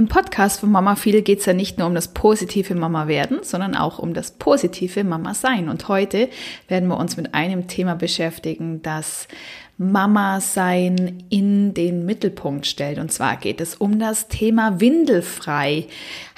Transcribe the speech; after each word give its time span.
Im 0.00 0.08
Podcast 0.08 0.60
von 0.60 0.72
Mama 0.72 0.96
Viel 0.96 1.20
geht 1.20 1.40
es 1.40 1.44
ja 1.44 1.52
nicht 1.52 1.76
nur 1.76 1.86
um 1.86 1.94
das 1.94 2.08
positive 2.08 2.74
Mama 2.74 3.06
werden, 3.06 3.40
sondern 3.42 3.76
auch 3.76 3.98
um 3.98 4.14
das 4.14 4.30
positive 4.30 5.04
Mama 5.04 5.34
sein. 5.34 5.68
Und 5.68 5.88
heute 5.88 6.30
werden 6.68 6.88
wir 6.88 6.96
uns 6.96 7.18
mit 7.18 7.34
einem 7.34 7.66
Thema 7.66 7.96
beschäftigen, 7.96 8.80
das 8.80 9.28
Mama 9.76 10.40
sein 10.40 11.24
in 11.28 11.74
den 11.74 12.06
Mittelpunkt 12.06 12.66
stellt. 12.66 12.98
Und 12.98 13.12
zwar 13.12 13.36
geht 13.36 13.60
es 13.60 13.74
um 13.74 13.98
das 13.98 14.28
Thema 14.28 14.80
Windelfrei. 14.80 15.86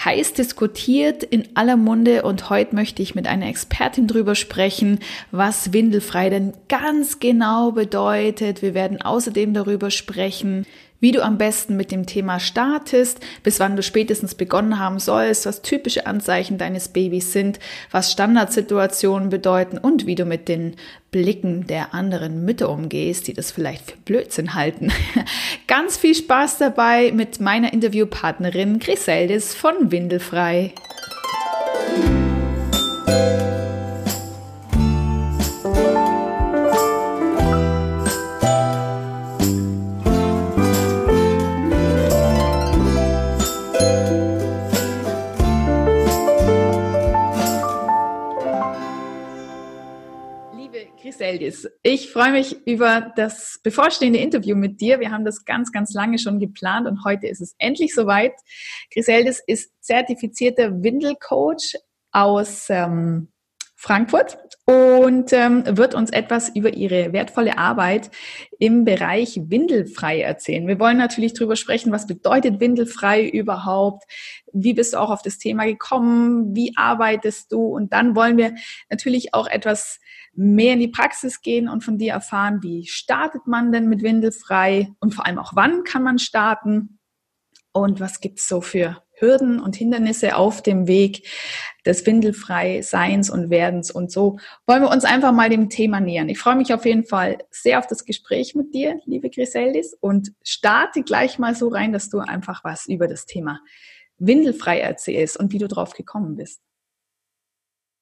Heiß 0.05 0.33
diskutiert 0.33 1.23
in 1.23 1.49
aller 1.55 1.77
Munde 1.77 2.23
und 2.23 2.51
heute 2.51 2.75
möchte 2.75 3.01
ich 3.01 3.15
mit 3.15 3.29
einer 3.29 3.47
Expertin 3.47 4.09
drüber 4.09 4.35
sprechen, 4.35 4.99
was 5.31 5.73
Windelfrei 5.73 6.31
denn 6.31 6.53
ganz 6.69 7.21
genau 7.21 7.71
bedeutet. 7.71 8.61
Wir 8.61 8.75
werden 8.75 9.01
außerdem 9.01 9.55
darüber 9.55 9.93
sprechen, 9.93 10.67
wie 11.03 11.11
du 11.11 11.23
am 11.23 11.37
besten 11.37 11.77
mit 11.77 11.91
dem 11.91 12.07
Thema 12.07 12.39
startest, 12.39 13.19
bis 13.43 13.59
wann 13.59 13.75
du 13.75 13.83
spätestens 13.83 14.37
begonnen 14.37 14.79
haben 14.79 15.01
sollst, 15.01 15.45
was 15.47 15.61
typische 15.61 16.07
Anzeichen 16.07 16.59
deines 16.59 16.89
Babys 16.89 17.33
sind, 17.33 17.59
was 17.91 18.13
Standardsituationen 18.13 19.29
bedeuten 19.29 19.79
und 19.79 20.07
wie 20.07 20.15
du 20.15 20.25
mit 20.25 20.49
den 20.49 20.77
Blicken 21.11 21.67
der 21.67 21.93
anderen 21.93 22.45
Mütter 22.45 22.71
umgehst, 22.71 23.27
die 23.27 23.35
das 23.35 23.51
vielleicht 23.51 23.91
für 23.91 23.97
Blödsinn 23.99 24.55
halten. 24.55 24.93
Ganz 25.67 25.97
viel 25.97 26.15
Spaß 26.15 26.59
dabei 26.59 27.11
mit 27.13 27.41
meiner 27.41 27.73
Interviewpartnerin 27.73 28.79
Griseldis 28.79 29.57
von 29.57 29.91
Windelfrei. 29.91 30.73
Griseldis. 51.33 51.69
Ich 51.83 52.11
freue 52.11 52.33
mich 52.33 52.67
über 52.67 53.13
das 53.17 53.61
bevorstehende 53.63 54.19
Interview 54.19 54.57
mit 54.57 54.81
dir. 54.81 55.01
Wir 55.01 55.11
haben 55.11 55.25
das 55.25 55.45
ganz, 55.45 55.73
ganz 55.73 55.93
lange 55.95 56.19
schon 56.19 56.39
geplant 56.39 56.87
und 56.87 57.05
heute 57.05 57.27
ist 57.27 57.41
es 57.41 57.55
endlich 57.59 57.95
soweit. 57.95 58.35
Griseldis 58.93 59.43
ist 59.47 59.73
zertifizierter 59.81 60.83
Windelcoach 60.83 61.77
aus 62.11 62.67
ähm, 62.69 63.29
Frankfurt 63.77 64.39
und 64.67 65.33
ähm, 65.33 65.65
wird 65.77 65.95
uns 65.95 66.11
etwas 66.11 66.51
über 66.51 66.75
ihre 66.75 67.13
wertvolle 67.13 67.59
Arbeit 67.59 68.11
im 68.59 68.85
Bereich 68.85 69.41
Windelfrei 69.47 70.21
erzählen. 70.21 70.69
Wir 70.69 70.79
wollen 70.79 70.99
natürlich 70.99 71.33
darüber 71.33 71.57
sprechen, 71.57 71.91
was 71.93 72.07
bedeutet 72.07 72.61
Windelfrei 72.61 73.27
überhaupt? 73.27 74.05
Wie 74.53 74.75
bist 74.75 74.93
du 74.93 74.99
auch 74.99 75.11
auf 75.11 75.23
das 75.23 75.39
Thema 75.39 75.65
gekommen? 75.65 76.55
Wie 76.55 76.75
arbeitest 76.77 77.51
du? 77.51 77.65
Und 77.65 77.93
dann 77.93 78.15
wollen 78.15 78.37
wir 78.37 78.55
natürlich 78.91 79.35
auch 79.35 79.49
etwas 79.49 79.99
mehr 80.35 80.75
in 80.75 80.81
die 80.81 80.89
Praxis 80.89 81.43
gehen 81.43 81.69
und 81.69 81.85
von 81.85 81.99
dir 81.99 82.13
erfahren, 82.13 82.63
wie 82.63 82.87
startet 82.87 83.47
man 83.47 83.73
denn 83.73 83.89
mit 83.89 84.03
Windelfrei 84.03 84.89
und 85.01 85.15
vor 85.15 85.27
allem 85.27 85.39
auch 85.39 85.53
wann 85.55 85.85
kann 85.85 86.03
man 86.03 86.19
starten 86.19 86.99
und 87.73 88.01
was 88.01 88.21
gibt's 88.21 88.49
so 88.49 88.61
für 88.61 89.03
Hürden 89.15 89.61
und 89.61 89.77
Hindernisse 89.77 90.37
auf 90.37 90.63
dem 90.63 90.87
Weg 90.87 91.29
des 91.87 92.05
windelfrei 92.07 92.83
Seins 92.83 93.31
und 93.31 93.51
Werdens 93.51 93.91
und 93.91 94.11
so 94.11 94.39
wollen 94.67 94.83
wir 94.83 94.91
uns 94.91 95.05
einfach 95.05 95.33
mal 95.33 95.49
dem 95.49 95.71
Thema 95.71 96.01
nähern. 96.01 96.29
Ich 96.29 96.39
freue 96.39 96.57
mich 96.57 96.75
auf 96.75 96.85
jeden 96.85 97.05
Fall 97.05 97.39
sehr 97.51 97.79
auf 97.79 97.87
das 97.87 98.05
Gespräch 98.05 98.55
mit 98.55 98.75
dir, 98.75 99.01
liebe 99.05 99.31
Griseldis, 99.31 99.97
und 100.01 100.33
starte 100.43 101.03
gleich 101.03 101.39
mal 101.39 101.55
so 101.55 101.69
rein, 101.69 101.93
dass 101.93 102.11
du 102.11 102.19
einfach 102.19 102.65
was 102.65 102.87
über 102.87 103.07
das 103.07 103.27
Thema 103.27 103.61
windelfrei 104.19 104.81
erzählst 104.81 105.37
und 105.37 105.53
wie 105.53 105.59
du 105.59 105.69
drauf 105.69 105.93
gekommen 105.93 106.37
bist. 106.37 106.61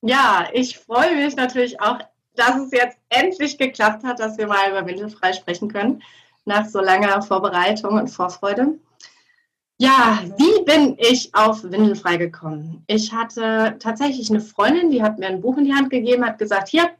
Ja, 0.03 0.49
ich 0.55 0.79
freue 0.79 1.15
mich 1.15 1.37
natürlich 1.37 1.81
auch, 1.81 1.99
dass 2.35 2.57
es 2.57 2.71
jetzt 2.71 2.99
endlich 3.09 3.59
geklappt 3.59 4.05
hat, 4.05 4.21
dass 4.21 4.39
wir 4.39 4.47
mal 4.47 4.71
über 4.71 4.87
windelfrei 4.87 5.33
sprechen 5.33 5.69
können, 5.69 6.03
nach 6.45 6.67
so 6.67 6.81
langer 6.81 7.23
Vorbereitung 7.23 7.99
und 7.99 8.09
Vorfreude. 8.09 8.79
Ja, 9.79 10.23
wie 10.37 10.65
bin 10.65 10.97
ich 10.99 11.35
auf 11.35 11.63
Windelfrei 11.65 12.19
gekommen? 12.19 12.85
Ich 12.87 13.13
hatte 13.13 13.77
tatsächlich 13.79 14.29
eine 14.29 14.41
Freundin, 14.41 14.91
die 14.91 15.03
hat 15.03 15.19
mir 15.19 15.29
ein 15.29 15.41
Buch 15.41 15.57
in 15.57 15.65
die 15.65 15.75
Hand 15.75 15.89
gegeben, 15.89 16.27
hat 16.27 16.39
gesagt, 16.39 16.69
hier, 16.69 16.91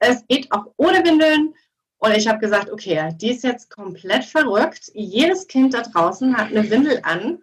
es 0.00 0.26
geht 0.26 0.52
auch 0.52 0.66
ohne 0.76 1.04
Windeln. 1.04 1.54
Und 1.98 2.14
ich 2.14 2.28
habe 2.28 2.38
gesagt, 2.38 2.70
okay, 2.70 3.14
die 3.18 3.30
ist 3.30 3.44
jetzt 3.44 3.70
komplett 3.70 4.24
verrückt. 4.24 4.90
Jedes 4.92 5.46
Kind 5.46 5.72
da 5.72 5.80
draußen 5.80 6.36
hat 6.36 6.48
eine 6.48 6.68
Windel 6.68 7.00
an. 7.02 7.42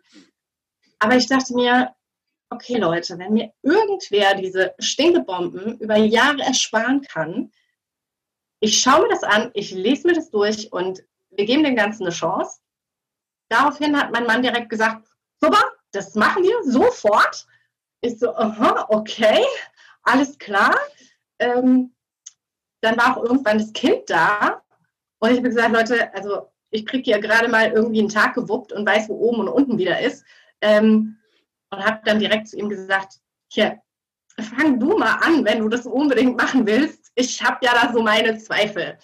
Aber 1.00 1.16
ich 1.16 1.26
dachte 1.26 1.56
mir, 1.56 1.96
okay 2.52 2.78
Leute, 2.78 3.18
wenn 3.18 3.34
mir 3.34 3.52
irgendwer 3.64 4.36
diese 4.36 4.76
Stinkebomben 4.78 5.80
über 5.80 5.96
Jahre 5.96 6.42
ersparen 6.42 7.02
kann, 7.02 7.52
ich 8.60 8.80
schaue 8.80 9.04
mir 9.04 9.10
das 9.10 9.24
an, 9.24 9.50
ich 9.54 9.72
lese 9.72 10.08
mir 10.08 10.14
das 10.14 10.30
durch 10.30 10.72
und 10.72 11.04
wir 11.32 11.46
geben 11.46 11.64
dem 11.64 11.76
Ganzen 11.76 12.04
eine 12.04 12.12
Chance. 12.12 12.60
Daraufhin 13.50 14.00
hat 14.00 14.12
mein 14.12 14.26
Mann 14.28 14.44
direkt 14.44 14.70
gesagt, 14.70 15.08
super, 15.40 15.64
das 15.92 16.14
machen 16.14 16.44
wir 16.44 16.56
sofort. 16.64 17.48
Ich 18.02 18.20
so, 18.20 18.36
aha, 18.36 18.86
okay, 18.90 19.44
alles 20.04 20.38
klar. 20.38 20.76
Ähm, 21.40 21.96
dann 22.82 22.98
war 22.98 23.18
auch 23.18 23.24
irgendwann 23.24 23.58
das 23.58 23.74
Kind 23.74 24.10
da 24.10 24.62
und 25.20 25.32
ich 25.32 25.38
habe 25.38 25.50
gesagt, 25.50 25.72
Leute, 25.72 26.14
also 26.14 26.52
ich 26.70 26.86
kriege 26.86 27.12
ja 27.12 27.20
gerade 27.20 27.48
mal 27.48 27.72
irgendwie 27.72 28.00
einen 28.00 28.10
Tag 28.10 28.36
gewuppt 28.36 28.74
und 28.74 28.86
weiß, 28.86 29.10
wo 29.10 29.16
oben 29.16 29.42
und 29.42 29.50
unten 29.50 29.78
wieder 29.78 30.00
ist. 30.00 30.26
Ähm, 30.62 31.18
und 31.72 31.86
habe 31.86 32.02
dann 32.06 32.20
direkt 32.20 32.48
zu 32.48 32.58
ihm 32.58 32.70
gesagt, 32.70 33.20
hier, 33.52 33.82
fang 34.40 34.80
du 34.80 34.98
mal 34.98 35.16
an, 35.22 35.44
wenn 35.46 35.60
du 35.60 35.70
das 35.70 35.86
unbedingt 35.86 36.38
machen 36.38 36.66
willst. 36.66 37.12
Ich 37.16 37.42
habe 37.44 37.58
ja 37.66 37.74
da 37.74 37.92
so 37.92 38.02
meine 38.02 38.38
Zweifel. 38.38 38.98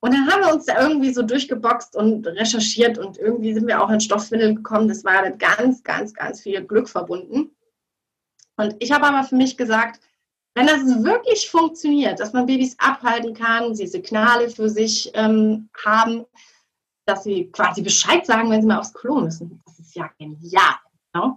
Und 0.00 0.14
dann 0.14 0.30
haben 0.30 0.42
wir 0.42 0.54
uns 0.54 0.64
da 0.64 0.80
irgendwie 0.80 1.12
so 1.12 1.22
durchgeboxt 1.22 1.94
und 1.94 2.26
recherchiert 2.26 2.96
und 2.96 3.18
irgendwie 3.18 3.52
sind 3.52 3.66
wir 3.66 3.82
auch 3.82 3.90
in 3.90 4.00
Stoffwindeln 4.00 4.56
gekommen. 4.56 4.88
Das 4.88 5.04
war 5.04 5.22
mit 5.22 5.38
ganz, 5.38 5.82
ganz, 5.82 6.14
ganz 6.14 6.40
viel 6.40 6.64
Glück 6.64 6.88
verbunden. 6.88 7.50
Und 8.56 8.76
ich 8.78 8.92
habe 8.92 9.06
aber 9.06 9.24
für 9.24 9.36
mich 9.36 9.58
gesagt, 9.58 10.00
wenn 10.54 10.66
das 10.66 10.80
wirklich 11.04 11.50
funktioniert, 11.50 12.18
dass 12.18 12.32
man 12.32 12.46
Babys 12.46 12.76
abhalten 12.78 13.34
kann, 13.34 13.74
sie 13.74 13.86
Signale 13.86 14.50
für 14.50 14.68
sich 14.68 15.10
ähm, 15.14 15.68
haben, 15.84 16.24
dass 17.06 17.24
sie 17.24 17.50
quasi 17.50 17.82
Bescheid 17.82 18.24
sagen, 18.26 18.50
wenn 18.50 18.62
sie 18.62 18.66
mal 18.66 18.78
aufs 18.78 18.94
Klo 18.94 19.20
müssen. 19.20 19.62
Das 19.66 19.78
ist 19.78 19.94
ja 19.94 20.10
genial. 20.18 20.76
Ne? 21.14 21.36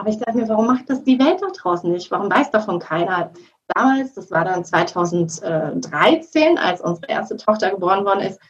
Aber 0.00 0.08
ich 0.08 0.18
dachte 0.18 0.38
mir, 0.38 0.48
warum 0.48 0.66
macht 0.66 0.88
das 0.88 1.04
die 1.04 1.18
Welt 1.18 1.40
da 1.42 1.48
draußen 1.48 1.90
nicht? 1.92 2.10
Warum 2.10 2.30
weiß 2.30 2.50
davon 2.50 2.78
keiner? 2.78 3.32
damals, 3.74 4.14
das 4.14 4.30
war 4.30 4.44
dann 4.44 4.64
2013, 4.64 6.58
als 6.58 6.80
unsere 6.80 7.08
erste 7.08 7.36
Tochter 7.36 7.70
geboren 7.70 8.04
worden 8.04 8.20
ist, 8.20 8.40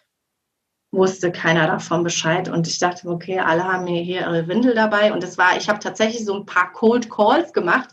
wusste 0.93 1.31
keiner 1.31 1.67
davon 1.67 2.03
Bescheid. 2.03 2.49
Und 2.49 2.67
ich 2.67 2.79
dachte, 2.79 3.09
okay, 3.09 3.39
alle 3.39 3.65
haben 3.65 3.85
mir 3.85 4.03
hier 4.03 4.21
ihre 4.23 4.49
Windel 4.49 4.75
dabei. 4.75 5.13
Und 5.13 5.23
es 5.23 5.39
war, 5.39 5.57
ich 5.57 5.69
habe 5.69 5.79
tatsächlich 5.79 6.25
so 6.25 6.35
ein 6.35 6.47
paar 6.47 6.73
Cold 6.73 7.11
Calls 7.11 7.53
gemacht, 7.53 7.91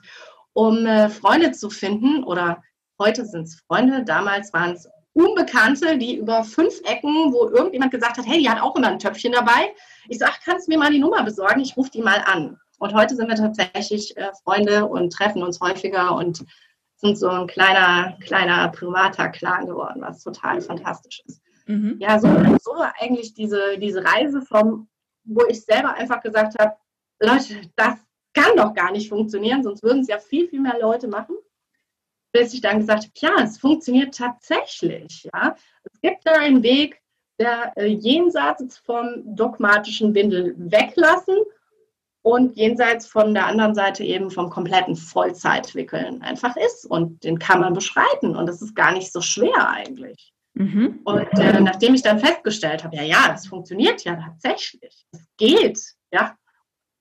um 0.53 0.85
äh, 0.85 1.09
Freunde 1.09 1.51
zu 1.51 1.69
finden. 1.69 2.23
Oder 2.23 2.63
heute 2.99 3.25
sind 3.25 3.43
es 3.43 3.61
Freunde, 3.67 4.03
damals 4.03 4.53
waren 4.53 4.71
es 4.73 4.89
Unbekannte, 5.13 5.97
die 5.97 6.17
über 6.17 6.43
fünf 6.43 6.79
Ecken, 6.85 7.33
wo 7.33 7.49
irgendjemand 7.49 7.91
gesagt 7.91 8.19
hat, 8.19 8.27
hey, 8.27 8.39
die 8.39 8.49
hat 8.49 8.61
auch 8.61 8.75
immer 8.75 8.89
ein 8.89 8.99
Töpfchen 8.99 9.31
dabei. 9.31 9.73
Ich 10.09 10.19
sage, 10.19 10.33
kannst 10.45 10.67
du 10.67 10.71
mir 10.71 10.77
mal 10.77 10.91
die 10.91 10.99
Nummer 10.99 11.23
besorgen? 11.23 11.61
Ich 11.61 11.75
rufe 11.75 11.89
die 11.89 12.03
mal 12.03 12.23
an. 12.25 12.59
Und 12.79 12.93
heute 12.93 13.15
sind 13.15 13.27
wir 13.27 13.35
tatsächlich 13.35 14.15
äh, 14.17 14.31
Freunde 14.43 14.85
und 14.85 15.11
treffen 15.11 15.43
uns 15.43 15.59
häufiger 15.59 16.15
und 16.15 16.45
sind 16.97 17.17
so 17.17 17.29
ein 17.29 17.47
kleiner, 17.47 18.17
kleiner 18.21 18.69
privater 18.69 19.29
Clan 19.29 19.65
geworden, 19.65 20.01
was 20.01 20.23
total 20.23 20.61
fantastisch 20.61 21.23
ist. 21.25 21.41
Mhm. 21.67 21.97
Ja, 21.99 22.19
so, 22.19 22.27
so 22.61 22.73
eigentlich 22.99 23.33
diese, 23.33 23.77
diese 23.77 24.03
Reise 24.03 24.41
vom, 24.41 24.87
wo 25.23 25.45
ich 25.47 25.63
selber 25.63 25.93
einfach 25.93 26.21
gesagt 26.21 26.59
habe, 26.59 26.75
Leute, 27.19 27.61
das 27.75 27.95
kann 28.33 28.55
doch 28.55 28.73
gar 28.73 28.91
nicht 28.91 29.09
funktionieren, 29.09 29.63
sonst 29.63 29.83
würden 29.83 30.01
es 30.01 30.07
ja 30.07 30.19
viel, 30.19 30.47
viel 30.47 30.61
mehr 30.61 30.79
Leute 30.79 31.07
machen. 31.07 31.35
Bis 32.31 32.53
ich 32.53 32.61
dann 32.61 32.79
gesagt 32.79 33.03
habe, 33.03 33.13
ja, 33.15 33.43
es 33.43 33.57
funktioniert 33.57 34.15
tatsächlich. 34.15 35.27
Ja. 35.33 35.55
Es 35.83 36.01
gibt 36.01 36.25
da 36.25 36.33
einen 36.33 36.61
Weg, 36.61 37.01
der 37.39 37.73
äh, 37.75 37.85
jenseits 37.85 38.77
vom 38.79 39.23
dogmatischen 39.25 40.13
Windel 40.13 40.53
weglassen 40.57 41.37
und 42.27 42.57
jenseits 42.57 43.07
von 43.07 43.33
der 43.33 43.47
anderen 43.47 43.73
Seite 43.73 44.03
eben 44.03 44.29
vom 44.29 44.49
kompletten 44.49 44.97
Vollzeitwickeln 44.97 46.21
einfach 46.21 46.57
ist. 46.57 46.85
Und 46.85 47.23
den 47.23 47.39
kann 47.39 47.61
man 47.61 47.73
beschreiten 47.73 48.35
und 48.35 48.47
das 48.47 48.61
ist 48.61 48.75
gar 48.75 48.91
nicht 48.91 49.13
so 49.13 49.21
schwer 49.21 49.69
eigentlich. 49.69 50.33
Mhm. 50.53 50.99
Und 51.05 51.39
äh, 51.39 51.61
nachdem 51.61 51.93
ich 51.93 52.01
dann 52.01 52.19
festgestellt 52.19 52.83
habe, 52.83 52.97
ja, 52.97 53.03
ja, 53.03 53.29
das 53.29 53.47
funktioniert 53.47 54.03
ja 54.03 54.15
tatsächlich, 54.17 55.05
es 55.13 55.21
geht, 55.37 55.79
ja. 56.11 56.35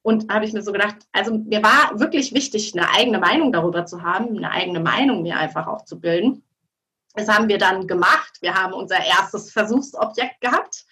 Und 0.02 0.32
habe 0.32 0.44
ich 0.44 0.52
mir 0.52 0.62
so 0.62 0.70
gedacht, 0.70 0.98
also 1.10 1.36
mir 1.36 1.60
war 1.60 1.98
wirklich 1.98 2.32
wichtig, 2.32 2.72
eine 2.76 2.88
eigene 2.94 3.18
Meinung 3.18 3.50
darüber 3.50 3.84
zu 3.84 4.04
haben, 4.04 4.36
eine 4.36 4.52
eigene 4.52 4.78
Meinung 4.78 5.22
mir 5.22 5.38
einfach 5.38 5.66
auch 5.66 5.84
zu 5.84 5.98
bilden. 5.98 6.44
Das 7.14 7.26
haben 7.26 7.48
wir 7.48 7.58
dann 7.58 7.88
gemacht. 7.88 8.38
Wir 8.42 8.54
haben 8.54 8.74
unser 8.74 9.04
erstes 9.04 9.50
Versuchsobjekt 9.50 10.40
gehabt 10.40 10.84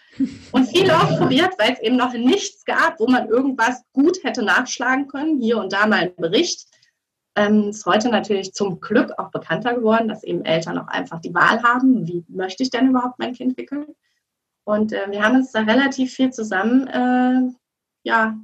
Und 0.52 0.66
viele 0.68 0.96
ausprobiert, 0.96 1.54
weil 1.58 1.72
es 1.72 1.80
eben 1.80 1.96
noch 1.96 2.12
nichts 2.12 2.64
gab, 2.64 3.00
wo 3.00 3.06
man 3.06 3.28
irgendwas 3.28 3.82
gut 3.92 4.22
hätte 4.22 4.42
nachschlagen 4.42 5.08
können. 5.08 5.40
Hier 5.40 5.58
und 5.58 5.72
da 5.72 5.86
mal 5.86 6.00
ein 6.00 6.16
Bericht. 6.16 6.66
Ähm, 7.36 7.70
ist 7.70 7.84
heute 7.84 8.10
natürlich 8.10 8.52
zum 8.52 8.80
Glück 8.80 9.12
auch 9.18 9.30
bekannter 9.32 9.74
geworden, 9.74 10.06
dass 10.06 10.22
eben 10.22 10.44
Eltern 10.44 10.78
auch 10.78 10.86
einfach 10.86 11.20
die 11.20 11.34
Wahl 11.34 11.62
haben, 11.64 12.06
wie 12.06 12.24
möchte 12.28 12.62
ich 12.62 12.70
denn 12.70 12.88
überhaupt 12.88 13.18
mein 13.18 13.34
Kind 13.34 13.56
wickeln. 13.56 13.86
Und 14.64 14.92
äh, 14.92 15.10
wir 15.10 15.22
haben 15.22 15.36
uns 15.36 15.50
da 15.50 15.60
relativ 15.60 16.14
viel 16.14 16.30
zusammen 16.30 16.86
äh, 16.86 17.52
ja, 18.04 18.38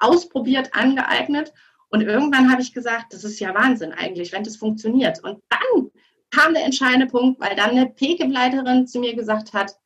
ausprobiert, 0.00 0.74
angeeignet. 0.74 1.52
Und 1.90 2.02
irgendwann 2.02 2.50
habe 2.50 2.62
ich 2.62 2.72
gesagt, 2.72 3.12
das 3.12 3.22
ist 3.24 3.38
ja 3.38 3.54
Wahnsinn 3.54 3.92
eigentlich, 3.92 4.32
wenn 4.32 4.44
das 4.44 4.56
funktioniert. 4.56 5.22
Und 5.22 5.40
dann 5.48 5.90
kam 6.30 6.54
der 6.54 6.64
entscheidende 6.64 7.06
Punkt, 7.06 7.40
weil 7.40 7.56
dann 7.56 7.70
eine 7.70 7.86
PKIP-Leiterin 7.86 8.86
zu 8.86 9.00
mir 9.00 9.14
gesagt 9.14 9.52
hat, 9.52 9.76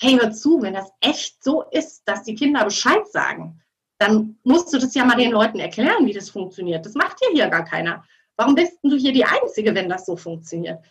hey, 0.00 0.18
hör 0.18 0.32
zu, 0.32 0.62
wenn 0.62 0.74
das 0.74 0.90
echt 1.00 1.42
so 1.42 1.64
ist, 1.70 2.02
dass 2.06 2.24
die 2.24 2.34
Kinder 2.34 2.64
Bescheid 2.64 3.06
sagen, 3.08 3.60
dann 3.98 4.38
musst 4.44 4.72
du 4.72 4.78
das 4.78 4.94
ja 4.94 5.04
mal 5.04 5.16
den 5.16 5.32
Leuten 5.32 5.58
erklären, 5.58 6.06
wie 6.06 6.12
das 6.12 6.30
funktioniert. 6.30 6.86
Das 6.86 6.94
macht 6.94 7.18
ja 7.20 7.28
hier 7.32 7.48
gar 7.48 7.64
keiner. 7.64 8.02
Warum 8.36 8.54
bist 8.54 8.78
du 8.82 8.96
hier 8.96 9.12
die 9.12 9.26
Einzige, 9.26 9.74
wenn 9.74 9.90
das 9.90 10.06
so 10.06 10.16
funktioniert? 10.16 10.82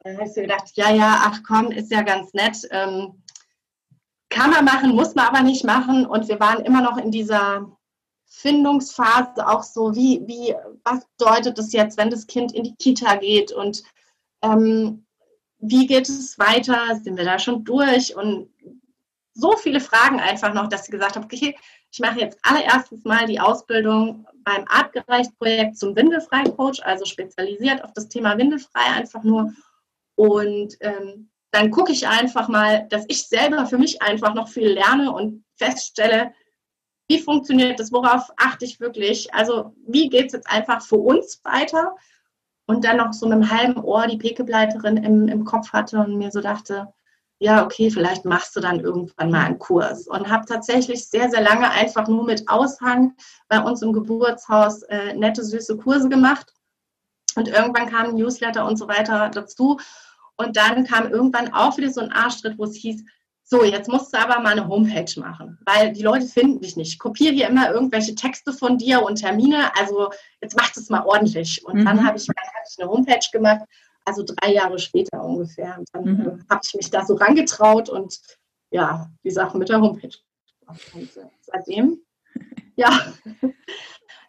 Dann 0.00 0.18
ich 0.20 0.32
so 0.32 0.40
gedacht, 0.40 0.70
ja, 0.74 0.90
ja, 0.90 1.22
ach 1.24 1.40
komm, 1.46 1.70
ist 1.72 1.90
ja 1.90 2.02
ganz 2.02 2.32
nett. 2.32 2.56
Ähm, 2.70 3.22
kann 4.30 4.50
man 4.50 4.64
machen, 4.64 4.94
muss 4.94 5.14
man 5.14 5.26
aber 5.26 5.42
nicht 5.42 5.64
machen. 5.64 6.06
Und 6.06 6.28
wir 6.28 6.40
waren 6.40 6.64
immer 6.64 6.80
noch 6.80 6.96
in 6.96 7.10
dieser 7.10 7.70
Findungsphase 8.26 9.46
auch 9.46 9.62
so, 9.62 9.94
wie, 9.94 10.22
wie, 10.26 10.54
was 10.82 11.06
bedeutet 11.18 11.58
das 11.58 11.72
jetzt, 11.72 11.98
wenn 11.98 12.10
das 12.10 12.26
Kind 12.26 12.52
in 12.52 12.64
die 12.64 12.74
Kita 12.76 13.16
geht 13.16 13.52
und 13.52 13.82
ähm, 14.42 15.04
wie 15.58 15.86
geht 15.86 16.08
es 16.08 16.38
weiter? 16.38 16.98
Sind 17.02 17.16
wir 17.16 17.24
da 17.24 17.38
schon 17.38 17.64
durch? 17.64 18.14
Und 18.16 18.50
so 19.34 19.56
viele 19.56 19.80
Fragen 19.80 20.20
einfach 20.20 20.54
noch, 20.54 20.68
dass 20.68 20.84
sie 20.84 20.92
gesagt 20.92 21.16
habe, 21.16 21.24
okay, 21.24 21.56
ich 21.92 21.98
mache 22.00 22.20
jetzt 22.20 22.38
allererstes 22.42 23.04
mal 23.04 23.26
die 23.26 23.40
Ausbildung 23.40 24.26
beim 24.44 24.64
Artgerecht-Projekt 24.68 25.76
zum 25.78 25.94
Windelfrei-Coach, 25.96 26.80
also 26.82 27.04
spezialisiert 27.04 27.82
auf 27.84 27.92
das 27.92 28.08
Thema 28.08 28.38
Windelfrei 28.38 28.84
einfach 28.94 29.22
nur. 29.24 29.52
Und 30.16 30.76
ähm, 30.80 31.30
dann 31.50 31.70
gucke 31.70 31.92
ich 31.92 32.06
einfach 32.06 32.48
mal, 32.48 32.86
dass 32.88 33.04
ich 33.08 33.26
selber 33.26 33.66
für 33.66 33.78
mich 33.78 34.02
einfach 34.02 34.34
noch 34.34 34.48
viel 34.48 34.68
lerne 34.68 35.12
und 35.12 35.44
feststelle, 35.56 36.32
wie 37.08 37.20
funktioniert 37.20 37.78
das, 37.78 37.92
worauf 37.92 38.30
achte 38.36 38.64
ich 38.64 38.80
wirklich, 38.80 39.32
also 39.34 39.74
wie 39.86 40.08
geht 40.08 40.26
es 40.26 40.32
jetzt 40.32 40.50
einfach 40.50 40.82
für 40.82 40.96
uns 40.96 41.40
weiter 41.44 41.96
und 42.66 42.84
dann 42.84 42.96
noch 42.96 43.12
so 43.12 43.26
mit 43.26 43.34
einem 43.34 43.50
halben 43.50 43.84
Ohr 43.84 44.06
die 44.06 44.16
Pekebleiterin 44.16 44.96
im, 44.96 45.28
im 45.28 45.44
Kopf 45.44 45.72
hatte 45.72 45.98
und 45.98 46.16
mir 46.16 46.30
so 46.30 46.40
dachte, 46.40 46.92
ja, 47.44 47.62
okay, 47.62 47.90
vielleicht 47.90 48.24
machst 48.24 48.56
du 48.56 48.60
dann 48.60 48.80
irgendwann 48.80 49.30
mal 49.30 49.44
einen 49.44 49.58
Kurs. 49.58 50.08
Und 50.08 50.30
habe 50.30 50.46
tatsächlich 50.46 51.06
sehr, 51.06 51.28
sehr 51.28 51.42
lange 51.42 51.70
einfach 51.70 52.08
nur 52.08 52.24
mit 52.24 52.48
Aushang 52.48 53.14
bei 53.48 53.60
uns 53.60 53.82
im 53.82 53.92
Geburtshaus 53.92 54.82
äh, 54.84 55.12
nette, 55.12 55.44
süße 55.44 55.76
Kurse 55.76 56.08
gemacht. 56.08 56.54
Und 57.36 57.48
irgendwann 57.48 57.90
kamen 57.90 58.14
Newsletter 58.14 58.66
und 58.66 58.78
so 58.78 58.88
weiter 58.88 59.28
dazu. 59.28 59.78
Und 60.38 60.56
dann 60.56 60.84
kam 60.84 61.10
irgendwann 61.10 61.52
auch 61.52 61.76
wieder 61.76 61.90
so 61.90 62.00
ein 62.00 62.12
Arschtritt, 62.12 62.56
wo 62.56 62.64
es 62.64 62.76
hieß, 62.76 63.04
so, 63.46 63.62
jetzt 63.62 63.90
musst 63.90 64.14
du 64.14 64.18
aber 64.18 64.40
mal 64.40 64.52
eine 64.52 64.66
Homepage 64.66 65.20
machen, 65.20 65.58
weil 65.66 65.92
die 65.92 66.02
Leute 66.02 66.24
finden 66.24 66.62
dich 66.62 66.78
nicht. 66.78 66.94
Ich 66.94 66.98
kopiere 66.98 67.34
hier 67.34 67.48
immer 67.48 67.70
irgendwelche 67.70 68.14
Texte 68.14 68.54
von 68.54 68.78
dir 68.78 69.02
und 69.02 69.16
Termine, 69.16 69.70
also 69.78 70.10
jetzt 70.40 70.56
mach 70.56 70.72
das 70.72 70.88
mal 70.88 71.04
ordentlich. 71.04 71.62
Und 71.66 71.80
mhm. 71.80 71.84
dann 71.84 72.06
habe 72.06 72.16
ich, 72.16 72.26
hab 72.26 72.36
ich 72.66 72.82
eine 72.82 72.90
Homepage 72.90 73.28
gemacht, 73.32 73.66
also 74.04 74.24
drei 74.24 74.52
Jahre 74.52 74.78
später 74.78 75.22
ungefähr. 75.24 75.76
Und 75.78 75.88
dann 75.92 76.04
mhm. 76.04 76.44
habe 76.50 76.60
ich 76.64 76.74
mich 76.74 76.90
da 76.90 77.04
so 77.04 77.14
rangetraut 77.14 77.88
und 77.88 78.18
ja, 78.70 79.10
die 79.24 79.30
Sachen 79.30 79.58
mit 79.58 79.68
der 79.68 79.80
Homepage. 79.80 80.16
Und 80.94 81.10
seitdem, 81.40 81.98
ja, 82.76 82.90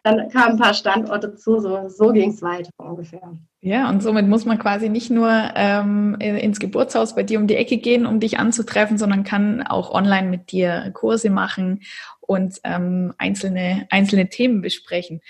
dann 0.04 0.28
kamen 0.30 0.52
ein 0.52 0.58
paar 0.58 0.74
Standorte 0.74 1.34
zu, 1.34 1.58
so, 1.58 1.88
so 1.88 2.12
ging 2.12 2.30
es 2.30 2.42
weiter 2.42 2.70
ungefähr. 2.78 3.36
Ja, 3.60 3.88
und 3.90 4.02
somit 4.02 4.28
muss 4.28 4.44
man 4.44 4.60
quasi 4.60 4.88
nicht 4.88 5.10
nur 5.10 5.28
ähm, 5.56 6.14
ins 6.20 6.60
Geburtshaus 6.60 7.16
bei 7.16 7.24
dir 7.24 7.40
um 7.40 7.48
die 7.48 7.56
Ecke 7.56 7.78
gehen, 7.78 8.06
um 8.06 8.20
dich 8.20 8.38
anzutreffen, 8.38 8.98
sondern 8.98 9.24
kann 9.24 9.62
auch 9.62 9.90
online 9.90 10.28
mit 10.28 10.52
dir 10.52 10.92
Kurse 10.94 11.30
machen 11.30 11.82
und 12.20 12.60
ähm, 12.62 13.14
einzelne, 13.18 13.88
einzelne 13.90 14.28
Themen 14.28 14.60
besprechen. 14.62 15.20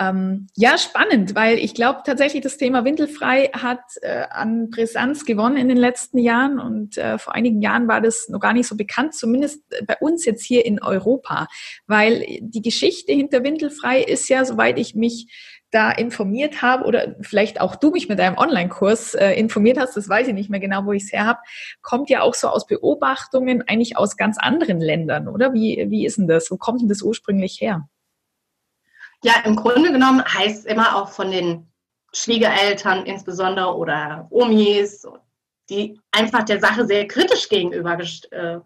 Ähm, 0.00 0.48
ja, 0.56 0.76
spannend, 0.76 1.34
weil 1.34 1.58
ich 1.58 1.74
glaube 1.74 2.00
tatsächlich, 2.04 2.42
das 2.42 2.56
Thema 2.56 2.84
Windelfrei 2.84 3.50
hat 3.52 3.80
äh, 4.02 4.24
an 4.30 4.70
Brisanz 4.70 5.24
gewonnen 5.24 5.56
in 5.56 5.68
den 5.68 5.76
letzten 5.76 6.18
Jahren 6.18 6.58
und 6.58 6.98
äh, 6.98 7.18
vor 7.18 7.34
einigen 7.34 7.62
Jahren 7.62 7.86
war 7.86 8.00
das 8.00 8.28
noch 8.28 8.40
gar 8.40 8.52
nicht 8.52 8.66
so 8.66 8.76
bekannt, 8.76 9.14
zumindest 9.14 9.62
bei 9.86 9.96
uns 10.00 10.24
jetzt 10.24 10.44
hier 10.44 10.66
in 10.66 10.82
Europa, 10.82 11.46
weil 11.86 12.24
die 12.40 12.62
Geschichte 12.62 13.12
hinter 13.12 13.44
Windelfrei 13.44 14.02
ist 14.02 14.28
ja, 14.28 14.44
soweit 14.44 14.78
ich 14.78 14.94
mich 14.94 15.28
da 15.70 15.90
informiert 15.90 16.62
habe 16.62 16.84
oder 16.84 17.16
vielleicht 17.20 17.60
auch 17.60 17.74
du 17.74 17.90
mich 17.90 18.08
mit 18.08 18.20
deinem 18.20 18.38
Online-Kurs 18.38 19.14
äh, 19.14 19.32
informiert 19.32 19.78
hast, 19.78 19.96
das 19.96 20.08
weiß 20.08 20.28
ich 20.28 20.34
nicht 20.34 20.48
mehr 20.48 20.60
genau, 20.60 20.86
wo 20.86 20.92
ich 20.92 21.04
es 21.04 21.12
her 21.12 21.26
habe, 21.26 21.40
kommt 21.82 22.10
ja 22.10 22.22
auch 22.22 22.34
so 22.34 22.48
aus 22.48 22.66
Beobachtungen 22.66 23.62
eigentlich 23.66 23.96
aus 23.96 24.16
ganz 24.16 24.38
anderen 24.38 24.80
Ländern, 24.80 25.26
oder? 25.26 25.52
Wie, 25.52 25.84
wie 25.88 26.06
ist 26.06 26.18
denn 26.18 26.28
das? 26.28 26.50
Wo 26.50 26.56
kommt 26.56 26.80
denn 26.80 26.88
das 26.88 27.02
ursprünglich 27.02 27.60
her? 27.60 27.88
Ja, 29.24 29.40
im 29.46 29.56
Grunde 29.56 29.90
genommen 29.90 30.22
heißt 30.22 30.58
es 30.58 30.64
immer 30.66 30.96
auch 30.96 31.08
von 31.08 31.30
den 31.30 31.66
Schwiegereltern 32.12 33.06
insbesondere 33.06 33.74
oder 33.74 34.26
Omis, 34.28 35.06
die 35.70 35.98
einfach 36.10 36.42
der 36.42 36.60
Sache 36.60 36.84
sehr 36.86 37.08
kritisch 37.08 37.48
gegenüber, 37.48 37.98
äh, 37.98 38.58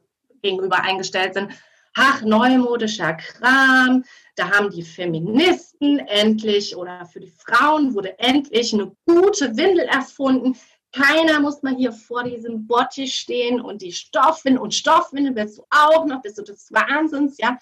gegenüber 0.42 0.82
eingestellt 0.82 1.34
sind. 1.34 1.52
Ach, 1.94 2.22
neumodischer 2.22 3.14
Kram, 3.14 4.04
da 4.34 4.50
haben 4.50 4.70
die 4.70 4.82
Feministen 4.82 6.00
endlich 6.00 6.74
oder 6.76 7.06
für 7.06 7.20
die 7.20 7.32
Frauen 7.38 7.94
wurde 7.94 8.18
endlich 8.18 8.74
eine 8.74 8.90
gute 9.06 9.56
Windel 9.56 9.86
erfunden. 9.86 10.58
Keiner 10.92 11.38
muss 11.38 11.62
mal 11.62 11.76
hier 11.76 11.92
vor 11.92 12.24
diesem 12.24 12.66
Botti 12.66 13.06
stehen 13.06 13.60
und 13.60 13.80
die 13.80 13.92
Stoffwindel 13.92 14.60
und 14.60 14.74
Stoffwindel 14.74 15.36
willst 15.36 15.58
du 15.58 15.64
auch 15.70 16.04
noch, 16.04 16.20
bist 16.20 16.36
du 16.38 16.42
des 16.42 16.72
Wahnsinns, 16.72 17.38
ja. 17.38 17.56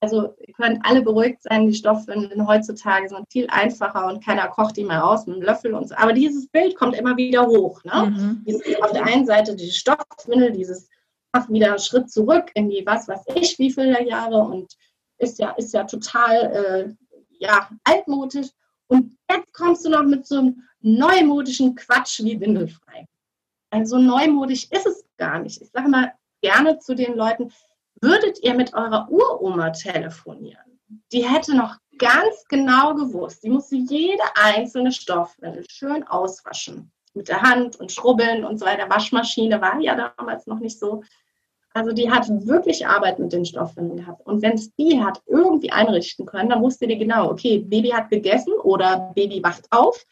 Also 0.00 0.34
ihr 0.46 0.54
könnt 0.54 0.78
alle 0.84 1.02
beruhigt 1.02 1.42
sein, 1.42 1.66
die 1.66 1.74
Stoffwindeln 1.74 2.46
heutzutage 2.46 3.08
sind 3.08 3.26
viel 3.32 3.48
einfacher 3.48 4.06
und 4.06 4.24
keiner 4.24 4.46
kocht 4.48 4.76
die 4.76 4.84
mehr 4.84 5.04
aus 5.04 5.26
mit 5.26 5.36
einem 5.36 5.44
Löffel 5.44 5.74
und 5.74 5.88
so. 5.88 5.96
Aber 5.96 6.12
dieses 6.12 6.46
Bild 6.48 6.76
kommt 6.76 6.96
immer 6.96 7.16
wieder 7.16 7.46
hoch. 7.46 7.82
Ne? 7.82 8.06
Mhm. 8.10 8.44
Dieses, 8.46 8.80
auf 8.80 8.92
der 8.92 9.04
einen 9.04 9.26
Seite 9.26 9.56
die 9.56 9.70
Stoffwindel, 9.70 10.52
dieses 10.52 10.88
mach 11.32 11.48
wieder 11.48 11.70
einen 11.70 11.78
Schritt 11.78 12.10
zurück 12.10 12.50
in 12.54 12.70
die 12.70 12.84
was 12.86 13.08
weiß 13.08 13.22
ich 13.34 13.58
wie 13.58 13.72
viele 13.72 14.06
Jahre 14.06 14.38
und 14.38 14.72
ist 15.18 15.38
ja, 15.38 15.50
ist 15.50 15.74
ja 15.74 15.84
total 15.84 16.96
äh, 16.96 17.08
ja, 17.38 17.68
altmodisch. 17.84 18.48
Und 18.86 19.16
jetzt 19.30 19.52
kommst 19.52 19.84
du 19.84 19.90
noch 19.90 20.04
mit 20.04 20.26
so 20.26 20.38
einem 20.38 20.62
neumodischen 20.80 21.74
Quatsch 21.74 22.20
wie 22.20 22.40
Windelfrei. 22.40 23.06
Also 23.70 23.98
neumodisch 23.98 24.64
ist 24.70 24.86
es 24.86 25.04
gar 25.16 25.40
nicht. 25.40 25.60
Ich 25.60 25.70
sage 25.70 25.88
mal 25.88 26.12
gerne 26.40 26.78
zu 26.78 26.94
den 26.94 27.16
Leuten, 27.16 27.52
würdet 28.00 28.42
ihr 28.42 28.54
mit 28.54 28.74
eurer 28.74 29.08
Uroma 29.10 29.70
telefonieren? 29.70 30.80
Die 31.12 31.28
hätte 31.28 31.56
noch 31.56 31.76
ganz 31.98 32.44
genau 32.48 32.94
gewusst, 32.94 33.42
die 33.42 33.50
musste 33.50 33.76
jede 33.76 34.22
einzelne 34.34 34.92
Stoffwindel 34.92 35.64
schön 35.68 36.04
auswaschen. 36.04 36.90
Mit 37.14 37.28
der 37.28 37.42
Hand 37.42 37.76
und 37.76 37.90
schrubbeln 37.90 38.44
und 38.44 38.58
so 38.58 38.66
weiter. 38.66 38.88
Waschmaschine 38.88 39.60
war 39.60 39.80
ja 39.80 40.12
damals 40.16 40.46
noch 40.46 40.60
nicht 40.60 40.78
so. 40.78 41.02
Also 41.74 41.92
die 41.92 42.10
hat 42.10 42.28
wirklich 42.46 42.86
Arbeit 42.86 43.18
mit 43.18 43.32
den 43.32 43.44
Stoffwindeln 43.44 43.98
gehabt. 43.98 44.24
Und 44.26 44.42
wenn 44.42 44.54
es 44.54 44.74
die 44.76 45.02
hat 45.02 45.20
irgendwie 45.26 45.70
einrichten 45.70 46.26
können, 46.26 46.50
dann 46.50 46.62
wusste 46.62 46.86
die 46.86 46.98
genau, 46.98 47.30
okay, 47.30 47.58
Baby 47.58 47.90
hat 47.90 48.10
gegessen 48.10 48.52
oder 48.62 49.12
Baby 49.14 49.42
wacht 49.42 49.66
auf, 49.70 50.04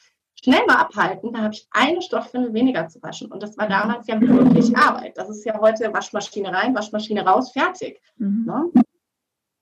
schnell 0.47 0.65
mal 0.67 0.76
abhalten, 0.76 1.33
da 1.33 1.41
habe 1.41 1.55
ich 1.55 1.67
eine 1.73 2.00
Stoffwindel 2.00 2.55
weniger 2.55 2.87
zu 2.87 3.03
waschen. 3.03 3.33
Und 3.33 3.43
das 3.43 3.59
war 3.59 3.69
damals 3.69 4.07
ja 4.07 4.21
wirklich 4.21 4.76
Arbeit. 4.76 5.19
Das 5.19 5.29
ist 5.29 5.45
ja 5.45 5.59
heute 5.61 5.93
Waschmaschine 5.93 6.53
rein, 6.53 6.73
Waschmaschine 6.73 7.26
raus, 7.26 7.50
fertig. 7.50 8.00
Mhm. 8.17 8.45
Ne? 8.47 8.83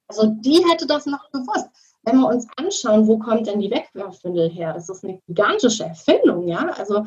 Also 0.09 0.27
die 0.27 0.63
hätte 0.71 0.87
das 0.87 1.07
noch 1.07 1.31
gewusst. 1.31 1.71
Wenn 2.03 2.19
wir 2.19 2.29
uns 2.29 2.47
anschauen, 2.57 3.07
wo 3.07 3.19
kommt 3.19 3.47
denn 3.47 3.61
die 3.61 3.71
Wegwerfwindel 3.71 4.51
her? 4.51 4.75
Das 4.75 4.91
ist 4.91 5.05
eine 5.05 5.19
gigantische 5.27 5.85
Erfindung, 5.85 6.47
ja. 6.47 6.69
Also 6.77 7.07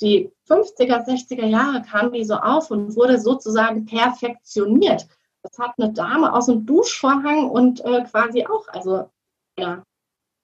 die 0.00 0.32
50er, 0.48 1.06
60er 1.06 1.44
Jahre 1.44 1.82
kam 1.82 2.10
die 2.10 2.24
so 2.24 2.34
auf 2.34 2.70
und 2.70 2.96
wurde 2.96 3.20
sozusagen 3.20 3.84
perfektioniert. 3.84 5.06
Das 5.42 5.58
hat 5.58 5.72
eine 5.76 5.92
Dame 5.92 6.32
aus 6.32 6.46
dem 6.46 6.64
Duschvorhang 6.64 7.50
und 7.50 7.84
äh, 7.84 8.04
quasi 8.04 8.46
auch, 8.46 8.66
also 8.68 9.10
ja, 9.58 9.82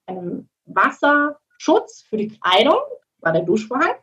einem 0.06 0.48
Wasser, 0.66 1.38
Schutz 1.64 2.02
für 2.02 2.16
die 2.16 2.28
Kleidung, 2.28 2.78
war 3.20 3.32
der 3.32 3.42
Duschvorhang, 3.42 3.94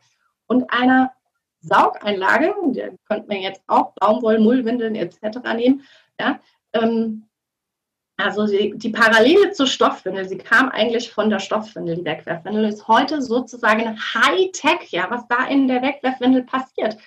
und 0.46 0.70
einer 0.72 1.12
Saugeinlage, 1.60 2.54
da 2.74 2.88
könnte 3.06 3.28
man 3.28 3.40
jetzt 3.40 3.62
auch 3.68 3.92
Baumwoll, 3.94 4.40
Mullwindeln 4.40 4.96
etc. 4.96 5.38
nehmen, 5.54 5.82
ja, 6.18 6.40
ähm, 6.72 7.28
also 8.16 8.46
die, 8.46 8.76
die, 8.76 8.90
Parallele 8.90 9.52
zur 9.52 9.66
Stoffwindel, 9.66 10.28
sie 10.28 10.38
kam 10.38 10.68
eigentlich 10.68 11.10
von 11.10 11.30
der 11.30 11.38
Stoffwindel, 11.38 11.96
die 11.96 12.04
Wegwerfwindel, 12.04 12.66
ist 12.66 12.86
heute 12.86 13.22
sozusagen 13.22 13.98
Hightech, 13.98 14.90
ja, 14.90 15.06
was 15.10 15.26
da 15.28 15.46
in 15.46 15.66
der 15.66 15.82
Wegwerfwindel 15.82 16.44
passiert. 16.44 16.98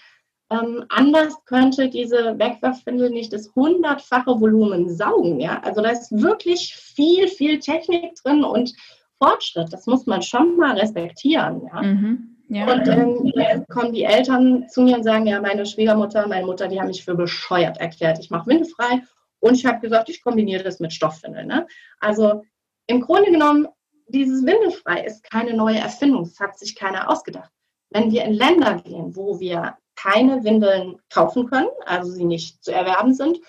Ähm, 0.50 0.86
anders 0.90 1.44
könnte 1.46 1.90
diese 1.90 2.38
Wegwerfwindel 2.38 3.10
nicht 3.10 3.34
das 3.34 3.54
hundertfache 3.56 4.40
Volumen 4.40 4.90
saugen. 4.90 5.40
Ja? 5.40 5.60
Also 5.64 5.82
da 5.82 5.90
ist 5.90 6.12
wirklich 6.12 6.76
viel, 6.76 7.28
viel 7.28 7.60
Technik 7.60 8.16
drin 8.16 8.44
und 8.44 8.74
Fortschritt. 9.18 9.72
Das 9.72 9.86
muss 9.86 10.06
man 10.06 10.22
schon 10.22 10.58
mal 10.58 10.78
respektieren. 10.78 11.62
Ja? 11.72 11.82
Mhm. 11.82 12.36
Ja. 12.48 12.72
Und 12.72 12.88
ähm, 12.88 13.66
kommen 13.70 13.94
die 13.94 14.04
Eltern 14.04 14.70
zu 14.70 14.82
mir 14.82 14.98
und 14.98 15.04
sagen, 15.04 15.26
ja, 15.26 15.42
meine 15.42 15.66
Schwiegermutter, 15.66 16.28
meine 16.28 16.46
Mutter, 16.46 16.68
die 16.68 16.80
haben 16.80 16.88
mich 16.88 17.04
für 17.04 17.16
bescheuert 17.16 17.78
erklärt. 17.78 18.20
Ich 18.20 18.30
mache 18.30 18.48
windelfrei 18.48 19.02
und 19.40 19.56
ich 19.56 19.66
habe 19.66 19.80
gesagt, 19.80 20.10
ich 20.10 20.24
kombiniere 20.24 20.64
das 20.64 20.80
mit 20.80 20.94
Stoffwindeln. 20.94 21.48
Ne? 21.48 21.66
Also 22.00 22.44
im 22.88 23.02
Grunde 23.02 23.32
genommen, 23.32 23.68
dieses 24.08 24.46
Windelfrei 24.46 25.04
ist 25.04 25.24
keine 25.24 25.56
neue 25.56 25.80
Erfindung. 25.80 26.26
Das 26.26 26.40
hat 26.40 26.60
sich 26.60 26.76
keiner 26.76 27.10
ausgedacht. 27.10 27.52
Wenn 27.90 28.12
wir 28.12 28.24
in 28.24 28.34
Länder 28.34 28.76
gehen, 28.76 29.16
wo 29.16 29.40
wir 29.40 29.78
keine 29.96 30.44
Windeln 30.44 30.98
kaufen 31.10 31.48
können, 31.48 31.70
also 31.86 32.12
sie 32.12 32.26
nicht 32.26 32.64
zu 32.64 32.72
erwerben 32.72 33.14
sind, 33.14 33.40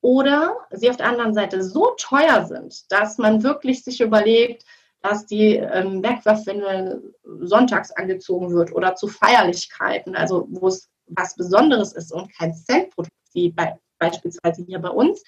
oder 0.00 0.56
sie 0.70 0.88
auf 0.88 0.96
der 0.96 1.08
anderen 1.08 1.34
Seite 1.34 1.62
so 1.62 1.92
teuer 1.98 2.46
sind, 2.46 2.90
dass 2.92 3.18
man 3.18 3.42
wirklich 3.42 3.82
sich 3.82 4.00
überlegt, 4.00 4.64
dass 5.06 5.26
die 5.26 5.56
ähm, 5.56 6.02
Wegwerfwindel 6.02 7.14
sonntags 7.40 7.92
angezogen 7.92 8.50
wird 8.50 8.72
oder 8.72 8.96
zu 8.96 9.06
Feierlichkeiten, 9.06 10.16
also 10.16 10.48
wo 10.50 10.68
es 10.68 10.88
was 11.06 11.36
Besonderes 11.36 11.92
ist 11.92 12.12
und 12.12 12.32
kein 12.36 12.52
Centprodukt, 12.54 13.14
wie 13.32 13.50
bei, 13.50 13.78
beispielsweise 13.98 14.64
hier 14.64 14.80
bei 14.80 14.88
uns, 14.88 15.22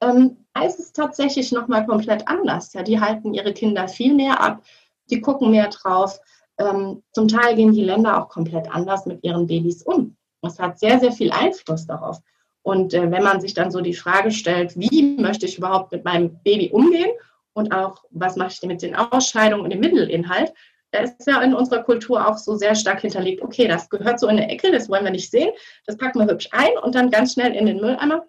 ähm, 0.00 0.38
da 0.54 0.64
ist 0.64 0.78
es 0.78 0.92
tatsächlich 0.92 1.52
nochmal 1.52 1.84
komplett 1.84 2.26
anders. 2.26 2.72
Ja, 2.72 2.82
die 2.82 3.00
halten 3.00 3.34
ihre 3.34 3.52
Kinder 3.52 3.88
viel 3.88 4.14
mehr 4.14 4.40
ab, 4.40 4.62
die 5.10 5.20
gucken 5.20 5.50
mehr 5.50 5.68
drauf. 5.68 6.18
Ähm, 6.58 7.02
zum 7.12 7.28
Teil 7.28 7.54
gehen 7.56 7.72
die 7.72 7.84
Länder 7.84 8.22
auch 8.22 8.28
komplett 8.28 8.70
anders 8.70 9.04
mit 9.06 9.22
ihren 9.22 9.46
Babys 9.46 9.82
um. 9.82 10.16
Das 10.40 10.58
hat 10.58 10.78
sehr, 10.78 10.98
sehr 11.00 11.12
viel 11.12 11.32
Einfluss 11.32 11.86
darauf. 11.86 12.18
Und 12.62 12.94
äh, 12.94 13.10
wenn 13.10 13.22
man 13.22 13.40
sich 13.40 13.54
dann 13.54 13.70
so 13.70 13.80
die 13.80 13.94
Frage 13.94 14.30
stellt, 14.30 14.78
wie 14.78 15.16
möchte 15.18 15.46
ich 15.46 15.58
überhaupt 15.58 15.92
mit 15.92 16.04
meinem 16.04 16.38
Baby 16.42 16.70
umgehen 16.70 17.10
und 17.58 17.72
auch, 17.72 18.04
was 18.10 18.36
mache 18.36 18.52
ich 18.52 18.62
mit 18.62 18.82
den 18.82 18.96
Ausscheidungen 18.96 19.64
und 19.64 19.70
dem 19.70 19.80
Mittelinhalt, 19.80 20.52
da 20.92 21.00
ist 21.00 21.26
ja 21.26 21.42
in 21.42 21.54
unserer 21.54 21.82
Kultur 21.82 22.26
auch 22.26 22.38
so 22.38 22.56
sehr 22.56 22.74
stark 22.74 23.00
hinterlegt, 23.00 23.42
okay, 23.42 23.68
das 23.68 23.90
gehört 23.90 24.18
so 24.20 24.26
in 24.28 24.38
eine 24.38 24.48
Ecke, 24.48 24.70
das 24.72 24.88
wollen 24.88 25.04
wir 25.04 25.10
nicht 25.10 25.30
sehen, 25.30 25.50
das 25.86 25.96
packen 25.96 26.18
wir 26.18 26.26
hübsch 26.26 26.48
ein 26.52 26.78
und 26.82 26.94
dann 26.94 27.10
ganz 27.10 27.34
schnell 27.34 27.54
in 27.54 27.66
den 27.66 27.80
Mülleimer. 27.80 28.24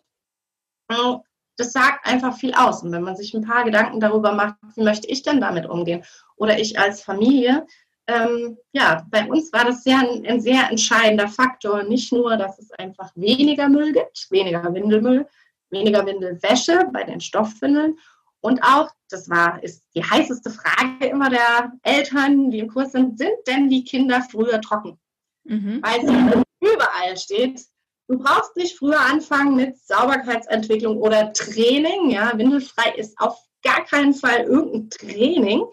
Äh, 0.90 1.16
das 1.58 1.74
sagt 1.74 2.08
einfach 2.08 2.38
viel 2.38 2.54
aus. 2.54 2.84
Und 2.84 2.92
wenn 2.92 3.04
man 3.04 3.16
sich 3.16 3.34
ein 3.34 3.46
paar 3.46 3.66
Gedanken 3.66 4.00
darüber 4.00 4.32
macht, 4.32 4.56
wie 4.76 4.84
möchte 4.84 5.08
ich 5.10 5.24
denn 5.24 5.42
damit 5.42 5.66
umgehen? 5.66 6.04
Oder 6.38 6.58
ich 6.58 6.80
als 6.80 7.02
Familie, 7.02 7.66
ähm, 8.08 8.58
ja, 8.72 9.06
bei 9.12 9.26
uns 9.26 9.52
war 9.54 9.66
das 9.66 9.84
sehr 9.84 10.00
ein, 10.00 10.42
sehr 10.42 10.70
entscheidender 10.70 11.28
Faktor. 11.28 11.84
Nicht 11.84 12.12
nur, 12.12 12.38
dass 12.38 12.58
es 12.60 12.72
einfach 12.72 13.12
weniger 13.16 13.70
Müll 13.70 13.92
gibt, 13.92 14.28
weniger 14.32 14.74
Windelmüll, 14.74 15.28
weniger 15.70 16.06
Windelwäsche 16.06 16.90
bei 16.92 17.04
den 17.04 17.20
Stoffwindeln. 17.20 18.00
Und 18.42 18.62
auch, 18.64 18.90
das 19.10 19.30
war, 19.30 19.62
ist 19.64 19.84
die 19.96 20.04
heißeste 20.04 20.50
Frage 20.50 21.08
immer 21.08 21.30
der 21.30 21.74
Eltern, 21.84 22.52
die 22.52 22.60
im 22.60 22.70
Kurs 22.70 22.94
sind, 22.94 23.18
sind 23.18 23.36
denn 23.48 23.70
die 23.70 23.84
Kinder 23.84 24.22
früher 24.30 24.62
trocken? 24.62 24.98
Mhm. 25.44 25.82
Weil 25.82 26.00
es 26.00 26.44
überall 26.62 27.18
steht, 27.18 27.62
du 28.08 28.18
brauchst 28.18 28.56
nicht 28.56 28.78
früher 28.78 29.00
anfangen 29.00 29.56
mit 29.56 29.78
Sauberkeitsentwicklung 29.78 30.98
oder 30.98 31.34
Training. 31.34 32.12
Ja, 32.12 32.38
windelfrei 32.38 32.94
ist 32.96 33.20
auf 33.20 33.38
gar 33.64 33.84
keinen 33.86 34.14
Fall 34.14 34.44
irgendein 34.44 34.90
Training, 34.90 35.66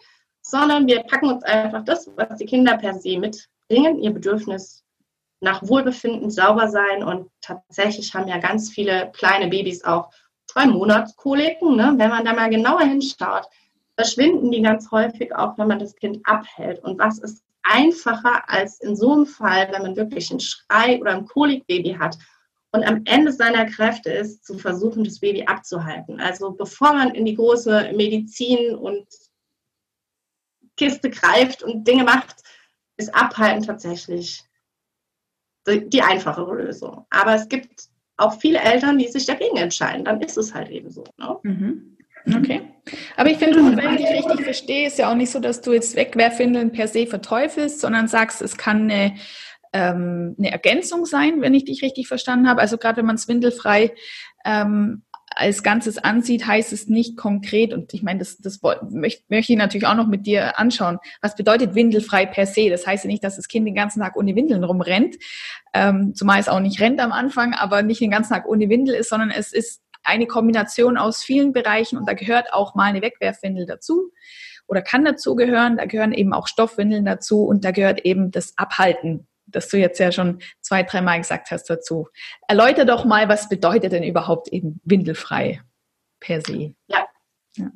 sondern 0.42 0.86
wir 0.86 1.02
packen 1.04 1.30
uns 1.30 1.44
einfach 1.44 1.84
das, 1.84 2.10
was 2.16 2.38
die 2.38 2.46
Kinder 2.46 2.76
per 2.78 2.94
se 2.94 3.18
mitbringen, 3.18 4.00
ihr 4.00 4.10
Bedürfnis 4.10 4.84
nach 5.40 5.62
Wohlbefinden, 5.62 6.30
sauber 6.30 6.68
sein 6.68 7.04
und 7.04 7.30
tatsächlich 7.42 8.14
haben 8.14 8.26
ja 8.26 8.38
ganz 8.38 8.70
viele 8.70 9.12
kleine 9.12 9.48
Babys 9.48 9.84
auch 9.84 10.10
zwei 10.56 10.66
Monatskoliken. 10.66 11.76
Ne? 11.76 11.94
Wenn 11.96 12.08
man 12.08 12.24
da 12.24 12.32
mal 12.32 12.48
genauer 12.48 12.82
hinschaut, 12.82 13.46
verschwinden 13.94 14.50
die 14.50 14.62
ganz 14.62 14.90
häufig 14.90 15.34
auch, 15.34 15.58
wenn 15.58 15.68
man 15.68 15.78
das 15.78 15.94
Kind 15.94 16.20
abhält. 16.24 16.82
Und 16.82 16.98
was 16.98 17.18
ist 17.18 17.44
einfacher 17.62 18.48
als 18.48 18.80
in 18.80 18.96
so 18.96 19.12
einem 19.12 19.26
Fall, 19.26 19.68
wenn 19.70 19.82
man 19.82 19.96
wirklich 19.96 20.30
einen 20.30 20.40
Schrei 20.40 20.98
oder 21.00 21.12
ein 21.12 21.26
Kolikbaby 21.26 21.96
hat 21.98 22.16
und 22.72 22.84
am 22.84 23.02
Ende 23.04 23.32
seiner 23.32 23.66
Kräfte 23.66 24.10
ist, 24.10 24.46
zu 24.46 24.58
versuchen, 24.58 25.04
das 25.04 25.20
Baby 25.20 25.44
abzuhalten. 25.44 26.20
Also 26.20 26.52
bevor 26.52 26.94
man 26.94 27.14
in 27.14 27.26
die 27.26 27.34
große 27.34 27.92
Medizin 27.94 28.76
und 28.76 29.06
Kiste 30.76 31.10
greift 31.10 31.62
und 31.62 31.86
Dinge 31.86 32.04
macht, 32.04 32.36
ist 32.96 33.14
Abhalten 33.14 33.64
tatsächlich 33.64 34.42
die 35.66 36.02
einfachere 36.02 36.54
Lösung. 36.54 37.06
Aber 37.10 37.34
es 37.34 37.48
gibt 37.48 37.88
auch 38.16 38.40
viele 38.40 38.60
Eltern, 38.60 38.98
die 38.98 39.08
sich 39.08 39.26
dagegen 39.26 39.56
entscheiden. 39.56 40.04
Dann 40.04 40.20
ist 40.20 40.36
es 40.36 40.54
halt 40.54 40.70
eben 40.70 40.90
so. 40.90 41.04
Ne? 41.18 41.36
Mhm. 41.42 41.96
Okay. 42.34 42.62
Aber 43.16 43.30
ich 43.30 43.38
finde, 43.38 43.56
wenn 43.76 43.94
ich 43.94 44.04
dich 44.04 44.10
richtig 44.10 44.44
verstehe, 44.44 44.86
ist 44.88 44.98
ja 44.98 45.10
auch 45.10 45.14
nicht 45.14 45.30
so, 45.30 45.38
dass 45.38 45.60
du 45.60 45.72
jetzt 45.72 45.94
Wegwerfwindeln 45.94 46.72
per 46.72 46.88
se 46.88 47.06
verteufelst, 47.06 47.80
sondern 47.80 48.08
sagst, 48.08 48.42
es 48.42 48.56
kann 48.56 48.90
eine, 48.90 49.14
ähm, 49.72 50.34
eine 50.38 50.50
Ergänzung 50.50 51.06
sein, 51.06 51.40
wenn 51.40 51.54
ich 51.54 51.64
dich 51.64 51.82
richtig 51.82 52.08
verstanden 52.08 52.48
habe. 52.48 52.60
Also 52.60 52.78
gerade 52.78 52.98
wenn 52.98 53.06
man 53.06 53.14
es 53.14 53.28
windelfrei 53.28 53.92
ähm, 54.44 55.02
als 55.36 55.62
Ganzes 55.62 55.98
ansieht, 55.98 56.46
heißt 56.46 56.72
es 56.72 56.88
nicht 56.88 57.18
konkret, 57.18 57.74
und 57.74 57.92
ich 57.92 58.02
meine, 58.02 58.20
das, 58.20 58.38
das 58.38 58.58
möchte, 58.88 59.22
möchte 59.28 59.52
ich 59.52 59.58
natürlich 59.58 59.86
auch 59.86 59.94
noch 59.94 60.08
mit 60.08 60.26
dir 60.26 60.58
anschauen, 60.58 60.98
was 61.20 61.36
bedeutet 61.36 61.74
windelfrei 61.74 62.24
per 62.24 62.46
se? 62.46 62.70
Das 62.70 62.86
heißt 62.86 63.04
ja 63.04 63.08
nicht, 63.08 63.22
dass 63.22 63.36
das 63.36 63.46
Kind 63.46 63.66
den 63.66 63.74
ganzen 63.74 64.00
Tag 64.00 64.16
ohne 64.16 64.34
Windeln 64.34 64.64
rumrennt, 64.64 65.16
ähm, 65.74 66.14
zumal 66.14 66.40
es 66.40 66.48
auch 66.48 66.60
nicht 66.60 66.80
rennt 66.80 67.00
am 67.00 67.12
Anfang, 67.12 67.52
aber 67.52 67.82
nicht 67.82 68.00
den 68.00 68.10
ganzen 68.10 68.32
Tag 68.32 68.48
ohne 68.48 68.70
Windel 68.70 68.94
ist, 68.94 69.10
sondern 69.10 69.30
es 69.30 69.52
ist 69.52 69.82
eine 70.02 70.26
Kombination 70.26 70.96
aus 70.96 71.22
vielen 71.22 71.52
Bereichen 71.52 71.98
und 71.98 72.08
da 72.08 72.14
gehört 72.14 72.54
auch 72.54 72.74
mal 72.74 72.84
eine 72.84 73.02
Wegwerfwindel 73.02 73.66
dazu 73.66 74.12
oder 74.66 74.80
kann 74.80 75.04
dazu 75.04 75.36
gehören. 75.36 75.76
Da 75.76 75.84
gehören 75.84 76.12
eben 76.12 76.32
auch 76.32 76.48
Stoffwindeln 76.48 77.04
dazu 77.04 77.44
und 77.44 77.64
da 77.64 77.72
gehört 77.72 78.00
eben 78.06 78.30
das 78.30 78.54
Abhalten 78.56 79.26
das 79.46 79.68
du 79.68 79.78
jetzt 79.78 79.98
ja 79.98 80.12
schon 80.12 80.40
zwei, 80.60 80.82
dreimal 80.82 81.18
gesagt 81.18 81.50
hast 81.50 81.70
dazu. 81.70 82.08
Erläuter 82.48 82.84
doch 82.84 83.04
mal, 83.04 83.28
was 83.28 83.48
bedeutet 83.48 83.92
denn 83.92 84.02
überhaupt 84.02 84.48
eben 84.48 84.80
windelfrei 84.84 85.62
per 86.20 86.40
se? 86.40 86.74
Ja. 86.88 87.06
ja. 87.56 87.70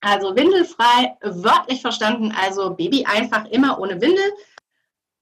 Also 0.00 0.34
windelfrei, 0.34 1.16
wörtlich 1.22 1.80
verstanden, 1.80 2.34
also 2.44 2.74
Baby 2.74 3.04
einfach 3.06 3.46
immer 3.46 3.78
ohne 3.78 4.00
Windel. 4.00 4.24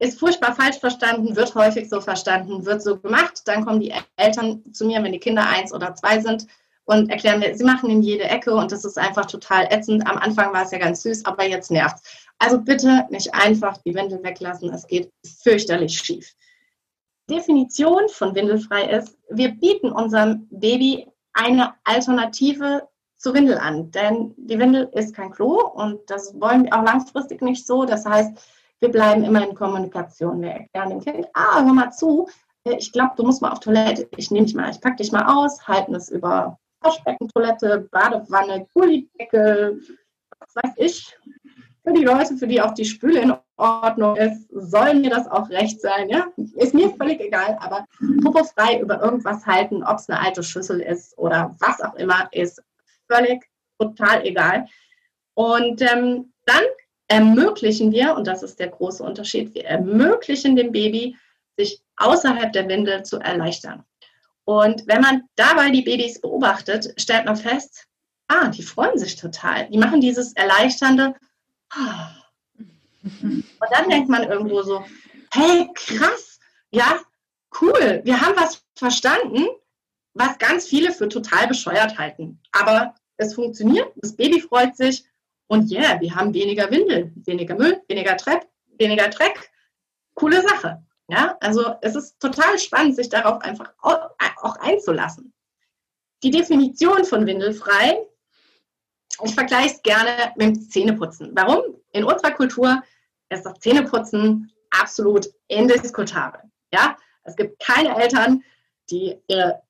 Ist 0.00 0.18
furchtbar 0.18 0.54
falsch 0.54 0.78
verstanden, 0.78 1.36
wird 1.36 1.54
häufig 1.54 1.88
so 1.88 2.00
verstanden, 2.00 2.66
wird 2.66 2.82
so 2.82 2.98
gemacht. 2.98 3.42
Dann 3.46 3.64
kommen 3.64 3.80
die 3.80 3.94
Eltern 4.16 4.62
zu 4.72 4.86
mir, 4.86 5.02
wenn 5.02 5.12
die 5.12 5.20
Kinder 5.20 5.46
eins 5.46 5.72
oder 5.72 5.94
zwei 5.94 6.18
sind 6.20 6.46
und 6.84 7.10
erklären 7.10 7.40
mir, 7.40 7.56
sie 7.56 7.64
machen 7.64 7.90
in 7.90 8.02
jede 8.02 8.24
Ecke 8.24 8.54
und 8.54 8.70
das 8.72 8.84
ist 8.84 8.98
einfach 8.98 9.26
total 9.26 9.66
ätzend. 9.70 10.06
Am 10.06 10.18
Anfang 10.18 10.52
war 10.52 10.64
es 10.64 10.70
ja 10.70 10.78
ganz 10.78 11.02
süß, 11.02 11.24
aber 11.24 11.46
jetzt 11.46 11.70
nervt 11.70 11.98
Also 12.38 12.58
bitte 12.60 13.06
nicht 13.10 13.32
einfach 13.34 13.78
die 13.78 13.94
Windel 13.94 14.22
weglassen, 14.22 14.72
es 14.72 14.86
geht 14.86 15.10
fürchterlich 15.42 15.96
schief. 15.98 16.34
Definition 17.30 18.08
von 18.08 18.34
windelfrei 18.34 18.84
ist, 18.90 19.16
wir 19.30 19.50
bieten 19.50 19.90
unserem 19.90 20.46
Baby 20.50 21.06
eine 21.32 21.74
Alternative 21.84 22.86
zur 23.16 23.34
Windel 23.34 23.56
an, 23.56 23.90
denn 23.90 24.34
die 24.36 24.58
Windel 24.58 24.90
ist 24.92 25.14
kein 25.14 25.30
Klo 25.30 25.68
und 25.68 25.98
das 26.10 26.38
wollen 26.38 26.64
wir 26.64 26.74
auch 26.74 26.84
langfristig 26.84 27.40
nicht 27.40 27.66
so. 27.66 27.84
Das 27.84 28.04
heißt, 28.04 28.36
wir 28.80 28.90
bleiben 28.90 29.24
immer 29.24 29.46
in 29.48 29.54
Kommunikation. 29.54 30.42
Wir 30.42 30.50
erklären 30.50 30.90
dem 30.90 31.00
Kind, 31.00 31.26
ah, 31.32 31.64
hör 31.64 31.72
mal 31.72 31.90
zu, 31.90 32.28
ich 32.64 32.92
glaube, 32.92 33.12
du 33.16 33.24
musst 33.24 33.40
mal 33.42 33.52
auf 33.52 33.60
Toilette, 33.60 34.08
ich 34.16 34.30
nehme 34.30 34.46
dich 34.46 34.54
mal, 34.54 34.70
ich 34.70 34.80
packe 34.80 34.96
dich 34.96 35.12
mal 35.12 35.24
aus, 35.24 35.66
halten 35.66 35.94
es 35.94 36.10
über 36.10 36.58
Waschbeckentoilette, 36.80 37.88
Badewanne, 37.90 38.66
Gullideckel, 38.74 39.80
was 40.38 40.64
weiß 40.64 40.72
ich. 40.76 41.16
Für 41.84 41.92
die 41.92 42.04
Leute, 42.04 42.36
für 42.36 42.46
die 42.46 42.62
auch 42.62 42.72
die 42.72 42.84
Spüle 42.86 43.20
in 43.20 43.34
Ordnung 43.56 44.16
ist, 44.16 44.48
soll 44.50 44.94
mir 44.94 45.10
das 45.10 45.26
auch 45.28 45.50
recht 45.50 45.80
sein. 45.80 46.08
Ja? 46.08 46.26
Ist 46.56 46.72
mir 46.72 46.94
völlig 46.96 47.20
egal, 47.20 47.58
aber 47.60 47.86
frei 48.54 48.80
über 48.80 49.02
irgendwas 49.02 49.44
halten, 49.44 49.84
ob 49.84 49.98
es 49.98 50.08
eine 50.08 50.20
alte 50.20 50.42
Schüssel 50.42 50.80
ist 50.80 51.16
oder 51.18 51.54
was 51.60 51.82
auch 51.82 51.94
immer, 51.94 52.28
ist 52.32 52.62
völlig 53.06 53.44
total 53.78 54.24
egal. 54.24 54.66
Und 55.34 55.82
ähm, 55.82 56.32
dann 56.46 56.64
ermöglichen 57.08 57.92
wir, 57.92 58.14
und 58.16 58.26
das 58.26 58.42
ist 58.42 58.58
der 58.58 58.68
große 58.68 59.02
Unterschied, 59.02 59.54
wir 59.54 59.66
ermöglichen 59.66 60.56
dem 60.56 60.72
Baby, 60.72 61.16
sich 61.56 61.82
außerhalb 61.96 62.52
der 62.52 62.68
Windel 62.68 63.04
zu 63.04 63.18
erleichtern. 63.18 63.84
Und 64.44 64.86
wenn 64.86 65.00
man 65.00 65.22
dabei 65.36 65.70
die 65.70 65.82
Babys 65.82 66.20
beobachtet, 66.20 66.94
stellt 66.96 67.26
man 67.26 67.36
fest, 67.36 67.86
ah, 68.28 68.48
die 68.48 68.62
freuen 68.62 68.98
sich 68.98 69.16
total. 69.16 69.68
Die 69.68 69.78
machen 69.78 70.00
dieses 70.00 70.32
erleichternde. 70.34 71.14
Und 73.02 73.44
dann 73.70 73.88
denkt 73.88 74.08
man 74.08 74.24
irgendwo 74.24 74.62
so, 74.62 74.84
hey, 75.32 75.68
krass, 75.74 76.38
ja, 76.70 77.00
cool, 77.60 78.00
wir 78.04 78.20
haben 78.20 78.36
was 78.36 78.64
verstanden, 78.74 79.46
was 80.14 80.38
ganz 80.38 80.66
viele 80.66 80.92
für 80.92 81.08
total 81.08 81.46
bescheuert 81.48 81.98
halten. 81.98 82.40
Aber 82.52 82.94
es 83.16 83.34
funktioniert, 83.34 83.92
das 83.96 84.16
Baby 84.16 84.40
freut 84.40 84.76
sich 84.76 85.04
und 85.46 85.70
yeah, 85.70 86.00
wir 86.00 86.14
haben 86.14 86.32
weniger 86.32 86.70
Windel, 86.70 87.12
weniger 87.16 87.54
Müll, 87.56 87.82
weniger 87.88 88.16
Trepp, 88.16 88.48
weniger 88.78 89.08
Dreck. 89.08 89.50
Coole 90.14 90.42
Sache. 90.42 90.84
Ja, 91.08 91.36
also 91.40 91.74
es 91.82 91.94
ist 91.96 92.18
total 92.18 92.58
spannend, 92.58 92.96
sich 92.96 93.10
darauf 93.10 93.42
einfach 93.42 93.74
auch 93.82 94.56
einzulassen. 94.60 95.34
Die 96.22 96.30
Definition 96.30 97.04
von 97.04 97.26
windelfrei, 97.26 98.06
ich 99.22 99.34
vergleiche 99.34 99.74
es 99.74 99.82
gerne 99.82 100.32
mit 100.36 100.56
dem 100.56 100.60
Zähneputzen. 100.70 101.30
Warum? 101.34 101.62
In 101.92 102.04
unserer 102.04 102.32
Kultur 102.32 102.82
ist 103.30 103.44
das 103.44 103.58
Zähneputzen 103.60 104.50
absolut 104.70 105.28
indiskutabel. 105.48 106.40
Ja, 106.72 106.96
es 107.22 107.36
gibt 107.36 107.60
keine 107.60 107.96
Eltern, 108.00 108.42
die 108.90 109.16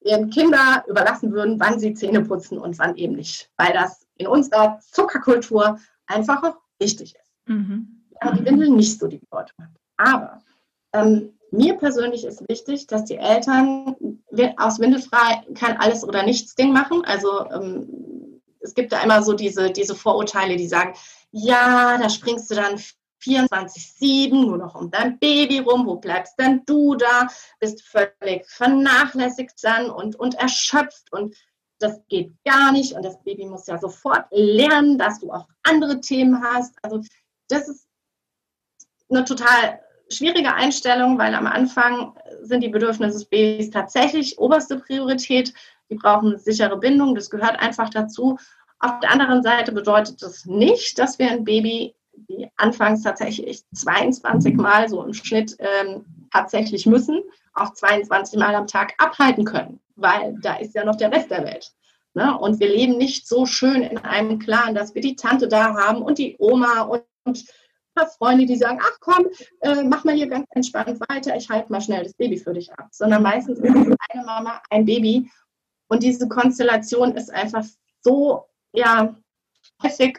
ihren 0.01 0.31
Kindern 0.31 0.83
überlassen 0.89 1.33
würden, 1.33 1.61
wann 1.61 1.79
sie 1.79 1.95
Zähne 1.95 2.23
putzen 2.23 2.59
und 2.59 2.79
wann 2.79 2.97
eben 2.97 3.15
nicht, 3.15 3.51
weil 3.57 3.73
das 3.73 4.07
in 4.17 4.27
unserer 4.27 4.81
Zuckerkultur 4.81 5.79
einfach 6.07 6.43
auch 6.43 6.57
wichtig 6.79 7.15
ist. 7.15 7.33
Mhm. 7.47 8.05
Ja, 8.23 8.33
die 8.33 8.45
Windel 8.45 8.71
nicht 8.71 8.99
so 8.99 9.07
die 9.07 9.19
Bedeutung 9.19 9.57
hat. 9.61 9.71
Aber 9.97 10.43
ähm, 10.93 11.35
mir 11.51 11.75
persönlich 11.75 12.25
ist 12.25 12.49
wichtig, 12.49 12.87
dass 12.87 13.05
die 13.05 13.17
Eltern 13.17 13.95
aus 14.57 14.81
Windelfrei 14.81 15.45
kein 15.55 15.77
Alles- 15.77 16.05
oder 16.05 16.25
Nichts-Ding 16.25 16.73
machen. 16.73 17.05
Also 17.05 17.49
ähm, 17.51 18.14
es 18.65 18.75
gibt 18.75 18.93
da 18.93 19.03
immer 19.03 19.23
so 19.23 19.35
diese, 19.35 19.71
diese 19.71 19.95
Vorurteile, 19.95 20.57
die 20.57 20.67
sagen, 20.67 20.95
ja, 21.31 21.99
da 21.99 22.09
springst 22.09 22.51
du 22.51 22.55
dann 22.55 22.81
24-7 23.23 24.31
nur 24.31 24.59
noch 24.59 24.75
um 24.75 24.91
dein 24.91 25.19
Baby 25.19 25.61
rum, 25.61 25.87
wo 25.87 25.97
bleibst 25.97 26.39
denn 26.39 26.63
du 26.67 26.95
da, 26.95 27.29
bist 27.61 27.83
völlig 27.83 28.47
vernachlässigt 28.47 29.63
dann 29.63 29.91
und, 29.91 30.17
und 30.17 30.35
erschöpft 30.35 31.13
und 31.13 31.35
das 31.79 32.01
geht 32.09 32.33
gar 32.45 32.73
nicht 32.73 32.95
und 32.95 33.05
das 33.05 33.23
Baby 33.23 33.47
muss 33.47 33.67
ja 33.67 33.79
sofort 33.79 34.27
lernen, 34.31 34.99
dass 34.99 35.21
du 35.21 35.31
auch 35.31 35.47
andere 35.63 36.01
Themen 36.01 36.43
hast. 36.43 36.75
Also 36.83 37.01
das 37.49 37.69
ist 37.69 37.89
eine 39.11 39.25
total 39.25 39.81
schwierige 40.09 40.55
Einstellung, 40.55 41.19
weil 41.19 41.35
am 41.35 41.47
Anfang 41.47 42.17
sind 42.43 42.63
die 42.63 42.69
Bedürfnisse 42.69 43.19
des 43.19 43.25
Babys 43.27 43.71
tatsächlich 43.71 44.39
oberste 44.39 44.79
Priorität. 44.79 45.53
Die 45.91 45.97
brauchen 45.97 46.29
eine 46.29 46.39
sichere 46.39 46.79
Bindung, 46.79 47.15
das 47.15 47.31
gehört 47.31 47.59
einfach 47.59 47.91
dazu. 47.91 48.39
Auf 48.79 49.01
der 49.01 49.11
anderen 49.11 49.43
Seite 49.43 49.73
bedeutet 49.73 50.23
das 50.23 50.45
nicht, 50.47 50.99
dass 50.99 51.19
wir 51.19 51.31
ein 51.31 51.45
Baby 51.45 51.95
die 52.17 52.49
anfangs 52.57 53.03
tatsächlich 53.03 53.65
22 53.75 54.55
Mal 54.55 54.89
so 54.89 55.03
im 55.03 55.13
Schnitt 55.13 55.57
ähm, 55.59 56.05
tatsächlich 56.33 56.87
müssen, 56.87 57.23
auch 57.55 57.73
22 57.73 58.39
Mal 58.39 58.55
am 58.55 58.67
Tag 58.67 58.95
abhalten 58.99 59.45
können, 59.45 59.81
weil 59.97 60.37
da 60.41 60.57
ist 60.57 60.75
ja 60.75 60.85
noch 60.85 60.97
der 60.97 61.13
Rest 61.13 61.31
der 61.31 61.45
Welt. 61.45 61.73
Ne? 62.15 62.37
Und 62.39 62.61
wir 62.61 62.69
leben 62.69 62.97
nicht 62.97 63.27
so 63.27 63.47
schön 63.47 63.83
in 63.83 63.99
einem 63.99 64.39
Clan, 64.39 64.75
dass 64.75 64.95
wir 64.95 65.03
die 65.03 65.17
Tante 65.17 65.49
da 65.49 65.75
haben 65.75 66.03
und 66.03 66.19
die 66.19 66.37
Oma 66.39 66.83
und, 66.83 67.03
und 67.25 67.45
Freunde, 68.19 68.47
die 68.47 68.57
sagen, 68.57 68.81
ach 68.83 68.99
komm, 69.01 69.27
äh, 69.61 69.85
mach 69.85 70.05
mal 70.05 70.15
hier 70.15 70.29
ganz 70.29 70.47
entspannt 70.51 71.01
weiter, 71.09 71.37
ich 71.37 71.49
halte 71.49 71.71
mal 71.71 71.81
schnell 71.81 72.03
das 72.03 72.15
Baby 72.15 72.39
für 72.39 72.53
dich 72.53 72.73
ab. 72.73 72.89
Sondern 72.91 73.23
meistens 73.23 73.61
ist 73.61 73.71
eine 73.71 74.25
Mama, 74.25 74.61
ein 74.71 74.85
Baby. 74.85 75.31
Und 75.89 76.03
diese 76.03 76.29
Konstellation 76.29 77.13
ist 77.13 77.31
einfach 77.31 77.65
so, 78.01 78.47
ja, 78.73 79.17
häufig 79.83 80.19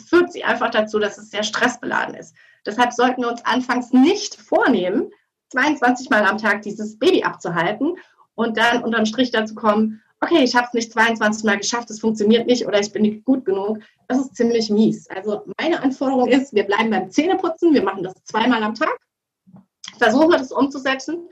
führt 0.00 0.32
sie 0.32 0.44
einfach 0.44 0.70
dazu, 0.70 0.98
dass 0.98 1.18
es 1.18 1.30
sehr 1.30 1.42
stressbeladen 1.42 2.14
ist. 2.14 2.34
Deshalb 2.64 2.92
sollten 2.92 3.22
wir 3.22 3.28
uns 3.30 3.44
anfangs 3.44 3.92
nicht 3.92 4.36
vornehmen, 4.36 5.10
22 5.50 6.10
Mal 6.10 6.24
am 6.24 6.38
Tag 6.38 6.62
dieses 6.62 6.98
Baby 6.98 7.24
abzuhalten 7.24 7.96
und 8.34 8.56
dann 8.56 8.82
unterm 8.82 9.06
Strich 9.06 9.30
dazu 9.30 9.54
kommen, 9.54 10.02
okay, 10.20 10.44
ich 10.44 10.54
habe 10.54 10.66
es 10.68 10.72
nicht 10.72 10.92
22 10.92 11.44
Mal 11.44 11.58
geschafft, 11.58 11.90
es 11.90 12.00
funktioniert 12.00 12.46
nicht 12.46 12.66
oder 12.66 12.80
ich 12.80 12.92
bin 12.92 13.02
nicht 13.02 13.24
gut 13.24 13.44
genug. 13.44 13.80
Das 14.08 14.18
ist 14.18 14.36
ziemlich 14.36 14.70
mies. 14.70 15.08
Also 15.10 15.42
meine 15.58 15.82
Anforderung 15.82 16.28
ist, 16.28 16.54
wir 16.54 16.64
bleiben 16.64 16.90
beim 16.90 17.10
Zähneputzen, 17.10 17.74
wir 17.74 17.82
machen 17.82 18.04
das 18.04 18.14
zweimal 18.24 18.62
am 18.62 18.74
Tag, 18.74 18.96
versuchen 19.98 20.30
wir 20.30 20.38
das 20.38 20.52
umzusetzen. 20.52 21.28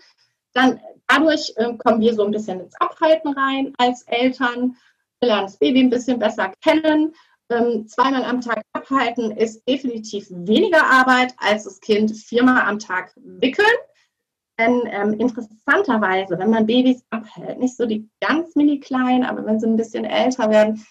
Dann 0.53 0.81
dadurch 1.07 1.53
äh, 1.57 1.75
kommen 1.77 2.01
wir 2.01 2.15
so 2.15 2.25
ein 2.25 2.31
bisschen 2.31 2.61
ins 2.61 2.75
Abhalten 2.81 3.33
rein 3.33 3.73
als 3.79 4.03
Eltern, 4.03 4.77
wir 5.21 5.29
lernen 5.29 5.47
das 5.47 5.59
Baby 5.59 5.81
ein 5.81 5.91
bisschen 5.91 6.19
besser 6.19 6.53
kennen, 6.63 7.15
ähm, 7.51 7.87
zweimal 7.89 8.25
am 8.25 8.41
Tag 8.41 8.63
abhalten 8.73 9.33
ist 9.33 9.69
definitiv 9.69 10.29
weniger 10.31 10.85
Arbeit 10.85 11.35
als 11.37 11.65
das 11.65 11.81
Kind 11.81 12.17
viermal 12.17 12.63
am 12.63 12.79
Tag 12.79 13.13
wickeln. 13.17 13.67
Denn 14.59 14.83
ähm, 14.87 15.15
interessanterweise, 15.15 16.39
wenn 16.39 16.51
man 16.51 16.67
Babys 16.67 17.03
abhält, 17.11 17.59
nicht 17.59 17.77
so 17.77 17.87
die 17.87 18.09
ganz 18.21 18.55
mini 18.55 18.79
kleinen, 18.79 19.25
aber 19.25 19.45
wenn 19.47 19.59
sie 19.59 19.67
ein 19.67 19.77
bisschen 19.77 20.05
älter 20.05 20.51
werden, 20.51 20.87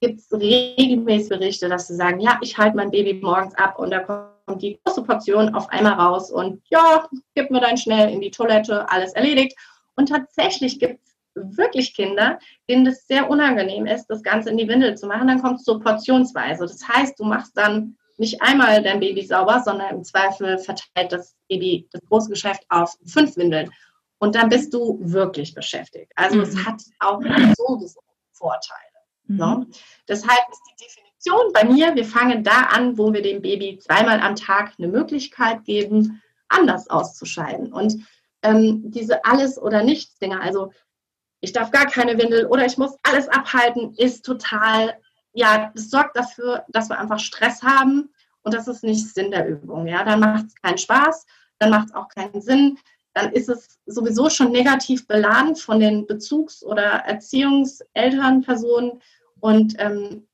gibt 0.00 0.20
es 0.20 0.30
regelmäßig 0.30 1.30
Berichte, 1.30 1.68
dass 1.68 1.88
sie 1.88 1.96
sagen, 1.96 2.20
ja, 2.20 2.38
ich 2.42 2.58
halte 2.58 2.76
mein 2.76 2.90
Baby 2.90 3.14
morgens 3.14 3.54
ab 3.54 3.78
und 3.78 3.90
da 3.90 4.00
kommt 4.00 4.33
die 4.56 4.78
große 4.84 5.02
Portion 5.02 5.54
auf 5.54 5.68
einmal 5.70 5.94
raus 5.94 6.30
und 6.30 6.62
ja, 6.68 7.08
gib 7.34 7.50
mir 7.50 7.60
dann 7.60 7.76
schnell 7.76 8.10
in 8.10 8.20
die 8.20 8.30
Toilette, 8.30 8.88
alles 8.90 9.12
erledigt. 9.14 9.56
Und 9.96 10.08
tatsächlich 10.08 10.78
gibt 10.78 11.00
es 11.06 11.56
wirklich 11.56 11.94
Kinder, 11.94 12.38
denen 12.68 12.84
das 12.84 13.06
sehr 13.06 13.28
unangenehm 13.30 13.86
ist, 13.86 14.06
das 14.06 14.22
Ganze 14.22 14.50
in 14.50 14.56
die 14.56 14.68
Windel 14.68 14.96
zu 14.96 15.06
machen, 15.06 15.28
dann 15.28 15.42
kommt 15.42 15.60
es 15.60 15.64
so 15.64 15.78
portionsweise. 15.78 16.66
Das 16.66 16.86
heißt, 16.86 17.18
du 17.18 17.24
machst 17.24 17.56
dann 17.56 17.96
nicht 18.16 18.40
einmal 18.42 18.82
dein 18.82 19.00
Baby 19.00 19.24
sauber, 19.24 19.62
sondern 19.64 19.96
im 19.96 20.04
Zweifel 20.04 20.58
verteilt 20.58 21.10
das 21.10 21.34
Baby 21.48 21.88
das 21.90 22.02
große 22.08 22.30
Geschäft 22.30 22.64
auf 22.68 22.96
fünf 23.06 23.36
Windeln. 23.36 23.70
Und 24.18 24.36
dann 24.36 24.48
bist 24.48 24.72
du 24.72 24.98
wirklich 25.00 25.54
beschäftigt. 25.54 26.12
Also 26.14 26.36
mhm. 26.36 26.42
es 26.42 26.64
hat 26.64 26.80
auch 27.00 27.20
so 27.56 27.80
Vorteile. 28.32 28.80
Mhm. 29.26 29.36
Ne? 29.36 29.66
Deshalb 30.08 30.40
ist 30.50 30.62
die 30.70 30.84
Definition 30.84 31.13
bei 31.52 31.64
mir, 31.64 31.94
wir 31.94 32.04
fangen 32.04 32.44
da 32.44 32.68
an, 32.70 32.98
wo 32.98 33.12
wir 33.12 33.22
dem 33.22 33.42
Baby 33.42 33.78
zweimal 33.78 34.20
am 34.20 34.36
Tag 34.36 34.72
eine 34.78 34.88
Möglichkeit 34.88 35.64
geben, 35.64 36.22
anders 36.48 36.88
auszuscheiden. 36.90 37.72
Und 37.72 38.06
ähm, 38.42 38.90
diese 38.90 39.24
Alles- 39.24 39.60
oder 39.60 39.82
Nichts-Dinger, 39.82 40.40
also 40.40 40.72
ich 41.40 41.52
darf 41.52 41.70
gar 41.70 41.86
keine 41.86 42.18
Windel 42.18 42.46
oder 42.46 42.64
ich 42.64 42.78
muss 42.78 42.96
alles 43.02 43.28
abhalten, 43.28 43.94
ist 43.96 44.24
total, 44.24 44.98
ja, 45.32 45.70
das 45.74 45.90
sorgt 45.90 46.16
dafür, 46.16 46.64
dass 46.68 46.88
wir 46.88 46.98
einfach 46.98 47.18
Stress 47.18 47.62
haben 47.62 48.10
und 48.42 48.54
das 48.54 48.68
ist 48.68 48.82
nicht 48.82 49.14
Sinn 49.14 49.30
der 49.30 49.48
Übung. 49.48 49.86
Ja, 49.86 50.04
dann 50.04 50.20
macht 50.20 50.46
es 50.46 50.54
keinen 50.54 50.78
Spaß, 50.78 51.26
dann 51.58 51.70
macht 51.70 51.88
es 51.88 51.94
auch 51.94 52.08
keinen 52.08 52.40
Sinn, 52.40 52.78
dann 53.14 53.32
ist 53.32 53.48
es 53.48 53.78
sowieso 53.86 54.28
schon 54.28 54.52
negativ 54.52 55.06
beladen 55.06 55.54
von 55.54 55.80
den 55.80 56.06
Bezugs- 56.06 56.64
oder 56.64 56.82
Erziehungselternpersonen 56.82 59.00
und 59.40 59.74
ähm, 59.78 60.26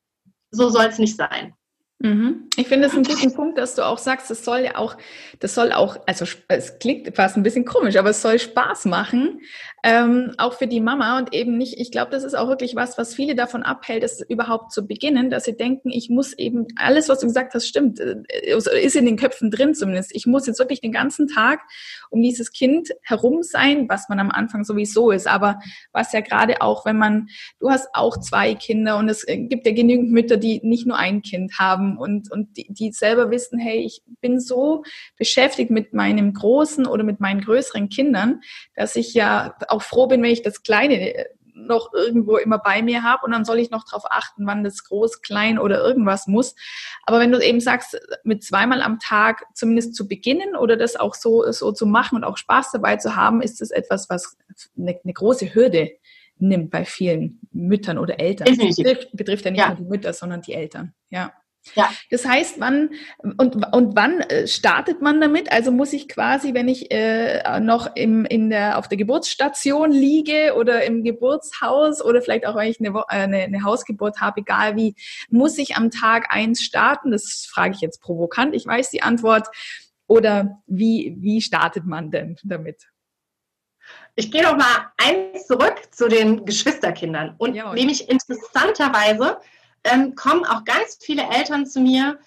so 0.51 0.69
soll 0.69 0.87
es 0.87 0.99
nicht 0.99 1.17
sein. 1.17 1.55
Mhm. 2.03 2.49
Ich 2.57 2.67
finde 2.67 2.87
es 2.87 2.95
einen 2.95 3.05
guten 3.05 3.35
Punkt, 3.35 3.59
dass 3.59 3.75
du 3.75 3.85
auch 3.85 3.99
sagst, 3.99 4.31
es 4.31 4.43
soll 4.43 4.61
ja 4.61 4.77
auch, 4.77 4.97
das 5.39 5.55
soll 5.55 5.71
auch, 5.71 5.99
also 6.07 6.25
es 6.49 6.79
klingt 6.79 7.15
fast 7.15 7.37
ein 7.37 7.43
bisschen 7.43 7.67
komisch, 7.67 7.97
aber 7.97 8.11
es 8.11 8.23
soll 8.23 8.39
Spaß 8.39 8.87
machen, 8.87 9.41
ähm, 9.83 10.35
auch 10.38 10.55
für 10.55 10.66
die 10.66 10.81
Mama 10.81 11.19
und 11.19 11.35
eben 11.35 11.57
nicht, 11.57 11.79
ich 11.79 11.90
glaube, 11.90 12.11
das 12.11 12.25
ist 12.25 12.35
auch 12.35 12.49
wirklich 12.49 12.77
was, 12.77 12.99
was 12.99 13.14
viele 13.14 13.35
davon 13.35 13.62
abhält, 13.62 14.05
es 14.05 14.21
überhaupt 14.29 14.73
zu 14.73 14.87
beginnen, 14.87 15.31
dass 15.31 15.45
sie 15.45 15.57
denken, 15.57 15.90
ich 15.90 16.11
muss 16.11 16.33
eben, 16.35 16.66
alles, 16.77 17.09
was 17.09 17.21
du 17.21 17.27
gesagt 17.27 17.55
hast, 17.55 17.66
stimmt, 17.66 17.99
äh, 18.01 18.16
ist 18.83 18.97
in 18.97 19.07
den 19.07 19.16
Köpfen 19.16 19.51
drin 19.51 19.75
zumindest. 19.75 20.14
Ich 20.14 20.27
muss 20.27 20.47
jetzt 20.47 20.59
wirklich 20.59 20.81
den 20.81 20.93
ganzen 20.93 21.27
Tag 21.29 21.61
um 22.11 22.23
dieses 22.23 22.53
Kind 22.53 22.90
herum 23.03 23.43
sein, 23.43 23.88
was 23.88 24.09
man 24.09 24.21
am 24.21 24.31
Anfang 24.31 24.64
sowieso 24.64 25.11
ist, 25.11 25.27
aber 25.27 25.61
was 25.93 26.12
ja 26.12 26.21
gerade 26.21 26.61
auch, 26.61 26.85
wenn 26.85 26.99
man, 26.99 27.29
du 27.59 27.71
hast 27.71 27.88
auch 27.95 28.19
zwei 28.21 28.55
Kinder 28.55 28.99
und 28.99 29.09
es 29.09 29.25
gibt 29.27 29.66
ja 29.66 29.73
genügend 29.73 30.12
Mütter, 30.12 30.37
die 30.37 30.61
nicht 30.62 30.87
nur 30.87 30.99
ein 30.99 31.23
Kind 31.23 31.59
haben, 31.59 31.71
haben 31.71 31.97
und, 31.97 32.31
und 32.31 32.57
die, 32.57 32.66
die 32.69 32.93
selber 32.93 33.31
wissen, 33.31 33.59
hey, 33.59 33.79
ich 33.79 34.03
bin 34.21 34.40
so 34.40 34.85
beschäftigt 35.16 35.71
mit 35.71 35.93
meinem 35.93 36.33
großen 36.33 36.87
oder 36.87 37.05
mit 37.05 37.21
meinen 37.21 37.40
größeren 37.40 37.88
Kindern, 37.88 38.40
dass 38.75 38.97
ich 38.97 39.14
ja 39.14 39.57
auch 39.71 39.83
froh 39.83 40.07
bin, 40.07 40.23
wenn 40.23 40.31
ich 40.31 40.43
das 40.43 40.63
Kleine 40.63 41.27
noch 41.67 41.93
irgendwo 41.93 42.37
immer 42.37 42.59
bei 42.59 42.83
mir 42.83 43.03
habe 43.03 43.25
und 43.25 43.33
dann 43.33 43.45
soll 43.45 43.59
ich 43.59 43.71
noch 43.71 43.85
darauf 43.85 44.05
achten, 44.11 44.47
wann 44.47 44.65
das 44.65 44.85
groß, 44.85 45.23
klein 45.23 45.59
oder 45.59 45.79
irgendwas 45.79 46.27
muss. 46.27 46.55
Aber 47.05 47.21
wenn 47.21 47.33
du 47.33 47.39
eben 47.39 47.61
sagst, 47.61 48.01
mit 48.25 48.43
zweimal 48.43 48.83
am 48.83 48.99
Tag 48.99 49.45
zumindest 49.55 49.95
zu 49.95 50.09
beginnen 50.09 50.57
oder 50.57 50.77
das 50.77 50.97
auch 50.97 51.15
so, 51.15 51.51
so 51.53 51.73
zu 51.73 51.87
machen 51.87 52.17
und 52.17 52.25
auch 52.25 52.37
Spaß 52.37 52.73
dabei 52.73 52.97
zu 52.97 53.17
haben, 53.17 53.43
ist 53.43 53.61
das 53.61 53.71
etwas, 53.71 54.09
was 54.09 54.37
eine, 54.77 54.99
eine 55.03 55.13
große 55.13 55.55
Hürde 55.55 55.91
nimmt 56.39 56.71
bei 56.71 56.85
vielen 56.85 57.41
Müttern 57.53 57.99
oder 57.99 58.19
Eltern. 58.19 58.49
Das 58.57 58.77
betrifft, 58.77 59.09
betrifft 59.13 59.45
ja 59.45 59.51
nicht 59.51 59.61
ja. 59.61 59.69
nur 59.69 59.77
die 59.77 59.85
Mütter, 59.85 60.13
sondern 60.13 60.41
die 60.41 60.55
Eltern. 60.55 60.95
Ja. 61.11 61.33
Ja. 61.75 61.90
Das 62.11 62.25
heißt, 62.25 62.59
wann 62.59 62.90
und, 63.23 63.66
und 63.75 63.94
wann 63.94 64.20
äh, 64.20 64.46
startet 64.46 65.03
man 65.03 65.20
damit? 65.20 65.53
Also 65.53 65.70
muss 65.70 65.92
ich 65.92 66.09
quasi, 66.09 66.55
wenn 66.55 66.68
ich 66.68 66.90
äh, 66.90 67.61
noch 67.61 67.94
im, 67.94 68.25
in 68.25 68.51
der, 68.51 68.79
auf 68.79 68.88
der 68.88 68.99
Geburtsstation 68.99 69.92
liege 69.92 70.55
oder 70.57 70.85
im 70.85 71.05
Geburtshaus 71.05 72.03
oder 72.03 72.23
vielleicht 72.23 72.46
auch, 72.46 72.57
wenn 72.57 72.70
ich 72.70 72.81
eine, 72.81 72.88
äh, 72.88 73.03
eine, 73.09 73.38
eine 73.38 73.62
Hausgeburt 73.62 74.20
habe, 74.20 74.40
egal 74.40 74.77
wie, 74.77 74.94
muss 75.29 75.59
ich 75.59 75.77
am 75.77 75.90
Tag 75.90 76.35
eins 76.35 76.62
starten? 76.62 77.11
Das 77.11 77.46
frage 77.51 77.75
ich 77.75 77.81
jetzt 77.81 78.01
provokant. 78.01 78.55
Ich 78.55 78.66
weiß 78.66 78.90
die 78.90 79.03
Antwort. 79.03 79.49
Oder 80.07 80.61
wie, 80.66 81.16
wie 81.20 81.40
startet 81.40 81.87
man 81.87 82.11
denn 82.11 82.37
damit? 82.42 82.88
Ich 84.16 84.33
gehe 84.33 84.42
noch 84.42 84.57
mal 84.57 84.90
eins 84.96 85.46
zurück 85.46 85.81
zu 85.92 86.09
den 86.09 86.44
Geschwisterkindern. 86.44 87.37
Und 87.38 87.55
Jawohl. 87.55 87.77
nämlich 87.77 88.09
interessanterweise 88.09 89.38
ähm, 89.85 90.14
kommen 90.14 90.45
auch 90.45 90.64
ganz 90.64 90.99
viele 91.01 91.23
Eltern 91.23 91.66
zu 91.66 91.81
mir 91.81 92.19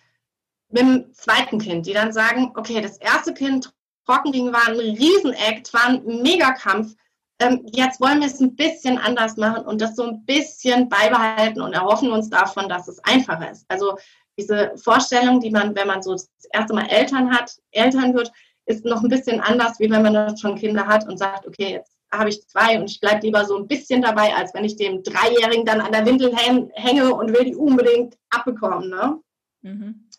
mit 0.69 0.81
dem 0.81 1.13
zweiten 1.13 1.59
Kind, 1.59 1.85
die 1.85 1.93
dann 1.93 2.11
sagen, 2.11 2.51
okay, 2.55 2.81
das 2.81 2.97
erste 2.97 3.33
Kind 3.33 3.71
Trockenging 4.05 4.51
war 4.51 4.67
ein 4.67 4.75
Riesenakt, 4.75 5.73
war 5.73 5.87
ein 5.87 6.05
Megakampf. 6.21 6.95
Ähm, 7.39 7.65
jetzt 7.71 8.01
wollen 8.01 8.19
wir 8.19 8.27
es 8.27 8.39
ein 8.39 8.55
bisschen 8.55 8.97
anders 8.97 9.37
machen 9.37 9.65
und 9.65 9.81
das 9.81 9.95
so 9.95 10.03
ein 10.03 10.25
bisschen 10.25 10.89
beibehalten 10.89 11.61
und 11.61 11.73
erhoffen 11.73 12.11
uns 12.11 12.29
davon, 12.29 12.67
dass 12.69 12.87
es 12.87 13.03
einfacher 13.03 13.51
ist. 13.51 13.65
Also 13.69 13.97
diese 14.37 14.73
Vorstellung, 14.77 15.39
die 15.39 15.51
man, 15.51 15.75
wenn 15.75 15.87
man 15.87 16.03
so 16.03 16.13
das 16.13 16.29
erste 16.51 16.73
Mal 16.73 16.87
Eltern 16.87 17.31
hat, 17.31 17.55
Eltern 17.71 18.13
wird, 18.13 18.31
ist 18.65 18.85
noch 18.85 19.03
ein 19.03 19.09
bisschen 19.09 19.41
anders, 19.41 19.79
wie 19.79 19.89
wenn 19.89 20.03
man 20.03 20.37
schon 20.37 20.55
Kinder 20.55 20.87
hat 20.87 21.07
und 21.07 21.17
sagt, 21.17 21.47
okay, 21.47 21.73
jetzt 21.73 21.92
habe 22.19 22.29
ich 22.29 22.47
zwei 22.47 22.79
und 22.79 22.89
ich 22.89 22.99
bleibe 22.99 23.25
lieber 23.25 23.45
so 23.45 23.57
ein 23.57 23.67
bisschen 23.67 24.01
dabei, 24.01 24.33
als 24.35 24.53
wenn 24.53 24.63
ich 24.63 24.75
dem 24.75 25.03
Dreijährigen 25.03 25.65
dann 25.65 25.81
an 25.81 25.91
der 25.91 26.05
Windel 26.05 26.35
hänge 26.35 27.13
und 27.13 27.33
will 27.33 27.45
die 27.45 27.55
unbedingt 27.55 28.17
abbekommen. 28.29 28.89
Ne? 28.89 29.19
Mhm. 29.61 30.09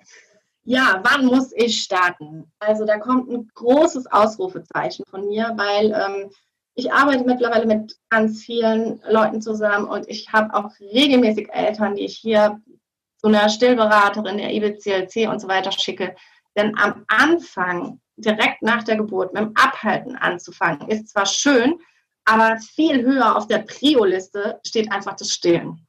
Ja, 0.64 1.02
wann 1.04 1.26
muss 1.26 1.52
ich 1.52 1.83
starten? 1.83 2.50
Also 2.59 2.85
da 2.85 2.98
kommt 2.98 3.30
ein 3.30 3.50
großes 3.54 4.07
Ausrufezeichen 4.11 5.04
von 5.07 5.28
mir, 5.28 5.52
weil 5.57 5.92
ähm, 5.92 6.30
ich 6.74 6.92
arbeite 6.92 7.24
mittlerweile 7.24 7.66
mit 7.66 7.96
ganz 8.09 8.42
vielen 8.42 9.00
Leuten 9.09 9.40
zusammen 9.40 9.87
und 9.87 10.09
ich 10.09 10.33
habe 10.33 10.54
auch 10.54 10.70
regelmäßig 10.80 11.48
Eltern, 11.52 11.96
die 11.96 12.04
ich 12.04 12.16
hier 12.16 12.61
zu 13.18 13.28
einer 13.28 13.48
Stillberaterin 13.48 14.38
der 14.38 14.52
IBCLC 14.52 15.28
und 15.30 15.40
so 15.40 15.48
weiter 15.48 15.70
schicke. 15.70 16.16
Denn 16.57 16.76
am 16.78 17.04
Anfang, 17.09 18.00
direkt 18.16 18.62
nach 18.62 18.85
der 18.85 18.96
Geburt, 18.96 19.33
mit 19.33 19.42
dem 19.42 19.57
Abhalten 19.57 20.16
anzufangen, 20.16 20.88
ist 20.88 21.09
zwar 21.09 21.27
schön, 21.27 21.79
aber 22.24 22.59
viel 22.59 23.03
höher 23.03 23.37
auf 23.37 23.46
der 23.46 23.59
Prio-Liste 23.59 24.61
steht 24.66 24.90
einfach 24.90 25.16
das 25.16 25.31
Stillen. 25.31 25.87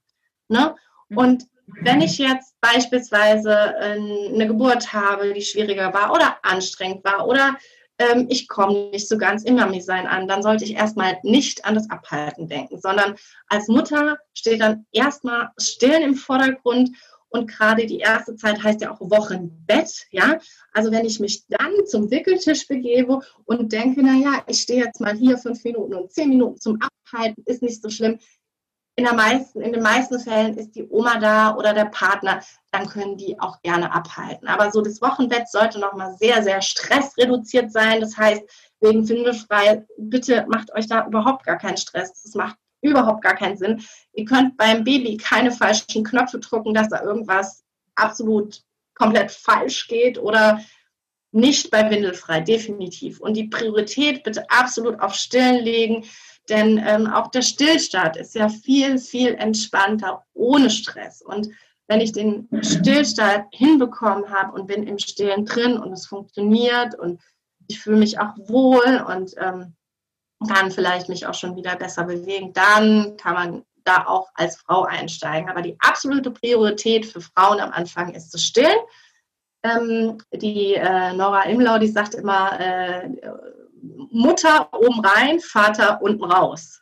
Ne? 0.47 0.75
Mhm. 1.09 1.17
Und 1.17 1.43
wenn 1.81 2.01
ich 2.01 2.17
jetzt 2.17 2.55
beispielsweise 2.61 3.75
äh, 3.79 4.33
eine 4.33 4.47
Geburt 4.47 4.93
habe, 4.93 5.33
die 5.33 5.41
schwieriger 5.41 5.93
war 5.93 6.11
oder 6.11 6.38
anstrengend 6.43 7.03
war 7.03 7.27
oder 7.27 7.57
ähm, 7.97 8.27
ich 8.29 8.47
komme 8.47 8.89
nicht 8.91 9.07
so 9.07 9.17
ganz 9.17 9.43
im 9.43 9.55
Mami-Sein 9.55 10.05
an, 10.05 10.27
dann 10.27 10.43
sollte 10.43 10.65
ich 10.65 10.75
erstmal 10.75 11.17
nicht 11.23 11.65
an 11.65 11.75
das 11.75 11.89
Abhalten 11.89 12.47
denken, 12.47 12.79
sondern 12.79 13.15
als 13.47 13.67
Mutter 13.67 14.17
steht 14.33 14.61
dann 14.61 14.85
erstmal 14.91 15.49
Stillen 15.59 16.03
im 16.03 16.15
Vordergrund 16.15 16.91
und 17.36 17.48
gerade 17.48 17.86
die 17.86 18.00
erste 18.00 18.36
Zeit 18.36 18.63
heißt 18.63 18.82
ja 18.82 18.91
auch 18.91 19.00
Wochenbett, 19.02 20.08
ja. 20.12 20.39
Also 20.74 20.91
wenn 20.91 21.06
ich 21.06 21.19
mich 21.19 21.45
dann 21.48 21.86
zum 21.86 22.10
Wickeltisch 22.10 22.67
begebe 22.67 23.19
und 23.45 23.71
denke, 23.71 24.02
naja, 24.02 24.43
ich 24.48 24.62
stehe 24.62 24.84
jetzt 24.84 25.02
mal 25.02 25.15
hier 25.15 25.38
fünf 25.38 25.63
Minuten 25.63 25.93
und 25.95 26.12
zehn 26.12 26.30
Minuten 26.30 26.60
zum 26.60 26.80
Abhalten, 26.82 27.43
ist 27.45 27.62
nicht 27.62 27.82
so 27.82 27.89
schlimm, 27.89 28.19
in, 28.98 29.04
meisten, 29.04 29.62
in 29.62 29.74
den 29.74 29.84
meisten 29.84 30.19
Fällen 30.19 30.58
ist 30.58 30.76
die 30.76 30.88
Oma 30.88 31.19
da 31.19 31.56
oder 31.58 31.74
der 31.74 31.86
Partner, 31.86 32.41
dann 32.71 32.88
können 32.88 33.17
die 33.17 33.38
auch 33.39 33.62
gerne 33.62 33.91
abhalten. 33.91 34.48
Aber 34.48 34.71
so 34.71 34.82
das 34.82 35.02
Wochenbett 35.02 35.50
sollte 35.50 35.80
nochmal 35.80 36.15
sehr, 36.17 36.41
sehr 36.43 36.62
stressreduziert 36.62 37.71
sein. 37.71 38.00
Das 38.00 38.15
heißt, 38.17 38.43
wegen 38.80 39.06
Findelfrei, 39.06 39.86
bitte 39.98 40.45
macht 40.48 40.74
euch 40.74 40.88
da 40.88 41.06
überhaupt 41.06 41.45
gar 41.45 41.58
keinen 41.58 41.78
Stress. 41.78 42.24
Das 42.24 42.36
macht 42.36 42.58
überhaupt 42.81 43.23
gar 43.23 43.35
keinen 43.35 43.57
Sinn. 43.57 43.81
Ihr 44.13 44.25
könnt 44.25 44.57
beim 44.57 44.83
Baby 44.83 45.17
keine 45.17 45.51
falschen 45.51 46.03
Knöpfe 46.03 46.39
drücken, 46.39 46.73
dass 46.73 46.89
da 46.89 47.01
irgendwas 47.01 47.63
absolut 47.95 48.61
komplett 48.93 49.31
falsch 49.31 49.88
geht 49.88 50.17
oder 50.17 50.59
nicht 51.31 51.69
bei 51.69 51.89
Windelfrei, 51.89 52.39
definitiv. 52.39 53.19
Und 53.19 53.35
die 53.35 53.47
Priorität 53.47 54.23
bitte 54.23 54.49
absolut 54.49 54.99
auf 55.01 55.13
Stillen 55.13 55.63
legen. 55.63 56.05
Denn 56.47 56.81
ähm, 56.85 57.07
auch 57.07 57.29
der 57.31 57.41
Stillstart 57.41 58.17
ist 58.17 58.35
ja 58.35 58.47
viel, 58.49 58.99
viel 58.99 59.33
entspannter 59.33 60.23
ohne 60.33 60.69
Stress. 60.69 61.21
Und 61.21 61.49
wenn 61.88 62.01
ich 62.01 62.13
den 62.13 62.47
Stillstart 62.61 63.47
hinbekommen 63.51 64.29
habe 64.29 64.53
und 64.53 64.67
bin 64.67 64.88
im 64.88 64.97
Stillen 64.97 65.45
drin 65.45 65.77
und 65.77 65.91
es 65.91 66.07
funktioniert 66.07 66.97
und 66.97 67.21
ich 67.67 67.79
fühle 67.79 67.97
mich 67.97 68.19
auch 68.19 68.35
wohl 68.38 69.03
und 69.07 69.33
ähm, 69.38 69.74
kann 70.47 70.71
vielleicht 70.71 71.10
mich 71.10 71.25
auch 71.25 71.34
schon 71.34 71.55
wieder 71.55 71.75
besser 71.75 72.03
bewegen, 72.03 72.53
dann 72.53 73.17
kann 73.17 73.34
man 73.34 73.63
da 73.84 74.05
auch 74.08 74.29
als 74.34 74.58
Frau 74.58 74.84
einsteigen. 74.84 75.49
Aber 75.49 75.62
die 75.62 75.77
absolute 75.79 76.31
Priorität 76.31 77.05
für 77.05 77.21
Frauen 77.21 77.60
am 77.60 77.71
Anfang 77.71 78.13
ist 78.13 78.34
das 78.34 78.43
Stillen. 78.43 78.77
Ähm, 79.63 80.17
die 80.34 80.75
äh, 80.75 81.13
Nora 81.13 81.43
Imlau, 81.43 81.77
die 81.77 81.88
sagt 81.88 82.15
immer, 82.15 82.60
äh, 82.60 83.10
Mutter 84.12 84.69
oben 84.73 84.99
rein, 85.01 85.39
Vater 85.39 86.01
unten 86.01 86.23
raus. 86.23 86.81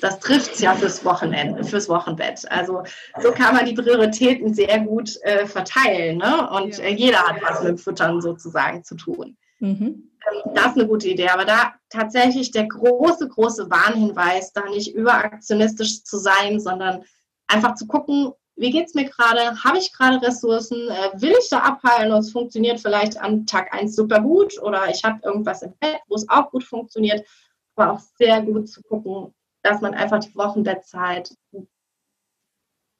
Das 0.00 0.20
trifft 0.20 0.54
es 0.54 0.60
ja 0.60 0.74
fürs 0.74 1.04
Wochenende, 1.04 1.64
fürs 1.64 1.88
Wochenbett. 1.88 2.50
Also 2.50 2.82
so 3.20 3.32
kann 3.32 3.54
man 3.54 3.64
die 3.64 3.74
Prioritäten 3.74 4.54
sehr 4.54 4.80
gut 4.80 5.16
äh, 5.22 5.46
verteilen. 5.46 6.18
Ne? 6.18 6.48
Und 6.50 6.78
äh, 6.78 6.90
jeder 6.90 7.18
hat 7.18 7.42
was 7.42 7.60
mit 7.60 7.70
dem 7.70 7.78
Futtern 7.78 8.20
sozusagen 8.20 8.84
zu 8.84 8.94
tun. 8.96 9.36
Mhm. 9.60 10.10
Ähm, 10.26 10.54
das 10.54 10.66
ist 10.68 10.78
eine 10.78 10.88
gute 10.88 11.08
Idee. 11.08 11.28
Aber 11.28 11.44
da 11.44 11.74
tatsächlich 11.88 12.50
der 12.50 12.66
große, 12.66 13.28
große 13.28 13.70
Warnhinweis, 13.70 14.52
da 14.52 14.68
nicht 14.68 14.94
überaktionistisch 14.94 16.04
zu 16.04 16.18
sein, 16.18 16.60
sondern 16.60 17.04
einfach 17.46 17.74
zu 17.74 17.86
gucken, 17.86 18.32
wie 18.56 18.70
geht 18.70 18.88
es 18.88 18.94
mir 18.94 19.06
gerade? 19.08 19.62
Habe 19.64 19.78
ich 19.78 19.92
gerade 19.92 20.20
Ressourcen? 20.20 20.88
Äh, 20.88 21.20
will 21.20 21.34
ich 21.38 21.48
da 21.48 21.60
abheilen 21.60 22.12
und 22.12 22.18
es 22.18 22.32
funktioniert 22.32 22.80
vielleicht 22.80 23.18
an 23.18 23.46
Tag 23.46 23.72
1 23.72 23.96
super 23.96 24.20
gut 24.20 24.60
oder 24.62 24.90
ich 24.90 25.02
habe 25.02 25.20
irgendwas 25.22 25.62
im 25.62 25.72
Bett, 25.80 26.00
wo 26.08 26.14
es 26.14 26.28
auch 26.28 26.50
gut 26.50 26.64
funktioniert, 26.64 27.26
aber 27.74 27.92
auch 27.92 28.00
sehr 28.18 28.42
gut 28.42 28.68
zu 28.68 28.82
gucken, 28.82 29.34
dass 29.62 29.80
man 29.80 29.94
einfach 29.94 30.20
die 30.20 30.34
Wochenbettzeit 30.34 31.34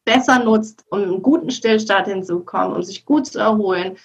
besser 0.06 0.42
nutzt, 0.42 0.84
um 0.88 1.02
einen 1.02 1.22
guten 1.22 1.50
Stillstand 1.50 2.08
hinzukommen, 2.08 2.76
um 2.76 2.82
sich 2.82 3.04
gut 3.04 3.26
zu 3.26 3.38
erholen, 3.38 3.98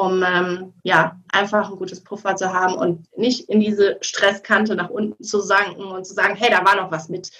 um 0.00 0.22
ähm, 0.22 0.72
ja 0.82 1.20
einfach 1.32 1.70
ein 1.70 1.76
gutes 1.76 2.02
Puffer 2.02 2.36
zu 2.36 2.52
haben 2.52 2.74
und 2.74 3.06
nicht 3.16 3.48
in 3.48 3.60
diese 3.60 3.98
Stresskante 4.00 4.74
nach 4.74 4.90
unten 4.90 5.22
zu 5.22 5.40
sanken 5.40 5.84
und 5.84 6.06
zu 6.06 6.14
sagen, 6.14 6.36
hey, 6.36 6.50
da 6.50 6.64
war 6.64 6.76
noch 6.76 6.90
was 6.90 7.08
mit 7.08 7.30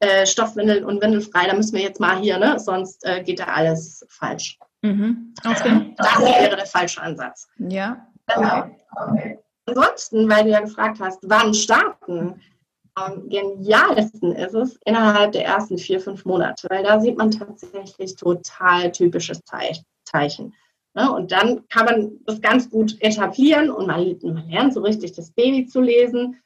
äh, 0.00 0.26
Stoffwindeln 0.26 0.84
und 0.84 1.02
windelfrei, 1.02 1.46
da 1.46 1.54
müssen 1.54 1.74
wir 1.74 1.82
jetzt 1.82 2.00
mal 2.00 2.18
hier, 2.18 2.38
ne? 2.38 2.58
sonst 2.58 3.04
äh, 3.04 3.22
geht 3.22 3.40
da 3.40 3.44
alles 3.44 4.04
falsch. 4.08 4.58
Mhm. 4.82 5.34
Okay. 5.44 5.94
Das 5.96 6.20
wäre 6.20 6.56
der 6.56 6.66
falsche 6.66 7.02
Ansatz. 7.02 7.48
Ja. 7.58 8.06
Okay. 8.32 8.68
Ähm, 9.00 9.38
ansonsten, 9.66 10.28
weil 10.28 10.44
du 10.44 10.50
ja 10.50 10.60
gefragt 10.60 10.98
hast, 11.00 11.18
wann 11.22 11.54
starten? 11.54 12.40
Am 12.94 13.28
genialsten 13.28 14.34
ist 14.34 14.54
es 14.54 14.76
innerhalb 14.84 15.30
der 15.30 15.44
ersten 15.44 15.78
vier, 15.78 16.00
fünf 16.00 16.24
Monate, 16.24 16.66
weil 16.68 16.82
da 16.82 16.98
sieht 16.98 17.16
man 17.16 17.30
tatsächlich 17.30 18.16
total 18.16 18.90
typisches 18.90 19.40
Zeichen. 19.44 20.52
Ne? 20.98 21.12
Und 21.12 21.32
dann 21.32 21.66
kann 21.68 21.86
man 21.86 22.18
das 22.26 22.40
ganz 22.40 22.68
gut 22.68 22.96
etablieren 23.00 23.70
und 23.70 23.86
man, 23.86 24.18
man 24.22 24.48
lernt 24.48 24.74
so 24.74 24.80
richtig 24.80 25.12
das 25.12 25.30
Baby 25.30 25.66
zu 25.66 25.80
lesen 25.80 26.36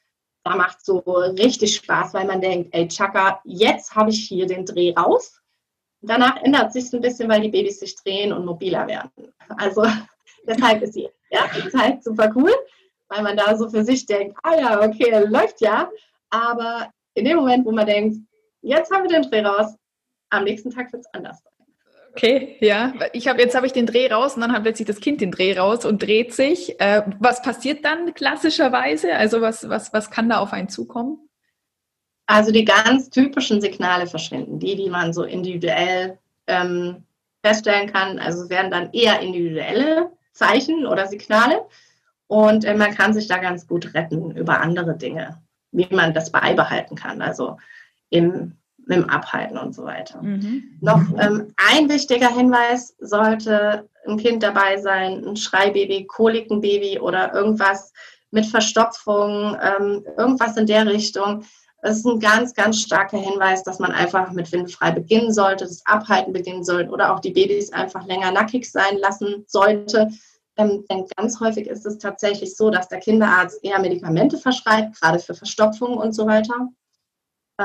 da 0.43 0.55
macht 0.55 0.85
so 0.85 0.99
richtig 0.99 1.75
Spaß, 1.75 2.13
weil 2.13 2.25
man 2.25 2.41
denkt, 2.41 2.69
ey 2.73 2.87
Chaka, 2.87 3.41
jetzt 3.45 3.95
habe 3.95 4.09
ich 4.09 4.27
hier 4.27 4.45
den 4.45 4.65
Dreh 4.65 4.93
raus. 4.93 5.41
Danach 6.01 6.41
ändert 6.43 6.73
sich 6.73 6.91
ein 6.91 6.99
bisschen, 6.99 7.29
weil 7.29 7.41
die 7.41 7.49
Babys 7.49 7.79
sich 7.79 7.95
drehen 7.95 8.33
und 8.33 8.45
mobiler 8.45 8.85
werden. 8.87 9.09
Also 9.57 9.85
deshalb 10.47 10.81
ist 10.81 10.95
die 10.95 11.09
erste 11.29 11.69
Zeit 11.69 12.03
super 12.03 12.31
cool, 12.35 12.51
weil 13.07 13.23
man 13.23 13.37
da 13.37 13.55
so 13.55 13.69
für 13.69 13.85
sich 13.85 14.05
denkt, 14.05 14.37
ah 14.43 14.55
ja, 14.59 14.81
okay, 14.81 15.23
läuft 15.25 15.61
ja. 15.61 15.89
Aber 16.29 16.91
in 17.13 17.23
dem 17.23 17.37
Moment, 17.37 17.65
wo 17.65 17.71
man 17.71 17.85
denkt, 17.85 18.17
jetzt 18.61 18.91
haben 18.91 19.03
wir 19.03 19.21
den 19.21 19.29
Dreh 19.29 19.45
raus, 19.45 19.75
am 20.29 20.43
nächsten 20.43 20.71
Tag 20.71 20.91
wird 20.91 21.05
es 21.05 21.13
anders. 21.13 21.41
Okay, 22.15 22.57
ja. 22.59 22.93
Ich 23.13 23.27
habe 23.27 23.41
jetzt 23.41 23.55
habe 23.55 23.65
ich 23.65 23.73
den 23.73 23.87
Dreh 23.87 24.11
raus 24.11 24.35
und 24.35 24.41
dann 24.41 24.53
hat 24.53 24.61
plötzlich 24.61 24.87
das 24.87 24.99
Kind 24.99 25.19
den 25.19 25.31
Dreh 25.31 25.57
raus 25.57 25.83
und 25.83 26.01
dreht 26.01 26.33
sich. 26.33 26.79
Äh, 26.79 27.01
was 27.19 27.41
passiert 27.41 27.83
dann 27.83 28.13
klassischerweise? 28.13 29.15
Also 29.15 29.41
was, 29.41 29.67
was, 29.67 29.93
was 29.93 30.11
kann 30.11 30.29
da 30.29 30.37
auf 30.37 30.53
einen 30.53 30.69
zukommen? 30.69 31.17
Also 32.27 32.51
die 32.51 32.65
ganz 32.65 33.09
typischen 33.09 33.61
Signale 33.61 34.05
verschwinden, 34.05 34.59
die, 34.59 34.75
die 34.75 34.91
man 34.91 35.11
so 35.11 35.23
individuell 35.23 36.19
ähm, 36.45 37.03
feststellen 37.43 37.91
kann. 37.91 38.19
Also 38.19 38.47
werden 38.49 38.69
dann 38.69 38.93
eher 38.93 39.19
individuelle 39.19 40.11
Zeichen 40.33 40.85
oder 40.85 41.07
Signale 41.07 41.65
und 42.27 42.63
äh, 42.63 42.75
man 42.75 42.93
kann 42.93 43.13
sich 43.15 43.27
da 43.27 43.37
ganz 43.37 43.67
gut 43.67 43.93
retten 43.95 44.35
über 44.35 44.61
andere 44.61 44.95
Dinge, 44.95 45.41
wie 45.71 45.87
man 45.89 46.13
das 46.13 46.31
beibehalten 46.31 46.95
kann. 46.95 47.23
Also 47.23 47.57
im 48.09 48.55
mit 48.85 48.97
dem 48.97 49.09
Abhalten 49.09 49.57
und 49.57 49.73
so 49.73 49.83
weiter. 49.83 50.21
Mhm. 50.21 50.77
Noch 50.81 51.01
ähm, 51.19 51.53
ein 51.57 51.89
wichtiger 51.89 52.29
Hinweis 52.29 52.95
sollte 52.99 53.89
ein 54.07 54.17
Kind 54.17 54.43
dabei 54.43 54.77
sein, 54.77 55.25
ein 55.25 55.35
Schreibaby, 55.35 56.05
Kolikenbaby 56.05 56.99
oder 56.99 57.33
irgendwas 57.33 57.93
mit 58.31 58.45
Verstopfung, 58.45 59.57
ähm, 59.61 60.03
irgendwas 60.17 60.57
in 60.57 60.65
der 60.65 60.85
Richtung. 60.87 61.43
Es 61.81 61.97
ist 61.97 62.05
ein 62.05 62.19
ganz, 62.19 62.53
ganz 62.53 62.79
starker 62.79 63.17
Hinweis, 63.17 63.63
dass 63.63 63.79
man 63.79 63.91
einfach 63.91 64.31
mit 64.31 64.51
windfrei 64.51 64.91
beginnen 64.91 65.33
sollte, 65.33 65.65
das 65.65 65.85
Abhalten 65.85 66.33
beginnen 66.33 66.63
sollte 66.63 66.91
oder 66.91 67.13
auch 67.13 67.19
die 67.19 67.31
Babys 67.31 67.71
einfach 67.71 68.05
länger 68.05 68.31
nackig 68.31 68.69
sein 68.69 68.97
lassen 68.97 69.43
sollte. 69.47 70.09
Ähm, 70.55 70.85
denn 70.89 71.05
ganz 71.15 71.39
häufig 71.39 71.67
ist 71.67 71.85
es 71.85 71.97
tatsächlich 71.97 72.55
so, 72.55 72.69
dass 72.69 72.87
der 72.87 72.99
Kinderarzt 72.99 73.63
eher 73.63 73.79
Medikamente 73.79 74.37
verschreibt, 74.37 74.99
gerade 74.99 75.19
für 75.19 75.33
Verstopfung 75.33 75.97
und 75.97 76.13
so 76.13 76.25
weiter 76.25 76.69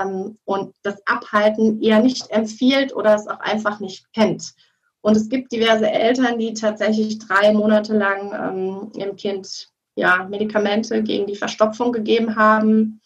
ähm, 0.02 0.38
und 0.44 0.74
das 0.82 1.00
Abhalten 1.06 1.82
eher 1.82 2.00
nicht 2.00 2.30
empfiehlt 2.30 2.94
oder 2.94 3.14
es 3.14 3.26
auch 3.26 3.40
einfach 3.40 3.80
nicht 3.80 4.12
kennt. 4.12 4.54
Und 5.00 5.16
es 5.16 5.28
gibt 5.28 5.52
diverse 5.52 5.90
Eltern, 5.90 6.38
die 6.38 6.54
tatsächlich 6.54 7.18
drei 7.18 7.52
Monate 7.52 7.96
lang 7.96 8.32
ähm, 8.32 8.92
ihrem 8.94 9.16
Kind 9.16 9.70
ja, 9.94 10.26
Medikamente 10.28 11.02
gegen 11.02 11.26
die 11.26 11.36
Verstopfung 11.36 11.92
gegeben 11.92 12.36
haben, 12.36 13.00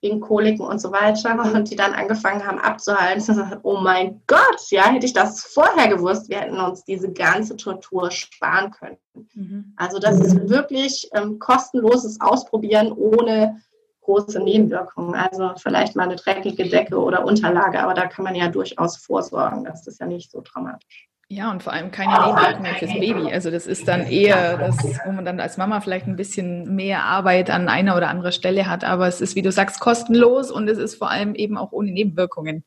gegen 0.00 0.20
Koliken 0.20 0.64
und 0.64 0.80
so 0.80 0.92
weiter 0.92 1.38
und 1.54 1.70
die 1.70 1.76
dann 1.76 1.94
angefangen 1.94 2.46
haben 2.46 2.58
abzuhalten. 2.58 3.58
Oh 3.62 3.78
mein 3.80 4.22
Gott, 4.26 4.70
ja, 4.70 4.88
hätte 4.88 5.06
ich 5.06 5.12
das 5.12 5.42
vorher 5.42 5.88
gewusst, 5.88 6.28
wir 6.28 6.40
hätten 6.40 6.60
uns 6.60 6.84
diese 6.84 7.12
ganze 7.12 7.56
Tortur 7.56 8.10
sparen 8.10 8.70
können. 8.70 8.96
Mhm. 9.34 9.72
Also 9.76 9.98
das 9.98 10.20
ist 10.20 10.48
wirklich 10.48 11.10
ähm, 11.12 11.38
kostenloses 11.38 12.20
Ausprobieren 12.20 12.92
ohne 12.92 13.60
große 14.08 14.40
Nebenwirkungen. 14.40 15.14
Also 15.14 15.52
vielleicht 15.56 15.94
mal 15.94 16.04
eine 16.04 16.16
dreckige 16.16 16.68
Decke 16.68 16.96
oder 16.96 17.24
Unterlage, 17.24 17.80
aber 17.80 17.92
da 17.92 18.06
kann 18.06 18.24
man 18.24 18.34
ja 18.34 18.48
durchaus 18.48 18.96
vorsorgen. 18.96 19.64
Das 19.64 19.86
ist 19.86 20.00
ja 20.00 20.06
nicht 20.06 20.30
so 20.30 20.42
dramatisch. 20.42 21.08
Ja, 21.30 21.50
und 21.50 21.62
vor 21.62 21.74
allem 21.74 21.90
keine 21.90 22.12
Nebenwirkungen 22.12 22.74
fürs 22.76 22.92
Baby. 22.92 23.30
Also 23.30 23.50
das 23.50 23.66
ist 23.66 23.86
dann 23.86 24.06
eher 24.06 24.56
das, 24.56 24.78
wo 25.04 25.12
man 25.12 25.26
dann 25.26 25.40
als 25.40 25.58
Mama 25.58 25.82
vielleicht 25.82 26.06
ein 26.06 26.16
bisschen 26.16 26.74
mehr 26.74 27.04
Arbeit 27.04 27.50
an 27.50 27.68
einer 27.68 27.98
oder 27.98 28.08
anderer 28.08 28.32
Stelle 28.32 28.66
hat. 28.66 28.82
Aber 28.82 29.06
es 29.06 29.20
ist, 29.20 29.36
wie 29.36 29.42
du 29.42 29.52
sagst, 29.52 29.78
kostenlos 29.78 30.50
und 30.50 30.68
es 30.68 30.78
ist 30.78 30.94
vor 30.94 31.10
allem 31.10 31.34
eben 31.34 31.58
auch 31.58 31.72
ohne 31.72 31.90
Nebenwirkungen 31.90 32.64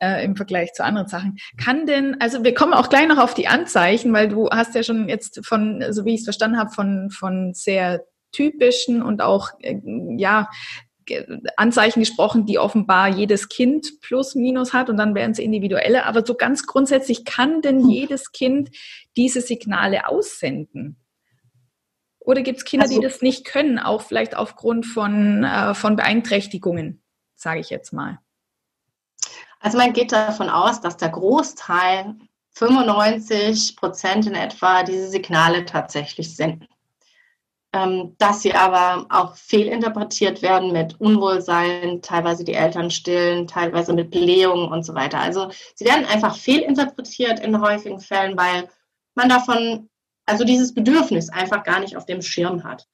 äh, 0.00 0.24
im 0.24 0.36
Vergleich 0.36 0.72
zu 0.72 0.84
anderen 0.84 1.08
Sachen. 1.08 1.36
Kann 1.62 1.84
denn, 1.84 2.16
also 2.20 2.44
wir 2.44 2.54
kommen 2.54 2.74
auch 2.74 2.88
gleich 2.90 3.08
noch 3.08 3.18
auf 3.18 3.34
die 3.34 3.48
Anzeichen, 3.48 4.12
weil 4.12 4.28
du 4.28 4.48
hast 4.50 4.76
ja 4.76 4.84
schon 4.84 5.08
jetzt 5.08 5.44
von, 5.44 5.84
so 5.90 6.04
wie 6.04 6.14
ich 6.14 6.20
es 6.20 6.24
verstanden 6.26 6.58
habe, 6.58 6.70
von, 6.70 7.10
von 7.10 7.54
sehr 7.54 8.04
typischen 8.34 9.02
und 9.02 9.22
auch 9.22 9.50
äh, 9.60 9.80
ja 10.16 10.50
Anzeichen 11.56 12.00
gesprochen, 12.00 12.46
die 12.46 12.58
offenbar 12.58 13.08
jedes 13.08 13.48
Kind 13.48 14.00
plus 14.00 14.34
minus 14.34 14.72
hat 14.72 14.88
und 14.88 14.96
dann 14.96 15.14
wären 15.14 15.34
sie 15.34 15.44
individuelle. 15.44 16.06
Aber 16.06 16.24
so 16.24 16.34
ganz 16.34 16.66
grundsätzlich 16.66 17.24
kann 17.24 17.62
denn 17.62 17.82
hm. 17.82 17.90
jedes 17.90 18.32
Kind 18.32 18.70
diese 19.16 19.40
Signale 19.40 20.08
aussenden? 20.08 20.96
Oder 22.20 22.40
gibt 22.40 22.58
es 22.58 22.64
Kinder, 22.64 22.86
also, 22.86 22.98
die 22.98 23.06
das 23.06 23.20
nicht 23.20 23.44
können, 23.44 23.78
auch 23.78 24.00
vielleicht 24.00 24.34
aufgrund 24.34 24.86
von, 24.86 25.44
äh, 25.44 25.74
von 25.74 25.96
Beeinträchtigungen, 25.96 27.02
sage 27.34 27.60
ich 27.60 27.68
jetzt 27.68 27.92
mal? 27.92 28.18
Also 29.60 29.78
man 29.78 29.92
geht 29.92 30.12
davon 30.12 30.48
aus, 30.48 30.80
dass 30.80 30.96
der 30.96 31.10
Großteil, 31.10 32.16
95 32.52 33.76
Prozent 33.76 34.26
in 34.26 34.34
etwa, 34.34 34.84
diese 34.84 35.08
Signale 35.08 35.64
tatsächlich 35.64 36.34
senden. 36.34 36.68
Ähm, 37.74 38.14
dass 38.18 38.42
sie 38.42 38.54
aber 38.54 39.04
auch 39.08 39.34
fehlinterpretiert 39.34 40.42
werden 40.42 40.70
mit 40.70 41.00
Unwohlsein, 41.00 42.02
teilweise 42.02 42.44
die 42.44 42.54
Eltern 42.54 42.88
stillen, 42.88 43.48
teilweise 43.48 43.92
mit 43.92 44.12
Blähungen 44.12 44.70
und 44.70 44.84
so 44.84 44.94
weiter. 44.94 45.18
Also 45.18 45.50
sie 45.74 45.84
werden 45.84 46.04
einfach 46.04 46.36
fehlinterpretiert 46.36 47.40
in 47.40 47.60
häufigen 47.60 47.98
Fällen, 47.98 48.36
weil 48.36 48.68
man 49.16 49.28
davon, 49.28 49.90
also 50.24 50.44
dieses 50.44 50.72
Bedürfnis 50.72 51.30
einfach 51.30 51.64
gar 51.64 51.80
nicht 51.80 51.96
auf 51.96 52.06
dem 52.06 52.22
Schirm 52.22 52.62
hat. 52.62 52.86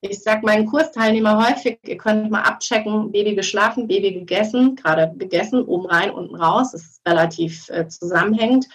Ich 0.00 0.20
sage 0.20 0.44
meinen 0.44 0.66
Kursteilnehmer 0.66 1.46
häufig, 1.48 1.78
ihr 1.86 1.96
könnt 1.96 2.28
mal 2.28 2.42
abchecken, 2.42 3.12
Baby 3.12 3.36
geschlafen, 3.36 3.86
Baby 3.86 4.14
gegessen, 4.14 4.74
gerade 4.74 5.14
gegessen, 5.16 5.62
oben 5.62 5.86
rein, 5.86 6.10
unten 6.10 6.34
raus, 6.34 6.72
das 6.72 6.82
ist 6.82 7.06
relativ 7.06 7.68
äh, 7.68 7.86
zusammenhängend. 7.86 8.66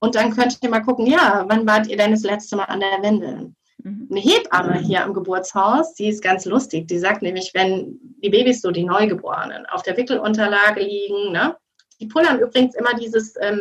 Und 0.00 0.16
dann 0.16 0.34
könnt 0.36 0.58
ihr 0.60 0.68
mal 0.68 0.80
gucken, 0.80 1.06
ja, 1.06 1.46
wann 1.48 1.66
wart 1.66 1.86
ihr 1.86 1.96
denn 1.96 2.10
das 2.10 2.24
letzte 2.24 2.56
Mal 2.56 2.64
an 2.64 2.80
der 2.80 3.02
Windel? 3.02 3.54
Mhm. 3.82 4.08
eine 4.10 4.20
Hebamme 4.20 4.78
hier 4.78 5.04
am 5.04 5.14
Geburtshaus, 5.14 5.94
die 5.94 6.08
ist 6.08 6.22
ganz 6.22 6.44
lustig. 6.44 6.88
Die 6.88 6.98
sagt 6.98 7.22
nämlich, 7.22 7.52
wenn 7.54 7.98
die 8.22 8.30
Babys, 8.30 8.62
so 8.62 8.70
die 8.70 8.84
Neugeborenen, 8.84 9.66
auf 9.66 9.82
der 9.82 9.96
Wickelunterlage 9.96 10.82
liegen, 10.82 11.32
ne, 11.32 11.56
die 12.00 12.06
pullern 12.06 12.40
übrigens 12.40 12.74
immer 12.74 12.94
dieses, 12.94 13.34
ähm, 13.40 13.60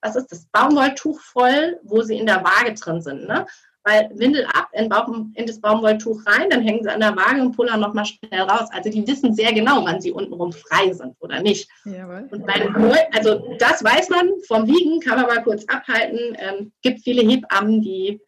was 0.00 0.16
ist 0.16 0.30
das, 0.30 0.46
Baumwolltuch 0.52 1.20
voll, 1.20 1.78
wo 1.82 2.02
sie 2.02 2.16
in 2.16 2.26
der 2.26 2.44
Waage 2.44 2.74
drin 2.74 3.02
sind. 3.02 3.26
Ne? 3.26 3.46
Weil 3.84 4.10
Windel 4.14 4.46
ab 4.46 4.68
in, 4.72 4.88
Baum, 4.88 5.32
in 5.34 5.46
das 5.46 5.60
Baumwolltuch 5.60 6.20
rein, 6.26 6.50
dann 6.50 6.62
hängen 6.62 6.82
sie 6.82 6.92
an 6.92 7.00
der 7.00 7.16
Waage 7.16 7.40
und 7.40 7.56
pullern 7.56 7.80
nochmal 7.80 8.04
schnell 8.04 8.42
raus. 8.42 8.68
Also 8.72 8.90
die 8.90 9.06
wissen 9.06 9.34
sehr 9.34 9.52
genau, 9.52 9.84
wann 9.84 10.00
sie 10.00 10.12
untenrum 10.12 10.52
frei 10.52 10.92
sind 10.92 11.16
oder 11.20 11.40
nicht. 11.40 11.68
Jawohl. 11.84 12.28
Und 12.30 12.46
bei 12.46 12.68
also 13.12 13.56
das 13.58 13.82
weiß 13.82 14.10
man, 14.10 14.30
vom 14.46 14.66
Wiegen 14.66 15.00
kann 15.00 15.18
man 15.20 15.26
mal 15.26 15.42
kurz 15.42 15.64
abhalten. 15.66 16.36
Ähm, 16.38 16.72
gibt 16.82 17.00
viele 17.00 17.22
Hebammen, 17.22 17.80
die 17.80 18.20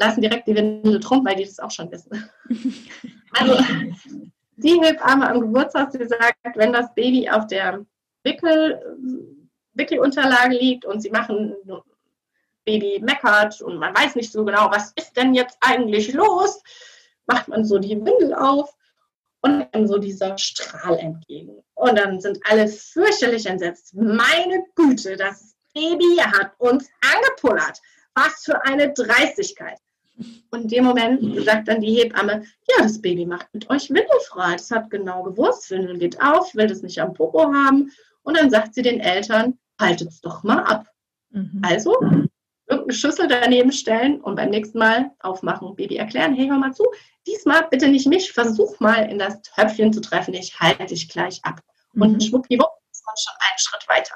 lassen 0.00 0.22
direkt 0.22 0.48
die 0.48 0.56
Windel 0.56 0.98
drum, 0.98 1.24
weil 1.24 1.36
die 1.36 1.44
das 1.44 1.60
auch 1.60 1.70
schon 1.70 1.90
wissen. 1.90 2.28
Also 3.32 3.62
die 4.56 4.80
Hebamme 4.80 5.28
am 5.30 5.40
Geburtstag, 5.40 5.92
die 5.92 6.04
sagt, 6.04 6.56
wenn 6.56 6.72
das 6.72 6.92
Baby 6.96 7.30
auf 7.30 7.46
der 7.46 7.86
Wickel, 8.24 8.98
Wickelunterlage 9.74 10.56
liegt 10.56 10.84
und 10.84 11.00
sie 11.00 11.10
machen 11.10 11.54
Baby 12.64 13.00
meckert 13.00 13.62
und 13.62 13.78
man 13.78 13.96
weiß 13.96 14.16
nicht 14.16 14.32
so 14.32 14.44
genau, 14.44 14.68
was 14.72 14.92
ist 14.96 15.16
denn 15.16 15.32
jetzt 15.32 15.56
eigentlich 15.60 16.12
los, 16.12 16.60
macht 17.26 17.46
man 17.46 17.64
so 17.64 17.78
die 17.78 17.96
Windel 18.04 18.34
auf 18.34 18.74
und 19.42 19.68
dann 19.72 19.86
so 19.86 19.98
dieser 19.98 20.36
Strahl 20.36 20.98
entgegen. 20.98 21.62
Und 21.74 21.96
dann 21.96 22.20
sind 22.20 22.38
alle 22.48 22.66
fürchterlich 22.66 23.46
entsetzt. 23.46 23.94
Meine 23.94 24.64
Güte, 24.74 25.16
das 25.16 25.54
Baby 25.72 26.16
hat 26.16 26.52
uns 26.58 26.90
angepullert. 27.00 27.80
Was 28.14 28.44
für 28.44 28.60
eine 28.64 28.92
Dreistigkeit. 28.92 29.78
Und 30.50 30.62
in 30.62 30.68
dem 30.68 30.84
Moment 30.84 31.44
sagt 31.44 31.68
dann 31.68 31.80
die 31.80 31.94
Hebamme, 31.94 32.44
ja, 32.68 32.82
das 32.82 33.00
Baby 33.00 33.26
macht 33.26 33.48
mit 33.52 33.68
euch 33.70 33.90
windelfrei. 33.90 34.52
Das 34.52 34.70
hat 34.70 34.90
genau 34.90 35.22
gewusst, 35.22 35.70
Windel 35.70 35.98
geht 35.98 36.20
auf, 36.20 36.54
will 36.54 36.66
das 36.66 36.82
nicht 36.82 37.00
am 37.00 37.14
Popo 37.14 37.52
haben. 37.52 37.90
Und 38.22 38.36
dann 38.36 38.50
sagt 38.50 38.74
sie 38.74 38.82
den 38.82 39.00
Eltern, 39.00 39.58
haltet 39.80 40.08
es 40.08 40.20
doch 40.20 40.42
mal 40.42 40.62
ab. 40.64 40.86
Mhm. 41.30 41.62
Also 41.62 41.96
irgendeine 42.70 42.94
Schüssel 42.94 43.26
daneben 43.28 43.72
stellen 43.72 44.20
und 44.20 44.36
beim 44.36 44.50
nächsten 44.50 44.78
Mal 44.78 45.10
aufmachen, 45.20 45.74
Baby 45.74 45.96
erklären, 45.96 46.34
hey, 46.34 46.48
hör 46.48 46.58
mal 46.58 46.72
zu, 46.72 46.84
diesmal 47.26 47.66
bitte 47.68 47.88
nicht 47.88 48.06
mich, 48.06 48.32
versuch 48.32 48.78
mal 48.80 49.10
in 49.10 49.18
das 49.18 49.42
Töpfchen 49.42 49.92
zu 49.92 50.00
treffen, 50.00 50.34
ich 50.34 50.58
halte 50.60 50.86
dich 50.86 51.08
gleich 51.08 51.40
ab. 51.42 51.60
Mhm. 51.92 52.02
Und 52.02 52.22
schwuppdiwupp 52.22 52.70
ist 52.92 53.04
man 53.06 53.16
schon 53.16 53.34
einen 53.40 53.58
Schritt 53.58 53.88
weiter. 53.88 54.14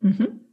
Mhm. 0.00 0.49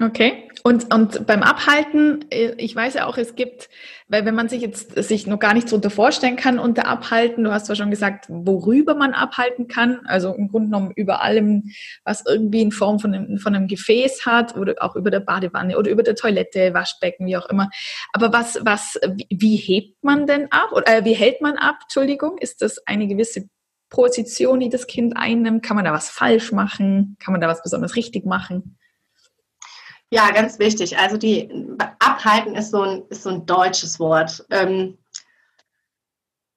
Okay. 0.00 0.48
Und, 0.64 0.92
und 0.92 1.26
beim 1.26 1.42
Abhalten, 1.42 2.24
äh, 2.30 2.52
ich 2.58 2.74
weiß 2.74 2.94
ja 2.94 3.06
auch, 3.06 3.16
es 3.16 3.36
gibt, 3.36 3.68
weil 4.08 4.24
wenn 4.24 4.34
man 4.34 4.48
sich 4.48 4.60
jetzt 4.60 5.02
sich 5.02 5.26
noch 5.26 5.38
gar 5.38 5.54
nichts 5.54 5.70
darunter 5.70 5.90
vorstellen 5.90 6.36
kann 6.36 6.58
unter 6.58 6.86
Abhalten, 6.86 7.44
du 7.44 7.52
hast 7.52 7.66
zwar 7.66 7.76
schon 7.76 7.90
gesagt, 7.90 8.26
worüber 8.28 8.94
man 8.94 9.14
abhalten 9.14 9.68
kann, 9.68 10.00
also 10.04 10.34
im 10.34 10.48
Grunde 10.48 10.68
genommen 10.68 10.92
über 10.96 11.22
allem, 11.22 11.70
was 12.04 12.24
irgendwie 12.26 12.60
in 12.60 12.72
Form 12.72 12.98
von 12.98 13.14
einem, 13.14 13.38
von 13.38 13.54
einem 13.54 13.68
Gefäß 13.68 14.26
hat 14.26 14.56
oder 14.56 14.74
auch 14.80 14.96
über 14.96 15.10
der 15.10 15.20
Badewanne 15.20 15.78
oder 15.78 15.90
über 15.90 16.02
der 16.02 16.16
Toilette, 16.16 16.74
Waschbecken, 16.74 17.26
wie 17.26 17.36
auch 17.36 17.48
immer. 17.48 17.70
Aber 18.12 18.32
was, 18.32 18.58
was, 18.62 18.98
wie 19.30 19.56
hebt 19.56 20.02
man 20.02 20.26
denn 20.26 20.50
ab? 20.50 20.72
Oder 20.72 20.98
äh, 20.98 21.04
wie 21.04 21.14
hält 21.14 21.40
man 21.40 21.56
ab? 21.56 21.76
Entschuldigung, 21.82 22.36
ist 22.38 22.62
das 22.62 22.84
eine 22.86 23.06
gewisse 23.06 23.48
Position, 23.90 24.60
die 24.60 24.68
das 24.68 24.86
Kind 24.86 25.16
einnimmt? 25.16 25.62
Kann 25.62 25.76
man 25.76 25.84
da 25.84 25.92
was 25.92 26.10
falsch 26.10 26.52
machen? 26.52 27.16
Kann 27.20 27.32
man 27.32 27.40
da 27.40 27.48
was 27.48 27.62
besonders 27.62 27.96
richtig 27.96 28.26
machen? 28.26 28.76
Ja, 30.10 30.30
ganz 30.30 30.58
wichtig. 30.58 30.96
Also 30.98 31.16
die 31.16 31.50
abhalten 31.98 32.54
ist 32.54 32.70
so 32.70 32.82
ein, 32.82 33.02
ist 33.10 33.22
so 33.22 33.30
ein 33.30 33.44
deutsches 33.44 34.00
Wort. 34.00 34.44
Ähm, 34.50 34.96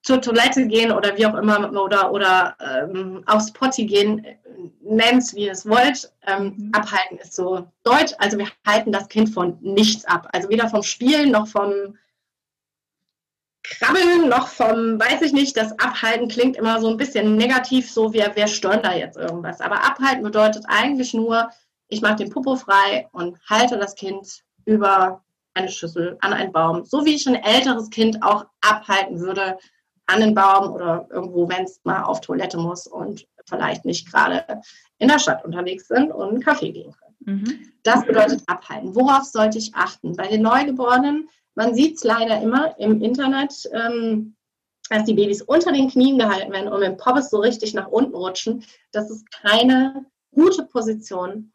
zur 0.03 0.21
Toilette 0.21 0.65
gehen 0.67 0.91
oder 0.91 1.15
wie 1.17 1.25
auch 1.25 1.35
immer 1.35 1.71
oder, 1.79 2.11
oder 2.11 2.55
ähm, 2.59 3.23
aufs 3.27 3.53
Potti 3.53 3.85
gehen, 3.85 4.25
nennt 4.81 5.21
es 5.23 5.35
wie 5.35 5.45
ihr 5.45 5.51
es 5.51 5.67
wollt. 5.67 6.11
Ähm, 6.25 6.55
mhm. 6.57 6.71
Abhalten 6.73 7.17
ist 7.17 7.35
so 7.35 7.67
deutsch. 7.83 8.13
Also 8.17 8.37
wir 8.37 8.47
halten 8.65 8.91
das 8.91 9.09
Kind 9.09 9.29
von 9.29 9.57
nichts 9.61 10.05
ab. 10.05 10.27
Also 10.33 10.49
weder 10.49 10.69
vom 10.69 10.81
Spielen 10.81 11.31
noch 11.31 11.47
vom 11.47 11.97
Krabbeln 13.63 14.27
noch 14.27 14.47
vom, 14.47 14.99
weiß 14.99 15.21
ich 15.21 15.33
nicht, 15.33 15.55
das 15.55 15.77
Abhalten 15.77 16.27
klingt 16.27 16.57
immer 16.57 16.81
so 16.81 16.89
ein 16.89 16.97
bisschen 16.97 17.35
negativ, 17.35 17.91
so 17.91 18.11
wie 18.11 18.23
wer 18.33 18.47
stört 18.47 18.83
da 18.83 18.95
jetzt 18.95 19.17
irgendwas. 19.17 19.61
Aber 19.61 19.83
abhalten 19.83 20.23
bedeutet 20.23 20.65
eigentlich 20.67 21.13
nur, 21.13 21.51
ich 21.91 22.01
mache 22.01 22.15
den 22.15 22.29
Popo 22.29 22.55
frei 22.55 23.07
und 23.11 23.37
halte 23.47 23.77
das 23.77 23.95
Kind 23.95 24.43
über 24.65 25.23
eine 25.53 25.69
Schüssel 25.69 26.17
an 26.21 26.33
einen 26.33 26.51
Baum, 26.51 26.85
so 26.85 27.05
wie 27.05 27.15
ich 27.15 27.27
ein 27.27 27.35
älteres 27.35 27.89
Kind 27.89 28.23
auch 28.23 28.45
abhalten 28.61 29.19
würde 29.19 29.57
an 30.07 30.21
den 30.21 30.33
Baum 30.33 30.71
oder 30.73 31.07
irgendwo, 31.11 31.47
wenn 31.49 31.65
es 31.65 31.81
mal 31.83 32.03
auf 32.03 32.21
Toilette 32.21 32.57
muss 32.57 32.87
und 32.87 33.27
vielleicht 33.45 33.83
nicht 33.85 34.09
gerade 34.09 34.45
in 34.97 35.09
der 35.09 35.19
Stadt 35.19 35.43
unterwegs 35.43 35.87
sind 35.87 36.11
und 36.11 36.29
einen 36.29 36.41
Kaffee 36.41 36.71
gehen 36.71 36.93
können. 36.93 37.39
Mhm. 37.39 37.73
Das 37.83 38.05
bedeutet 38.05 38.41
abhalten. 38.47 38.95
Worauf 38.95 39.23
sollte 39.25 39.57
ich 39.57 39.75
achten? 39.75 40.15
Bei 40.15 40.27
den 40.27 40.41
Neugeborenen, 40.41 41.29
man 41.55 41.75
sieht 41.75 41.97
es 41.97 42.03
leider 42.05 42.41
immer 42.41 42.77
im 42.79 43.01
Internet, 43.01 43.69
ähm, 43.73 44.35
dass 44.89 45.03
die 45.03 45.13
Babys 45.13 45.41
unter 45.41 45.73
den 45.73 45.89
Knien 45.89 46.17
gehalten 46.17 46.53
werden 46.53 46.71
und 46.71 46.79
mit 46.79 46.89
dem 46.89 46.97
Poppes 46.97 47.29
so 47.29 47.39
richtig 47.39 47.73
nach 47.73 47.87
unten 47.87 48.15
rutschen. 48.15 48.63
Das 48.93 49.09
ist 49.09 49.29
keine 49.31 50.05
gute 50.33 50.63
Position 50.63 51.51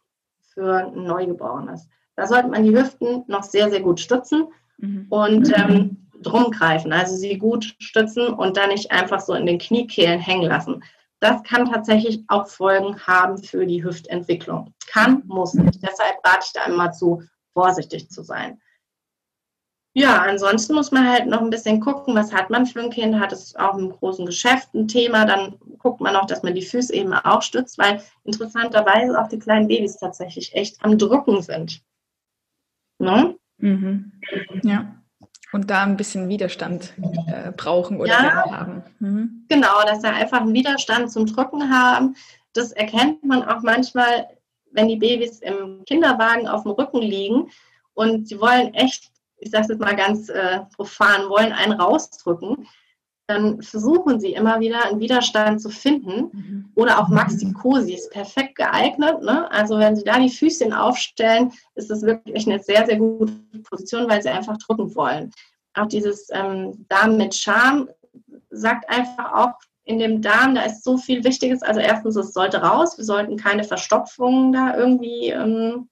für 0.56 0.86
ein 0.86 1.04
Neugeborenes. 1.04 1.86
Da 2.16 2.26
sollte 2.26 2.48
man 2.48 2.64
die 2.64 2.74
Hüften 2.74 3.24
noch 3.26 3.42
sehr, 3.42 3.68
sehr 3.68 3.80
gut 3.80 4.00
stützen 4.00 4.48
mhm. 4.78 5.06
und 5.10 5.52
ähm, 5.56 6.08
drum 6.22 6.50
greifen. 6.50 6.92
Also 6.92 7.14
sie 7.14 7.36
gut 7.36 7.76
stützen 7.78 8.28
und 8.28 8.56
dann 8.56 8.70
nicht 8.70 8.90
einfach 8.90 9.20
so 9.20 9.34
in 9.34 9.44
den 9.44 9.58
Kniekehlen 9.58 10.18
hängen 10.18 10.48
lassen. 10.48 10.82
Das 11.20 11.42
kann 11.42 11.70
tatsächlich 11.70 12.24
auch 12.28 12.46
Folgen 12.46 12.98
haben 13.06 13.38
für 13.38 13.66
die 13.66 13.84
Hüftentwicklung. 13.84 14.72
Kann, 14.90 15.22
muss 15.26 15.54
nicht. 15.54 15.82
Deshalb 15.82 16.16
rate 16.24 16.46
ich 16.46 16.52
da 16.52 16.64
immer 16.64 16.92
zu, 16.92 17.22
vorsichtig 17.52 18.10
zu 18.10 18.22
sein. 18.22 18.60
Ja, 19.98 20.20
ansonsten 20.20 20.74
muss 20.74 20.92
man 20.92 21.08
halt 21.08 21.26
noch 21.26 21.40
ein 21.40 21.48
bisschen 21.48 21.80
gucken, 21.80 22.14
was 22.14 22.30
hat 22.30 22.50
man 22.50 22.66
für 22.66 22.82
ein 22.82 22.90
Kind, 22.90 23.18
hat 23.18 23.32
es 23.32 23.56
auch 23.56 23.78
im 23.78 23.90
großen 23.90 24.26
Geschäft 24.26 24.74
ein 24.74 24.88
Thema, 24.88 25.24
dann 25.24 25.54
guckt 25.78 26.02
man 26.02 26.14
auch, 26.16 26.26
dass 26.26 26.42
man 26.42 26.54
die 26.54 26.66
Füße 26.66 26.92
eben 26.92 27.14
auch 27.14 27.40
stützt, 27.40 27.78
weil 27.78 28.02
interessanterweise 28.24 29.18
auch 29.18 29.26
die 29.28 29.38
kleinen 29.38 29.68
Babys 29.68 29.96
tatsächlich 29.96 30.54
echt 30.54 30.76
am 30.84 30.98
Drücken 30.98 31.40
sind. 31.40 31.80
Ne? 32.98 33.38
Mhm. 33.56 34.12
Ja. 34.64 34.96
Und 35.52 35.70
da 35.70 35.84
ein 35.84 35.96
bisschen 35.96 36.28
Widerstand 36.28 36.92
äh, 37.26 37.52
brauchen 37.52 37.98
oder 37.98 38.10
ja, 38.10 38.50
haben. 38.50 38.82
Mhm. 38.98 39.46
Genau, 39.48 39.82
dass 39.86 40.02
sie 40.02 40.08
einfach 40.08 40.42
einen 40.42 40.52
Widerstand 40.52 41.10
zum 41.10 41.24
Drücken 41.24 41.70
haben. 41.70 42.16
Das 42.52 42.72
erkennt 42.72 43.24
man 43.24 43.42
auch 43.44 43.62
manchmal, 43.62 44.28
wenn 44.72 44.88
die 44.88 44.96
Babys 44.96 45.38
im 45.38 45.84
Kinderwagen 45.86 46.48
auf 46.48 46.64
dem 46.64 46.72
Rücken 46.72 47.00
liegen 47.00 47.48
und 47.94 48.28
sie 48.28 48.38
wollen 48.38 48.74
echt 48.74 49.15
ich 49.38 49.50
sage 49.50 49.62
es 49.64 49.68
jetzt 49.68 49.80
mal 49.80 49.96
ganz 49.96 50.28
äh, 50.28 50.60
profan, 50.74 51.28
wollen 51.28 51.52
einen 51.52 51.72
rausdrücken, 51.72 52.66
dann 53.26 53.60
versuchen 53.60 54.20
sie 54.20 54.32
immer 54.32 54.60
wieder 54.60 54.84
einen 54.84 55.00
Widerstand 55.00 55.60
zu 55.60 55.68
finden. 55.68 56.30
Mhm. 56.32 56.72
Oder 56.76 57.00
auch 57.00 57.08
Maxi-Cosi 57.08 57.94
ist 57.94 58.10
perfekt 58.12 58.54
geeignet. 58.54 59.20
Ne? 59.22 59.50
Also 59.50 59.78
wenn 59.78 59.96
sie 59.96 60.04
da 60.04 60.18
die 60.18 60.30
Füßchen 60.30 60.72
aufstellen, 60.72 61.52
ist 61.74 61.90
das 61.90 62.02
wirklich 62.02 62.46
eine 62.46 62.62
sehr, 62.62 62.86
sehr 62.86 62.98
gute 62.98 63.32
Position, 63.68 64.08
weil 64.08 64.22
sie 64.22 64.28
einfach 64.28 64.56
drücken 64.58 64.94
wollen. 64.94 65.32
Auch 65.74 65.86
dieses 65.86 66.28
ähm, 66.32 66.86
Darm 66.88 67.16
mit 67.16 67.34
Charme 67.34 67.88
sagt 68.50 68.88
einfach 68.88 69.32
auch 69.34 69.54
in 69.84 69.98
dem 69.98 70.22
Darm, 70.22 70.54
da 70.54 70.62
ist 70.62 70.84
so 70.84 70.96
viel 70.96 71.22
Wichtiges. 71.24 71.62
Also 71.62 71.80
erstens, 71.80 72.16
es 72.16 72.32
sollte 72.32 72.58
raus. 72.58 72.96
Wir 72.96 73.04
sollten 73.04 73.36
keine 73.36 73.64
Verstopfungen 73.64 74.52
da 74.52 74.76
irgendwie 74.76 75.30
ähm, 75.30 75.88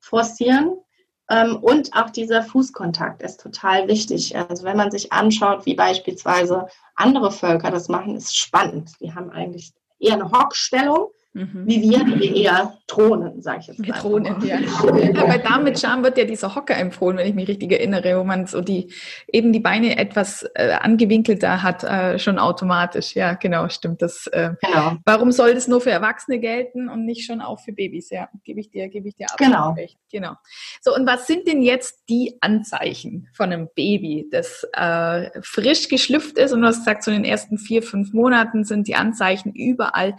forcieren. 0.00 0.78
Ähm, 1.28 1.56
und 1.56 1.92
auch 1.94 2.10
dieser 2.10 2.42
Fußkontakt 2.42 3.22
ist 3.22 3.40
total 3.40 3.88
wichtig. 3.88 4.36
Also 4.36 4.64
wenn 4.64 4.76
man 4.76 4.90
sich 4.90 5.12
anschaut, 5.12 5.66
wie 5.66 5.74
beispielsweise 5.74 6.68
andere 6.94 7.32
Völker 7.32 7.70
das 7.70 7.88
machen, 7.88 8.16
ist 8.16 8.36
spannend. 8.36 8.92
Die 9.00 9.14
haben 9.14 9.30
eigentlich 9.30 9.72
eher 9.98 10.14
eine 10.14 10.30
Hockstellung 10.30 11.08
Mhm. 11.36 11.66
Wie 11.66 11.82
wir, 11.82 12.02
die 12.16 12.44
eher 12.44 12.78
Thronen, 12.86 13.42
sage 13.42 13.58
ich 13.60 13.66
jetzt 13.66 13.86
mal. 13.86 13.98
Thronen, 13.98 14.40
ja. 14.42 14.58
ja. 14.58 15.26
Bei 15.26 15.36
Damen 15.36 15.64
mit 15.64 15.78
Charme 15.78 16.02
wird 16.02 16.16
ja 16.16 16.24
dieser 16.24 16.54
Hocker 16.54 16.74
empfohlen, 16.74 17.18
wenn 17.18 17.26
ich 17.26 17.34
mich 17.34 17.46
richtig 17.46 17.70
erinnere, 17.72 18.18
wo 18.18 18.24
man 18.24 18.46
so 18.46 18.62
die, 18.62 18.90
eben 19.30 19.52
die 19.52 19.60
Beine 19.60 19.98
etwas 19.98 20.48
äh, 20.54 20.72
angewinkelter 20.80 21.62
hat, 21.62 21.84
äh, 21.84 22.18
schon 22.18 22.38
automatisch. 22.38 23.14
Ja, 23.14 23.34
genau, 23.34 23.68
stimmt 23.68 24.00
das. 24.00 24.26
Äh, 24.28 24.54
genau. 24.62 24.96
Warum 25.04 25.30
soll 25.30 25.52
das 25.52 25.68
nur 25.68 25.82
für 25.82 25.90
Erwachsene 25.90 26.38
gelten 26.38 26.88
und 26.88 27.04
nicht 27.04 27.26
schon 27.26 27.42
auch 27.42 27.60
für 27.60 27.72
Babys? 27.72 28.08
Ja, 28.08 28.30
gebe 28.42 28.60
ich 28.60 28.70
dir, 28.70 28.88
gebe 28.88 29.08
ich 29.08 29.16
dir 29.16 29.26
absolut 29.30 29.52
genau. 29.52 29.72
recht. 29.72 29.98
Genau. 30.10 30.36
So, 30.80 30.94
und 30.94 31.06
was 31.06 31.26
sind 31.26 31.46
denn 31.46 31.60
jetzt 31.60 32.04
die 32.08 32.38
Anzeichen 32.40 33.28
von 33.34 33.52
einem 33.52 33.68
Baby, 33.74 34.26
das 34.32 34.66
äh, 34.72 35.28
frisch 35.42 35.88
geschlüpft 35.88 36.38
ist? 36.38 36.52
Und 36.52 36.62
du 36.62 36.68
hast 36.68 36.78
gesagt, 36.78 37.02
so 37.02 37.10
in 37.10 37.18
den 37.18 37.30
ersten 37.30 37.58
vier, 37.58 37.82
fünf 37.82 38.14
Monaten 38.14 38.64
sind 38.64 38.88
die 38.88 38.94
Anzeichen 38.94 39.52
überall 39.52 40.14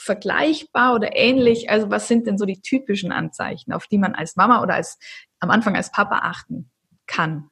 vergleichbar 0.00 0.94
oder 0.94 1.14
ähnlich? 1.14 1.70
Also 1.70 1.90
was 1.90 2.08
sind 2.08 2.26
denn 2.26 2.38
so 2.38 2.46
die 2.46 2.60
typischen 2.60 3.12
Anzeichen, 3.12 3.72
auf 3.72 3.86
die 3.86 3.98
man 3.98 4.14
als 4.14 4.34
Mama 4.36 4.62
oder 4.62 4.74
als 4.74 4.98
am 5.40 5.50
Anfang 5.50 5.76
als 5.76 5.92
Papa 5.92 6.20
achten 6.22 6.70
kann? 7.06 7.50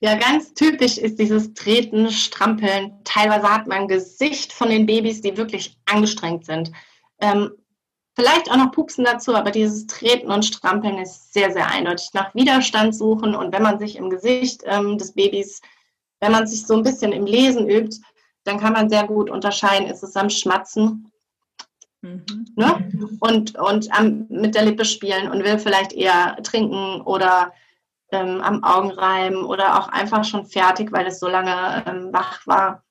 Ja, 0.00 0.14
ganz 0.14 0.54
typisch 0.54 0.98
ist 0.98 1.18
dieses 1.18 1.52
Treten, 1.54 2.10
Strampeln. 2.10 3.00
Teilweise 3.04 3.52
hat 3.52 3.66
man 3.66 3.88
Gesicht 3.88 4.52
von 4.52 4.70
den 4.70 4.86
Babys, 4.86 5.20
die 5.20 5.36
wirklich 5.36 5.78
angestrengt 5.86 6.46
sind. 6.46 6.72
Ähm, 7.20 7.50
vielleicht 8.14 8.50
auch 8.50 8.56
noch 8.56 8.72
Pupsen 8.72 9.04
dazu, 9.04 9.34
aber 9.34 9.50
dieses 9.50 9.86
Treten 9.86 10.30
und 10.30 10.44
Strampeln 10.44 10.98
ist 10.98 11.32
sehr, 11.32 11.52
sehr 11.52 11.68
eindeutig. 11.68 12.10
Nach 12.12 12.34
Widerstand 12.34 12.94
suchen 12.94 13.34
und 13.34 13.52
wenn 13.52 13.62
man 13.62 13.78
sich 13.78 13.96
im 13.96 14.10
Gesicht 14.10 14.62
ähm, 14.64 14.96
des 14.96 15.12
Babys, 15.12 15.60
wenn 16.20 16.32
man 16.32 16.46
sich 16.46 16.66
so 16.66 16.74
ein 16.74 16.82
bisschen 16.82 17.12
im 17.12 17.26
Lesen 17.26 17.68
übt, 17.68 17.98
dann 18.44 18.58
kann 18.58 18.72
man 18.72 18.88
sehr 18.88 19.06
gut 19.06 19.30
unterscheiden, 19.30 19.88
ist 19.88 20.02
es 20.02 20.16
am 20.16 20.30
Schmatzen 20.30 21.12
mhm. 22.00 22.46
ne? 22.56 22.90
und, 23.20 23.58
und 23.58 23.92
am, 23.92 24.26
mit 24.28 24.54
der 24.54 24.64
Lippe 24.64 24.84
spielen 24.84 25.30
und 25.30 25.44
will 25.44 25.58
vielleicht 25.58 25.92
eher 25.92 26.36
trinken 26.42 27.00
oder 27.02 27.52
ähm, 28.12 28.40
am 28.40 28.64
Augenreiben 28.64 29.44
oder 29.44 29.78
auch 29.78 29.88
einfach 29.88 30.24
schon 30.24 30.46
fertig, 30.46 30.92
weil 30.92 31.06
es 31.06 31.20
so 31.20 31.28
lange 31.28 31.84
ähm, 31.86 32.12
wach 32.12 32.46
war. 32.46 32.82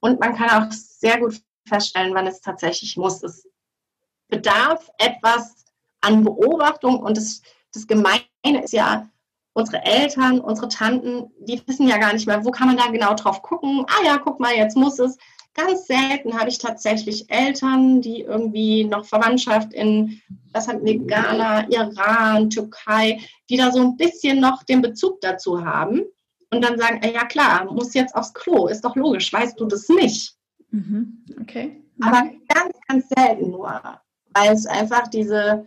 Und 0.00 0.20
man 0.20 0.34
kann 0.34 0.50
auch 0.50 0.72
sehr 0.72 1.18
gut 1.18 1.40
feststellen, 1.66 2.14
wann 2.14 2.26
es 2.26 2.40
tatsächlich 2.40 2.96
muss. 2.96 3.22
Es 3.22 3.48
bedarf 4.28 4.90
etwas 4.98 5.64
an 6.00 6.24
Beobachtung 6.24 7.00
und 7.00 7.16
das, 7.16 7.42
das 7.72 7.86
Gemeine 7.86 8.24
ist 8.62 8.72
ja, 8.72 9.08
unsere 9.54 9.84
Eltern, 9.84 10.40
unsere 10.40 10.68
Tanten, 10.68 11.30
die 11.38 11.62
wissen 11.66 11.88
ja 11.88 11.96
gar 11.96 12.12
nicht 12.12 12.26
mehr, 12.26 12.44
wo 12.44 12.50
kann 12.50 12.66
man 12.66 12.76
da 12.76 12.88
genau 12.88 13.14
drauf 13.14 13.40
gucken. 13.40 13.86
Ah 13.88 14.04
ja, 14.04 14.18
guck 14.18 14.40
mal, 14.40 14.54
jetzt 14.54 14.76
muss 14.76 14.98
es. 14.98 15.16
Ganz 15.54 15.86
selten 15.86 16.36
habe 16.36 16.48
ich 16.48 16.58
tatsächlich 16.58 17.30
Eltern, 17.30 18.02
die 18.02 18.22
irgendwie 18.22 18.84
noch 18.84 19.04
Verwandtschaft 19.04 19.72
in, 19.72 20.20
was 20.52 20.66
hat 20.66 20.84
wir, 20.84 20.98
Ghana, 20.98 21.68
Iran, 21.70 22.50
Türkei, 22.50 23.20
die 23.48 23.56
da 23.56 23.70
so 23.70 23.80
ein 23.80 23.96
bisschen 23.96 24.40
noch 24.40 24.64
den 24.64 24.82
Bezug 24.82 25.20
dazu 25.20 25.64
haben 25.64 26.02
und 26.50 26.64
dann 26.64 26.76
sagen, 26.76 27.00
ja 27.04 27.24
klar, 27.24 27.72
muss 27.72 27.94
jetzt 27.94 28.16
aufs 28.16 28.34
Klo, 28.34 28.66
ist 28.66 28.84
doch 28.84 28.96
logisch, 28.96 29.32
weißt 29.32 29.58
du 29.60 29.66
das 29.66 29.88
nicht. 29.88 30.34
Mhm. 30.70 31.24
Okay. 31.40 31.80
Aber 32.00 32.28
ganz, 32.48 32.76
ganz 32.88 33.08
selten 33.16 33.52
nur, 33.52 33.80
weil 34.30 34.52
es 34.52 34.66
einfach 34.66 35.06
diese, 35.06 35.66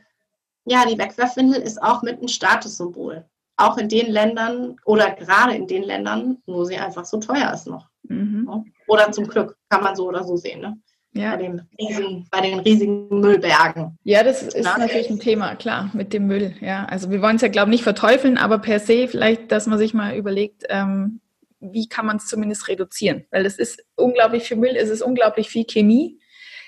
ja, 0.65 0.85
die 0.85 0.97
Wegwerfwindel 0.97 1.61
ist 1.61 1.81
auch 1.81 2.01
mit 2.01 2.17
einem 2.17 2.27
Statussymbol 2.27 3.25
auch 3.57 3.77
in 3.77 3.89
den 3.89 4.11
Ländern 4.11 4.77
oder 4.85 5.11
gerade 5.11 5.55
in 5.55 5.67
den 5.67 5.83
Ländern, 5.83 6.37
wo 6.45 6.63
sie 6.63 6.77
einfach 6.77 7.05
so 7.05 7.19
teuer 7.19 7.51
ist 7.53 7.67
noch. 7.67 7.87
Mhm. 8.03 8.71
Oder 8.87 9.11
zum 9.11 9.27
Glück, 9.27 9.57
kann 9.69 9.83
man 9.83 9.95
so 9.95 10.07
oder 10.07 10.23
so 10.23 10.37
sehen. 10.37 10.61
Ne? 10.61 10.77
Ja. 11.13 11.31
Bei, 11.31 11.37
den 11.37 11.61
riesigen, 11.79 12.27
bei 12.29 12.41
den 12.41 12.59
riesigen 12.59 13.07
Müllbergen. 13.09 13.97
Ja, 14.03 14.23
das 14.23 14.43
ist 14.43 14.63
Na, 14.63 14.77
natürlich 14.77 15.09
ein 15.09 15.19
Thema, 15.19 15.55
klar, 15.55 15.89
mit 15.93 16.13
dem 16.13 16.27
Müll. 16.27 16.53
Ja, 16.61 16.85
also 16.85 17.09
wir 17.09 17.21
wollen 17.21 17.37
es 17.37 17.41
ja, 17.41 17.47
glaube 17.47 17.69
ich, 17.69 17.77
nicht 17.77 17.83
verteufeln, 17.83 18.37
aber 18.37 18.59
per 18.59 18.79
se 18.79 19.07
vielleicht, 19.07 19.51
dass 19.51 19.65
man 19.65 19.79
sich 19.79 19.93
mal 19.93 20.15
überlegt, 20.15 20.65
ähm, 20.69 21.19
wie 21.59 21.89
kann 21.89 22.05
man 22.05 22.17
es 22.17 22.27
zumindest 22.27 22.67
reduzieren? 22.67 23.25
Weil 23.31 23.45
es 23.47 23.57
ist 23.57 23.83
unglaublich 23.95 24.43
viel 24.43 24.57
Müll, 24.57 24.75
es 24.77 24.89
ist 24.89 25.01
unglaublich 25.01 25.49
viel 25.49 25.65
Chemie 25.65 26.19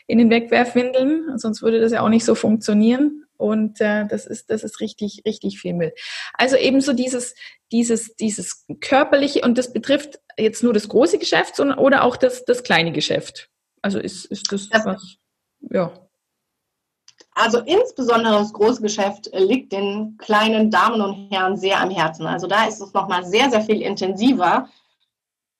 in 0.07 0.17
den 0.17 0.31
Wegwerfwindeln, 0.31 1.37
sonst 1.37 1.61
würde 1.61 1.79
das 1.79 1.91
ja 1.91 2.01
auch 2.01 2.09
nicht 2.09 2.25
so 2.25 2.33
funktionieren. 2.33 3.25
Und 3.39 3.79
äh, 3.79 4.05
das 4.05 4.25
ist, 4.25 4.49
das 4.49 4.63
ist 4.63 4.81
richtig, 4.81 5.21
richtig 5.25 5.59
viel 5.61 5.73
Müll. 5.73 5.93
Also 6.33 6.57
ebenso 6.57 6.91
dieses, 6.91 7.35
dieses, 7.71 8.15
dieses 8.17 8.65
körperliche, 8.81 9.41
und 9.41 9.57
das 9.57 9.71
betrifft 9.71 10.19
jetzt 10.37 10.61
nur 10.61 10.73
das 10.73 10.89
große 10.89 11.19
Geschäft 11.19 11.57
oder 11.59 12.03
auch 12.03 12.17
das, 12.17 12.43
das 12.43 12.63
kleine 12.63 12.91
Geschäft. 12.91 13.49
Also 13.81 13.97
ist, 13.97 14.25
ist 14.25 14.51
das, 14.51 14.67
das 14.67 14.85
was, 14.85 15.15
ja. 15.61 15.93
Also 17.31 17.59
insbesondere 17.59 18.33
das 18.33 18.51
große 18.51 18.81
Geschäft 18.81 19.29
liegt 19.33 19.71
den 19.71 20.17
kleinen 20.17 20.69
Damen 20.69 20.99
und 20.99 21.31
Herren 21.31 21.55
sehr 21.55 21.79
am 21.79 21.91
Herzen. 21.91 22.27
Also 22.27 22.45
da 22.45 22.65
ist 22.65 22.81
es 22.81 22.93
nochmal 22.93 23.23
sehr, 23.23 23.49
sehr 23.49 23.61
viel 23.61 23.81
intensiver. 23.81 24.67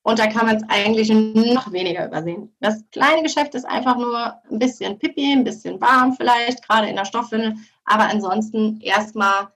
Und 0.10 0.18
da 0.18 0.26
kann 0.26 0.48
man 0.48 0.56
es 0.56 0.64
eigentlich 0.70 1.08
noch 1.10 1.72
weniger 1.72 2.08
übersehen. 2.08 2.52
Das 2.62 2.84
kleine 2.92 3.22
Geschäft 3.22 3.54
ist 3.54 3.66
einfach 3.66 3.96
nur 3.96 4.42
ein 4.50 4.58
bisschen 4.58 4.98
pipi, 4.98 5.34
ein 5.34 5.44
bisschen 5.44 5.80
warm 5.80 6.14
vielleicht, 6.14 6.68
gerade 6.68 6.88
in 6.88 6.96
der 6.96 7.06
Stoffwindel. 7.06 7.54
Aber 7.86 8.06
ansonsten 8.06 8.82
erstmal, 8.82 9.50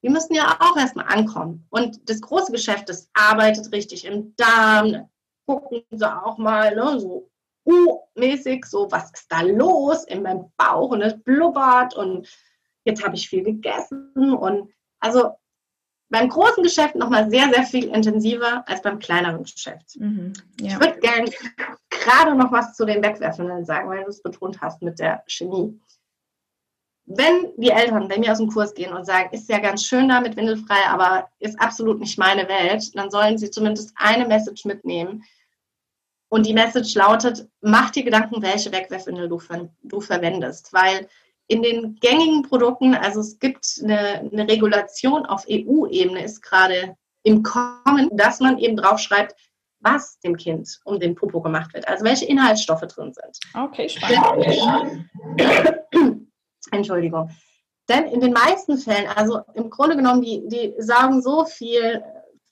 wir 0.00 0.10
müssen 0.10 0.32
ja 0.32 0.56
auch 0.58 0.74
erstmal 0.78 1.04
ankommen. 1.06 1.66
Und 1.68 2.08
das 2.08 2.22
große 2.22 2.50
Geschäft, 2.50 2.88
das 2.88 3.10
arbeitet 3.12 3.70
richtig 3.72 4.06
im 4.06 4.34
Darm. 4.36 5.06
Gucken 5.46 5.82
Sie 5.90 6.10
auch 6.10 6.38
mal, 6.38 6.74
ne, 6.74 6.98
so 6.98 7.28
U-mäßig, 7.66 8.64
so 8.64 8.90
was 8.90 9.12
ist 9.12 9.30
da 9.30 9.42
los 9.42 10.04
in 10.04 10.22
meinem 10.22 10.50
Bauch 10.56 10.92
und 10.92 11.02
es 11.02 11.22
blubbert 11.22 11.94
und 11.94 12.26
jetzt 12.84 13.04
habe 13.04 13.16
ich 13.16 13.28
viel 13.28 13.42
gegessen. 13.42 14.34
Und 14.34 14.72
also 14.98 15.32
beim 16.10 16.28
großen 16.28 16.62
Geschäft 16.62 16.96
nochmal 16.96 17.30
sehr, 17.30 17.48
sehr 17.52 17.62
viel 17.62 17.84
intensiver 17.84 18.64
als 18.68 18.82
beim 18.82 18.98
kleineren 18.98 19.44
Geschäft. 19.44 19.96
Mhm, 19.96 20.32
ja. 20.60 20.72
Ich 20.72 20.80
würde 20.80 20.98
gerne 20.98 21.30
gerade 21.88 22.34
noch 22.34 22.50
was 22.50 22.74
zu 22.74 22.84
den 22.84 23.02
Wegwerfenden 23.02 23.64
sagen, 23.64 23.88
weil 23.88 24.04
du 24.04 24.10
es 24.10 24.22
betont 24.22 24.60
hast 24.60 24.82
mit 24.82 24.98
der 24.98 25.22
Chemie. 25.26 25.80
Wenn 27.06 27.52
die 27.56 27.70
Eltern 27.70 28.08
bei 28.08 28.18
mir 28.18 28.32
aus 28.32 28.38
dem 28.38 28.48
Kurs 28.48 28.74
gehen 28.74 28.92
und 28.92 29.04
sagen, 29.04 29.30
ist 29.32 29.48
ja 29.48 29.58
ganz 29.58 29.84
schön 29.84 30.08
da 30.08 30.20
mit 30.20 30.36
Windelfrei, 30.36 30.86
aber 30.88 31.28
ist 31.38 31.60
absolut 31.60 32.00
nicht 32.00 32.18
meine 32.18 32.48
Welt, 32.48 32.96
dann 32.96 33.10
sollen 33.10 33.38
sie 33.38 33.50
zumindest 33.50 33.92
eine 33.96 34.26
Message 34.26 34.64
mitnehmen. 34.64 35.24
Und 36.28 36.46
die 36.46 36.54
Message 36.54 36.94
lautet, 36.94 37.48
mach 37.60 37.90
dir 37.90 38.04
Gedanken, 38.04 38.42
welche 38.42 38.70
Wegwerfwindel 38.70 39.28
du, 39.28 39.40
du 39.82 40.00
verwendest, 40.00 40.72
weil 40.72 41.08
in 41.50 41.62
den 41.62 41.96
gängigen 41.96 42.42
Produkten, 42.42 42.94
also 42.94 43.20
es 43.20 43.38
gibt 43.40 43.66
eine, 43.82 44.20
eine 44.20 44.48
Regulation 44.48 45.26
auf 45.26 45.44
EU-Ebene, 45.50 46.22
ist 46.22 46.42
gerade 46.42 46.96
im 47.24 47.42
Kommen, 47.42 48.08
dass 48.12 48.38
man 48.38 48.58
eben 48.58 48.76
draufschreibt, 48.76 49.34
was 49.80 50.20
dem 50.20 50.36
Kind 50.36 50.78
um 50.84 51.00
den 51.00 51.16
Popo 51.16 51.40
gemacht 51.40 51.74
wird, 51.74 51.88
also 51.88 52.04
welche 52.04 52.26
Inhaltsstoffe 52.26 52.82
drin 52.82 53.12
sind. 53.12 53.40
Okay, 53.54 53.88
spannend. 53.88 55.10
Entschuldigung. 56.70 57.30
Denn 57.88 58.04
in 58.04 58.20
den 58.20 58.32
meisten 58.32 58.78
Fällen, 58.78 59.08
also 59.08 59.40
im 59.54 59.70
Grunde 59.70 59.96
genommen, 59.96 60.22
die, 60.22 60.46
die 60.46 60.74
saugen 60.78 61.20
so 61.20 61.44
viel 61.46 62.00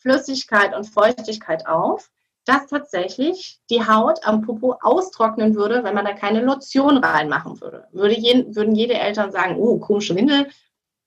Flüssigkeit 0.00 0.74
und 0.74 0.84
Feuchtigkeit 0.84 1.68
auf, 1.68 2.10
dass 2.48 2.66
tatsächlich 2.66 3.60
die 3.68 3.86
Haut 3.86 4.24
am 4.24 4.40
Popo 4.40 4.78
austrocknen 4.80 5.54
würde, 5.54 5.84
wenn 5.84 5.94
man 5.94 6.06
da 6.06 6.14
keine 6.14 6.40
Lotion 6.40 6.96
reinmachen 6.96 7.60
würde. 7.60 7.86
würde 7.92 8.18
jeden, 8.18 8.56
würden 8.56 8.74
jede 8.74 8.94
Eltern 8.94 9.30
sagen, 9.30 9.56
oh, 9.58 9.78
komische 9.78 10.16
Windel, 10.16 10.48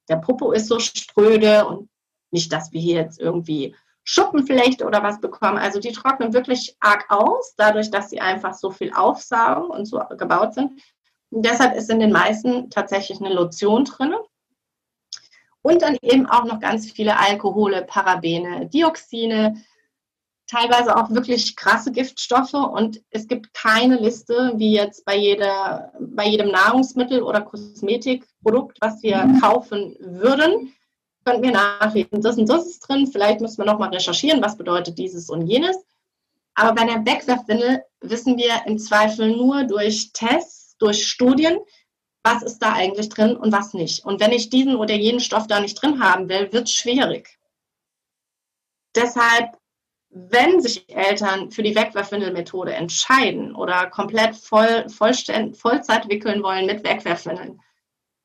der 0.08 0.18
Popo 0.18 0.52
ist 0.52 0.68
so 0.68 0.78
spröde 0.78 1.66
und 1.66 1.90
nicht, 2.30 2.54
dass 2.54 2.72
wir 2.72 2.80
hier 2.80 2.96
jetzt 2.98 3.20
irgendwie 3.20 3.76
Schuppenflechte 4.04 4.86
oder 4.86 5.02
was 5.02 5.20
bekommen. 5.20 5.58
Also 5.58 5.80
die 5.80 5.92
trocknen 5.92 6.34
wirklich 6.34 6.78
arg 6.80 7.06
aus, 7.10 7.56
dadurch, 7.58 7.90
dass 7.90 8.12
sie 8.12 8.22
einfach 8.22 8.54
so 8.54 8.70
viel 8.70 8.94
aufsaugen 8.94 9.72
und 9.72 9.86
so 9.86 10.00
gebaut 10.18 10.54
sind. 10.54 10.80
Und 11.32 11.44
deshalb 11.44 11.76
ist 11.76 11.90
in 11.90 12.00
den 12.00 12.12
meisten 12.12 12.70
tatsächlich 12.70 13.20
eine 13.20 13.34
Lotion 13.34 13.86
drin. 13.86 14.14
Und 15.64 15.82
dann 15.82 15.98
eben 16.04 16.28
auch 16.28 16.44
noch 16.44 16.60
ganz 16.60 16.92
viele 16.92 17.18
Alkohole, 17.18 17.84
Parabene, 17.84 18.68
Dioxine, 18.68 19.56
teilweise 20.52 20.96
auch 20.96 21.10
wirklich 21.12 21.56
krasse 21.56 21.92
Giftstoffe. 21.92 22.54
Und 22.54 23.02
es 23.10 23.28
gibt 23.28 23.54
keine 23.54 23.98
Liste, 23.98 24.54
wie 24.56 24.74
jetzt 24.74 25.06
bei, 25.06 25.16
jeder, 25.16 25.94
bei 26.00 26.28
jedem 26.28 26.50
Nahrungsmittel 26.50 27.24
oder 27.24 27.42
Kosmetikprodukt, 27.42 28.78
was 28.82 29.02
wir 29.02 29.24
mhm. 29.24 29.40
kaufen 29.40 29.96
würden, 30.00 30.74
könnt 31.24 31.46
ihr 31.46 31.52
nachlesen, 31.52 32.22
das 32.22 32.38
und 32.38 32.50
das 32.50 32.66
ist 32.66 32.80
drin. 32.80 33.08
Vielleicht 33.08 33.42
müssen 33.42 33.60
wir 33.60 33.66
nochmal 33.66 33.90
recherchieren, 33.90 34.42
was 34.42 34.58
bedeutet 34.58 34.98
dieses 34.98 35.30
und 35.30 35.48
jenes. 35.48 35.78
Aber 36.56 36.76
bei 36.76 36.86
der 36.86 37.06
Wegwerfwindel 37.06 37.84
wissen 38.02 38.38
wir 38.38 38.66
im 38.66 38.78
Zweifel 38.78 39.36
nur 39.36 39.64
durch 39.64 40.12
Tests, 40.14 40.76
durch 40.78 41.08
Studien, 41.08 41.60
was 42.24 42.44
ist 42.44 42.60
da 42.60 42.74
eigentlich 42.74 43.10
drin 43.10 43.38
und 43.38 43.52
was 43.52 43.74
nicht. 43.74 44.04
Und 44.06 44.20
wenn 44.20 44.32
ich 44.32 44.50
diesen 44.50 44.76
oder 44.76 44.96
jenen 44.96 45.20
Stoff 45.20 45.48
da 45.48 45.60
nicht 45.60 45.82
drin 45.82 46.04
haben 46.04 46.28
will, 46.28 46.52
wird 46.52 46.66
es 46.68 46.74
schwierig. 46.74 47.40
Deshalb, 48.96 49.58
wenn 50.14 50.60
sich 50.62 50.94
Eltern 50.94 51.52
für 51.52 51.64
die 51.64 51.76
Wegwerfwindelmethode 51.76 52.74
entscheiden 52.74 53.56
oder 53.56 53.88
komplett 53.88 54.36
voll, 54.36 54.88
Vollzeit 54.90 56.10
wickeln 56.10 56.44
wollen 56.44 56.66
mit 56.66 56.84
Wegwerfwindeln, 56.84 57.62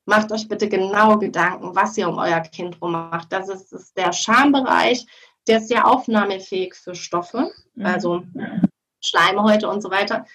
macht 0.05 0.32
euch 0.32 0.49
bitte 0.49 0.68
genau 0.68 1.16
Gedanken, 1.18 1.74
was 1.76 1.97
ihr 1.97 2.09
um 2.09 2.18
euer 2.18 2.41
Kind 2.41 2.80
rum 2.82 2.93
macht. 2.93 3.32
Das 3.32 3.49
ist, 3.49 3.72
ist 3.72 3.97
der 3.97 4.12
Schambereich, 4.12 5.07
der 5.47 5.59
ist 5.59 5.68
sehr 5.68 5.87
aufnahmefähig 5.87 6.74
für 6.74 6.95
Stoffe, 6.97 7.53
mhm. 7.74 7.87
also 7.87 8.22
Schleimhäute 9.01 9.68
und 9.68 9.80
so 9.80 9.91
weiter. 9.91 10.26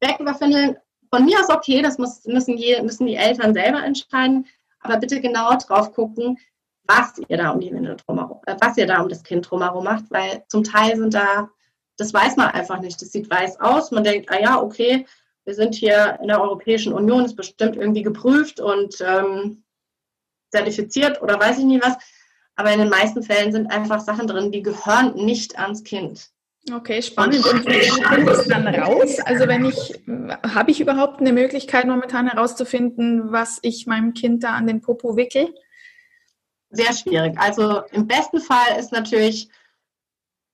Wegwerfwindeln, 0.00 0.76
von 1.12 1.24
mir 1.24 1.38
aus 1.38 1.50
okay, 1.50 1.82
das 1.82 1.98
muss, 1.98 2.24
müssen, 2.24 2.56
je, 2.56 2.82
müssen 2.82 3.06
die 3.06 3.14
Eltern 3.14 3.54
selber 3.54 3.84
entscheiden, 3.84 4.46
aber 4.80 4.98
bitte 4.98 5.20
genau 5.20 5.56
drauf 5.56 5.92
gucken, 5.92 6.38
was 6.86 7.14
ihr 7.28 7.36
da 7.36 7.50
um 7.50 7.60
die 7.60 7.72
Windel 7.72 7.96
drumherum, 7.96 8.40
äh, 8.46 8.56
was 8.60 8.76
ihr 8.76 8.86
da 8.86 9.02
um 9.02 9.08
das 9.08 9.22
Kind 9.22 9.48
drumherum 9.48 9.84
macht, 9.84 10.04
weil 10.10 10.44
zum 10.48 10.64
Teil 10.64 10.96
sind 10.96 11.14
da, 11.14 11.48
das 11.96 12.12
weiß 12.12 12.36
man 12.36 12.48
einfach 12.48 12.80
nicht. 12.80 13.00
Das 13.00 13.12
sieht 13.12 13.30
weiß 13.30 13.60
aus, 13.60 13.90
man 13.90 14.04
denkt, 14.04 14.30
ah 14.30 14.40
ja, 14.40 14.60
okay, 14.60 15.06
wir 15.44 15.54
sind 15.54 15.74
hier 15.74 16.18
in 16.20 16.28
der 16.28 16.40
Europäischen 16.40 16.92
Union, 16.92 17.24
ist 17.24 17.36
bestimmt 17.36 17.76
irgendwie 17.76 18.02
geprüft 18.02 18.60
und 18.60 18.96
ähm, 19.00 19.62
zertifiziert 20.50 21.22
oder 21.22 21.38
weiß 21.38 21.58
ich 21.58 21.64
nie 21.64 21.80
was. 21.80 21.96
Aber 22.56 22.72
in 22.72 22.80
den 22.80 22.88
meisten 22.88 23.22
Fällen 23.22 23.52
sind 23.52 23.70
einfach 23.70 24.00
Sachen 24.00 24.26
drin, 24.26 24.50
die 24.50 24.62
gehören 24.62 25.14
nicht 25.14 25.58
ans 25.58 25.84
Kind. 25.84 26.30
Okay, 26.72 27.00
spannend. 27.00 27.46
Und 27.46 27.64
wie 27.64 27.80
finde 27.88 28.32
ich 28.32 28.48
dann 28.48 28.66
raus? 28.66 29.20
Also 29.20 29.46
wenn 29.46 29.66
ich, 29.66 30.02
habe 30.42 30.70
ich 30.70 30.80
überhaupt 30.80 31.20
eine 31.20 31.32
Möglichkeit 31.32 31.86
momentan 31.86 32.28
herauszufinden, 32.28 33.30
was 33.30 33.58
ich 33.62 33.86
meinem 33.86 34.14
Kind 34.14 34.42
da 34.42 34.54
an 34.54 34.66
den 34.66 34.80
Popo 34.80 35.16
wickel? 35.16 35.54
Sehr 36.76 36.92
schwierig. 36.92 37.38
Also 37.38 37.82
im 37.92 38.06
besten 38.06 38.40
Fall 38.40 38.78
ist 38.78 38.92
natürlich 38.92 39.48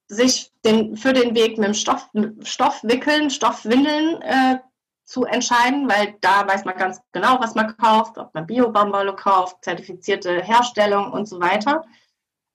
sich 0.07 0.51
den, 0.65 0.95
für 0.95 1.13
den 1.13 1.35
Weg 1.35 1.57
mit 1.57 1.67
dem 1.67 1.73
Stoff, 1.73 2.09
Stoffwickeln, 2.43 3.29
Stoffwindeln 3.29 4.21
äh, 4.21 4.59
zu 5.05 5.25
entscheiden, 5.25 5.89
weil 5.89 6.15
da 6.21 6.47
weiß 6.47 6.65
man 6.65 6.77
ganz 6.77 7.01
genau, 7.11 7.39
was 7.39 7.55
man 7.55 7.75
kauft, 7.77 8.17
ob 8.17 8.33
man 8.33 8.47
Bio-Baumwolle 8.47 9.15
kauft, 9.15 9.63
zertifizierte 9.63 10.41
Herstellung 10.41 11.11
und 11.11 11.27
so 11.27 11.39
weiter. 11.39 11.83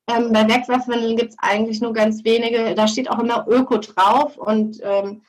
Ähm, 0.08 0.32
bei 0.32 0.48
Wegwerfwindeln 0.48 1.16
gibt 1.16 1.32
es 1.32 1.38
eigentlich 1.38 1.80
nur 1.80 1.92
ganz 1.92 2.24
wenige. 2.24 2.74
Da 2.74 2.88
steht 2.88 3.10
auch 3.10 3.18
immer 3.18 3.46
Öko 3.46 3.78
drauf 3.78 4.38
und 4.38 4.80
ähm, 4.82 5.22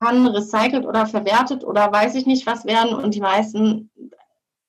kann 0.00 0.26
recycelt 0.26 0.86
oder 0.86 1.06
verwertet 1.06 1.64
oder 1.64 1.92
weiß 1.92 2.14
ich 2.14 2.26
nicht 2.26 2.46
was 2.46 2.64
werden. 2.64 2.94
Und 2.94 3.14
die 3.14 3.20
meisten, 3.20 3.90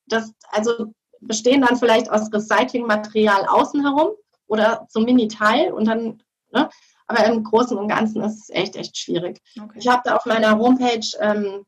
das 0.07 0.33
also 0.51 0.93
bestehen 1.27 1.61
dann 1.61 1.77
vielleicht 1.77 2.09
aus 2.09 2.31
Recyclingmaterial 2.31 3.45
außen 3.47 3.81
herum 3.81 4.15
oder 4.47 4.85
so 4.89 4.99
Mini-Teil 4.99 5.71
und 5.71 5.85
dann, 5.85 6.23
ne? 6.51 6.69
aber 7.07 7.25
im 7.25 7.43
Großen 7.43 7.77
und 7.77 7.87
Ganzen 7.87 8.21
ist 8.21 8.43
es 8.43 8.49
echt, 8.49 8.75
echt 8.75 8.97
schwierig. 8.97 9.41
Okay. 9.59 9.79
Ich 9.79 9.87
habe 9.87 10.01
da 10.05 10.15
auf 10.15 10.25
meiner 10.25 10.57
Homepage 10.57 11.05
ähm, 11.19 11.65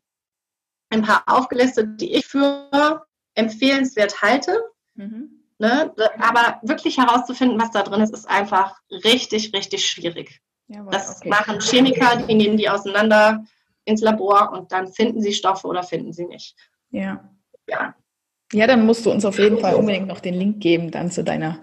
ein 0.90 1.02
paar 1.02 1.24
aufgelistet, 1.28 2.00
die 2.02 2.14
ich 2.14 2.26
für 2.26 3.06
empfehlenswert 3.36 4.22
halte. 4.22 4.58
Mhm. 4.96 5.44
Ne? 5.60 5.94
Aber 6.20 6.60
wirklich 6.62 6.98
herauszufinden, 6.98 7.60
was 7.60 7.72
da 7.72 7.84
drin 7.84 8.02
ist, 8.02 8.14
ist 8.14 8.30
einfach 8.30 8.80
richtig, 8.92 9.54
richtig 9.54 9.88
schwierig. 9.88 10.42
Jawohl, 10.68 10.92
das 10.92 11.18
okay. 11.18 11.30
machen 11.30 11.60
Chemiker, 11.60 12.18
die 12.18 12.36
nehmen 12.36 12.58
die 12.58 12.70
auseinander 12.70 13.44
ins 13.86 14.02
Labor 14.02 14.52
und 14.52 14.72
dann 14.72 14.92
finden 14.92 15.22
sie 15.22 15.34
Stoffe 15.34 15.66
oder 15.68 15.84
finden 15.84 16.14
sie 16.14 16.26
nicht. 16.26 16.56
Ja. 16.90 17.30
Ja. 17.70 17.96
Ja, 18.54 18.66
dann 18.66 18.86
musst 18.86 19.06
du 19.06 19.12
uns 19.12 19.26
auf 19.26 19.40
jeden 19.40 19.60
Fall 19.60 19.76
unbedingt 19.76 20.08
noch 20.08 20.22
den 20.22 20.34
Link 20.34 20.62
geben, 20.62 20.90
dann 20.92 21.12
zu 21.12 21.24
deiner 21.24 21.60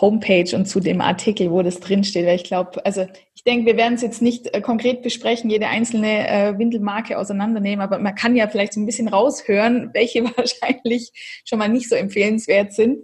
Homepage 0.00 0.54
und 0.54 0.66
zu 0.66 0.80
dem 0.80 1.00
Artikel, 1.00 1.50
wo 1.50 1.62
das 1.62 1.80
drinsteht. 1.80 2.26
Weil 2.26 2.36
ich 2.36 2.44
glaube, 2.44 2.84
also 2.84 3.06
ich 3.34 3.42
denke, 3.44 3.64
wir 3.64 3.76
werden 3.78 3.94
es 3.94 4.02
jetzt 4.02 4.20
nicht 4.20 4.54
äh, 4.54 4.60
konkret 4.60 5.02
besprechen, 5.02 5.48
jede 5.48 5.68
einzelne 5.68 6.28
äh, 6.28 6.58
Windelmarke 6.58 7.18
auseinandernehmen, 7.18 7.80
aber 7.80 7.98
man 7.98 8.14
kann 8.14 8.36
ja 8.36 8.48
vielleicht 8.48 8.74
so 8.74 8.80
ein 8.80 8.86
bisschen 8.86 9.08
raushören, 9.08 9.90
welche 9.94 10.24
wahrscheinlich 10.36 11.12
schon 11.44 11.58
mal 11.58 11.68
nicht 11.68 11.88
so 11.88 11.94
empfehlenswert 11.94 12.74
sind. 12.74 12.98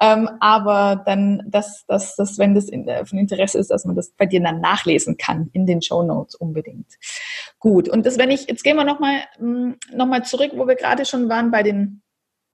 Ähm, 0.00 0.30
aber 0.38 1.02
dann, 1.04 1.42
dass, 1.46 1.84
dass, 1.86 2.14
dass 2.14 2.38
wenn 2.38 2.54
das 2.54 2.68
in, 2.68 2.86
äh, 2.86 3.04
von 3.04 3.18
Interesse 3.18 3.58
ist, 3.58 3.70
dass 3.70 3.84
man 3.84 3.96
das 3.96 4.10
bei 4.10 4.26
dir 4.26 4.40
dann 4.40 4.60
nachlesen 4.60 5.16
kann 5.16 5.50
in 5.52 5.66
den 5.66 5.82
Show 5.82 6.04
Notes 6.04 6.36
unbedingt. 6.36 6.86
Gut. 7.58 7.88
Und 7.88 8.06
das, 8.06 8.16
wenn 8.18 8.30
ich, 8.30 8.46
jetzt 8.46 8.62
gehen 8.62 8.76
wir 8.76 8.84
nochmal 8.84 9.22
mm, 9.40 9.72
noch 9.94 10.06
mal 10.06 10.24
zurück, 10.24 10.52
wo 10.54 10.68
wir 10.68 10.76
gerade 10.76 11.04
schon 11.04 11.28
waren 11.28 11.50
bei 11.50 11.64
den 11.64 12.02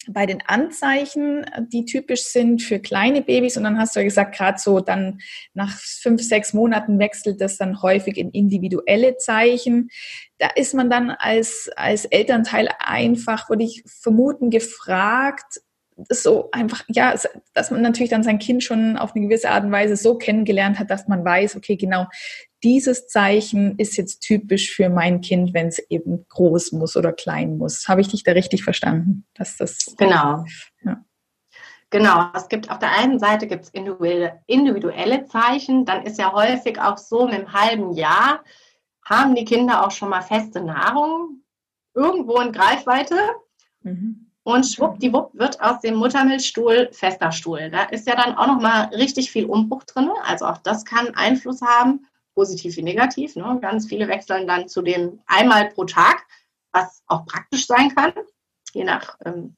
bei 0.09 0.27
den 0.27 0.43
Anzeichen, 0.47 1.45
die 1.73 1.85
typisch 1.85 2.25
sind 2.25 2.63
für 2.63 2.79
kleine 2.79 3.23
Babys. 3.23 3.57
Und 3.57 3.65
dann 3.65 3.79
hast 3.79 3.97
du 3.97 4.01
ja 4.01 4.05
gesagt, 4.05 4.37
gerade 4.37 4.59
so 4.59 4.81
dann 4.81 5.19
nach 5.55 5.77
fünf, 5.79 6.23
sechs 6.23 6.53
Monaten 6.53 6.99
wechselt 6.99 7.41
das 7.41 7.59
dann 7.59 7.83
häufig 7.83 8.17
in 8.17 8.31
individuelle 8.31 9.17
Zeichen. 9.17 9.89
Da 10.39 10.49
ist 10.55 10.75
man 10.75 10.91
dann 10.91 11.11
als, 11.11 11.71
als 11.77 12.05
Elternteil 12.05 12.69
einfach, 12.79 13.49
würde 13.49 13.65
ich 13.65 13.83
vermuten, 13.87 14.51
gefragt, 14.51 15.61
so 16.11 16.51
einfach, 16.53 16.85
ja, 16.89 17.15
dass 17.55 17.71
man 17.71 17.81
natürlich 17.81 18.11
dann 18.11 18.23
sein 18.23 18.39
Kind 18.39 18.63
schon 18.63 18.99
auf 18.99 19.15
eine 19.15 19.27
gewisse 19.27 19.51
Art 19.51 19.65
und 19.65 19.73
Weise 19.73 19.97
so 19.97 20.19
kennengelernt 20.19 20.79
hat, 20.79 20.91
dass 20.91 21.09
man 21.09 21.25
weiß, 21.25 21.57
okay, 21.57 21.77
genau, 21.77 22.07
dieses 22.63 23.07
Zeichen 23.07 23.79
ist 23.79 23.97
jetzt 23.97 24.21
typisch 24.21 24.75
für 24.75 24.89
mein 24.89 25.21
Kind, 25.21 25.55
wenn 25.55 25.69
es 25.69 25.79
eben 25.91 26.27
groß 26.29 26.73
muss 26.73 26.97
oder 26.97 27.13
klein 27.13 27.59
muss. 27.59 27.89
Habe 27.89 28.01
ich 28.01 28.09
dich 28.09 28.23
da 28.23 28.33
richtig 28.33 28.65
verstanden? 28.65 29.27
Dass 29.35 29.57
das 29.57 29.95
genau. 29.97 30.45
Ja. 30.83 31.05
Genau, 31.91 32.27
es 32.35 32.49
gibt 32.49 32.71
auf 32.71 32.79
der 32.81 32.99
einen 32.99 33.19
Seite 33.19 33.47
gibt 33.47 33.65
es 33.65 33.71
individuelle, 33.71 35.25
Zeichen, 35.27 35.85
dann 35.85 36.05
ist 36.05 36.19
ja 36.19 36.33
häufig 36.33 36.81
auch 36.81 36.99
so, 36.99 37.27
mit 37.27 37.35
einem 37.35 37.53
halben 37.53 37.93
Jahr 37.93 38.43
haben 39.05 39.37
die 39.37 39.45
Kinder 39.45 39.87
auch 39.87 39.93
schon 39.93 40.09
mal 40.09 40.23
feste 40.23 40.61
Nahrung 40.61 41.43
irgendwo 41.95 42.41
in 42.41 42.53
Greifweite. 42.53 43.17
Mhm. 43.83 44.33
Und 44.43 44.65
schwuppdiwupp 44.65 45.31
wird 45.35 45.61
aus 45.61 45.81
dem 45.81 45.97
Muttermilchstuhl 45.97 46.89
fester 46.93 47.33
Stuhl. 47.33 47.71
Da 47.71 47.85
ist 47.85 48.07
ja 48.07 48.15
dann 48.15 48.37
auch 48.37 48.47
noch 48.47 48.61
mal 48.61 48.85
richtig 48.95 49.31
viel 49.31 49.47
Umbruch 49.47 49.83
drin. 49.85 50.09
Also 50.25 50.47
auch 50.47 50.59
das 50.59 50.85
kann 50.85 51.15
Einfluss 51.15 51.63
haben, 51.63 52.07
positiv 52.37 52.77
wie 52.77 52.83
negativ. 52.83 53.35
Ne? 53.35 53.59
Ganz 53.61 53.89
viele 53.89 54.07
wechseln 54.07 54.47
dann 54.47 54.69
zu 54.69 54.83
dem 54.83 55.19
einmal 55.27 55.71
pro 55.71 55.85
Tag, 55.85 56.25
was 56.71 57.03
auch 57.09 57.27
praktisch 57.27 57.67
sein 57.67 57.93
kann, 57.95 58.13
je 58.73 58.85
nach 58.85 59.17
ähm, 59.25 59.57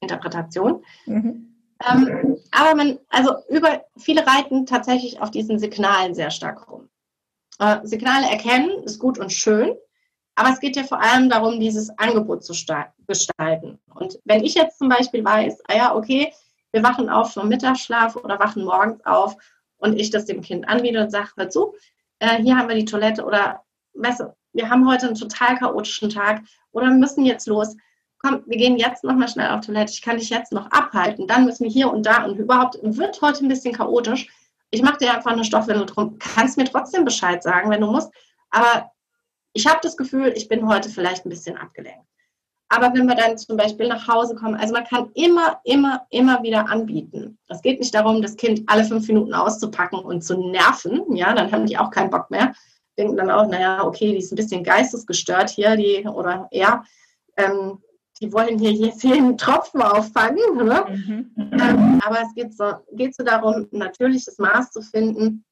Interpretation. 0.00 0.84
Mhm. 1.06 1.54
Ähm, 1.88 2.38
aber 2.50 2.74
man, 2.74 2.98
also 3.10 3.34
über 3.48 3.84
viele 3.96 4.26
reiten 4.26 4.66
tatsächlich 4.66 5.20
auf 5.20 5.30
diesen 5.30 5.60
Signalen 5.60 6.14
sehr 6.14 6.30
stark 6.30 6.68
rum. 6.68 6.88
Äh, 7.60 7.78
Signale 7.84 8.28
erkennen 8.28 8.82
ist 8.84 8.98
gut 8.98 9.18
und 9.18 9.32
schön, 9.32 9.76
aber 10.34 10.50
es 10.50 10.60
geht 10.60 10.76
ja 10.76 10.84
vor 10.84 11.00
allem 11.00 11.28
darum, 11.28 11.60
dieses 11.60 11.90
Angebot 11.98 12.42
zu 12.42 12.54
gestalten. 13.06 13.78
Und 13.94 14.18
wenn 14.24 14.44
ich 14.44 14.54
jetzt 14.54 14.78
zum 14.78 14.88
Beispiel 14.88 15.24
weiß, 15.24 15.62
ah 15.68 15.76
ja, 15.76 15.94
okay, 15.94 16.32
wir 16.72 16.82
wachen 16.82 17.08
auf 17.08 17.32
vom 17.32 17.48
Mittagsschlaf 17.48 18.16
oder 18.16 18.38
wachen 18.38 18.64
morgens 18.64 19.04
auf 19.04 19.36
und 19.78 19.98
ich 19.98 20.10
das 20.10 20.24
dem 20.24 20.40
Kind 20.40 20.68
anbiete 20.68 21.00
und 21.00 21.10
sage, 21.10 21.30
hör 21.36 21.50
zu, 21.50 21.74
äh, 22.18 22.42
hier 22.42 22.56
haben 22.56 22.68
wir 22.68 22.76
die 22.76 22.84
Toilette 22.84 23.24
oder 23.24 23.62
weißt 23.94 24.20
du, 24.20 24.36
wir 24.52 24.70
haben 24.70 24.88
heute 24.88 25.06
einen 25.06 25.14
total 25.14 25.56
chaotischen 25.56 26.10
Tag 26.10 26.42
oder 26.72 26.90
müssen 26.90 27.24
jetzt 27.24 27.46
los. 27.46 27.76
komm, 28.18 28.42
wir 28.46 28.56
gehen 28.56 28.76
jetzt 28.76 29.04
noch 29.04 29.14
mal 29.14 29.28
schnell 29.28 29.50
auf 29.50 29.64
Toilette, 29.64 29.92
ich 29.92 30.02
kann 30.02 30.18
dich 30.18 30.30
jetzt 30.30 30.52
noch 30.52 30.70
abhalten, 30.70 31.26
dann 31.26 31.44
müssen 31.44 31.64
wir 31.64 31.70
hier 31.70 31.92
und 31.92 32.04
da 32.04 32.24
und 32.24 32.36
überhaupt, 32.36 32.78
wird 32.82 33.20
heute 33.22 33.44
ein 33.44 33.48
bisschen 33.48 33.74
chaotisch. 33.74 34.28
Ich 34.70 34.82
mache 34.82 34.98
dir 34.98 35.14
einfach 35.14 35.32
eine 35.32 35.44
Stoffwindel 35.44 35.86
drum, 35.86 36.18
kannst 36.18 36.56
mir 36.56 36.64
trotzdem 36.64 37.04
Bescheid 37.04 37.42
sagen, 37.42 37.70
wenn 37.70 37.80
du 37.80 37.86
musst, 37.90 38.12
aber 38.50 38.90
ich 39.52 39.66
habe 39.66 39.80
das 39.82 39.96
Gefühl, 39.96 40.32
ich 40.36 40.48
bin 40.48 40.68
heute 40.68 40.88
vielleicht 40.88 41.24
ein 41.24 41.30
bisschen 41.30 41.56
abgelenkt. 41.56 42.07
Aber 42.70 42.92
wenn 42.94 43.06
wir 43.06 43.14
dann 43.14 43.38
zum 43.38 43.56
Beispiel 43.56 43.88
nach 43.88 44.06
Hause 44.08 44.34
kommen, 44.34 44.54
also 44.54 44.74
man 44.74 44.84
kann 44.84 45.10
immer, 45.14 45.60
immer, 45.64 46.06
immer 46.10 46.42
wieder 46.42 46.68
anbieten. 46.68 47.38
Es 47.48 47.62
geht 47.62 47.80
nicht 47.80 47.94
darum, 47.94 48.20
das 48.20 48.36
Kind 48.36 48.62
alle 48.66 48.84
fünf 48.84 49.08
Minuten 49.08 49.32
auszupacken 49.32 50.00
und 50.00 50.22
zu 50.22 50.36
nerven. 50.36 51.16
Ja, 51.16 51.32
dann 51.34 51.50
haben 51.50 51.66
die 51.66 51.78
auch 51.78 51.90
keinen 51.90 52.10
Bock 52.10 52.30
mehr. 52.30 52.52
Denken 52.98 53.16
dann 53.16 53.30
auch, 53.30 53.46
naja, 53.46 53.84
okay, 53.84 54.12
die 54.12 54.18
ist 54.18 54.32
ein 54.32 54.36
bisschen 54.36 54.64
geistesgestört 54.64 55.48
hier, 55.48 55.76
die 55.76 56.06
oder 56.06 56.48
er. 56.50 56.84
Ähm, 57.36 57.78
die 58.20 58.32
wollen 58.32 58.58
hier 58.58 58.72
jetzt 58.72 59.02
jeden 59.02 59.38
Tropfen 59.38 59.80
auffangen. 59.80 60.56
Ne? 60.56 60.84
Mhm. 60.88 61.30
Ähm, 61.36 62.00
aber 62.04 62.20
es 62.22 62.34
geht 62.34 62.54
so, 62.54 62.72
geht 62.92 63.14
so 63.14 63.24
darum, 63.24 63.66
ein 63.72 63.78
natürliches 63.78 64.38
Maß 64.38 64.72
zu 64.72 64.82
finden. 64.82 65.44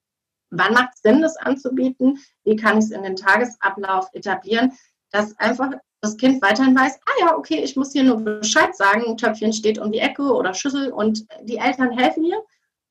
Wann 0.50 0.74
macht 0.74 0.90
es 0.94 1.02
Sinn, 1.02 1.22
das 1.22 1.36
anzubieten? 1.38 2.18
Wie 2.44 2.56
kann 2.56 2.78
ich 2.78 2.84
es 2.84 2.90
in 2.90 3.02
den 3.02 3.16
Tagesablauf 3.16 4.08
etablieren? 4.12 4.72
Dass 5.10 5.36
einfach 5.38 5.70
das 6.00 6.16
Kind 6.16 6.42
weiterhin 6.42 6.76
weiß, 6.76 7.00
ah 7.04 7.20
ja, 7.20 7.36
okay, 7.36 7.62
ich 7.62 7.76
muss 7.76 7.92
hier 7.92 8.04
nur 8.04 8.18
Bescheid 8.18 8.76
sagen, 8.76 9.16
Töpfchen 9.16 9.52
steht 9.52 9.78
um 9.78 9.92
die 9.92 9.98
Ecke 9.98 10.22
oder 10.22 10.54
Schüssel 10.54 10.92
und 10.92 11.26
die 11.42 11.58
Eltern 11.58 11.90
helfen 11.90 12.22
mir. 12.22 12.40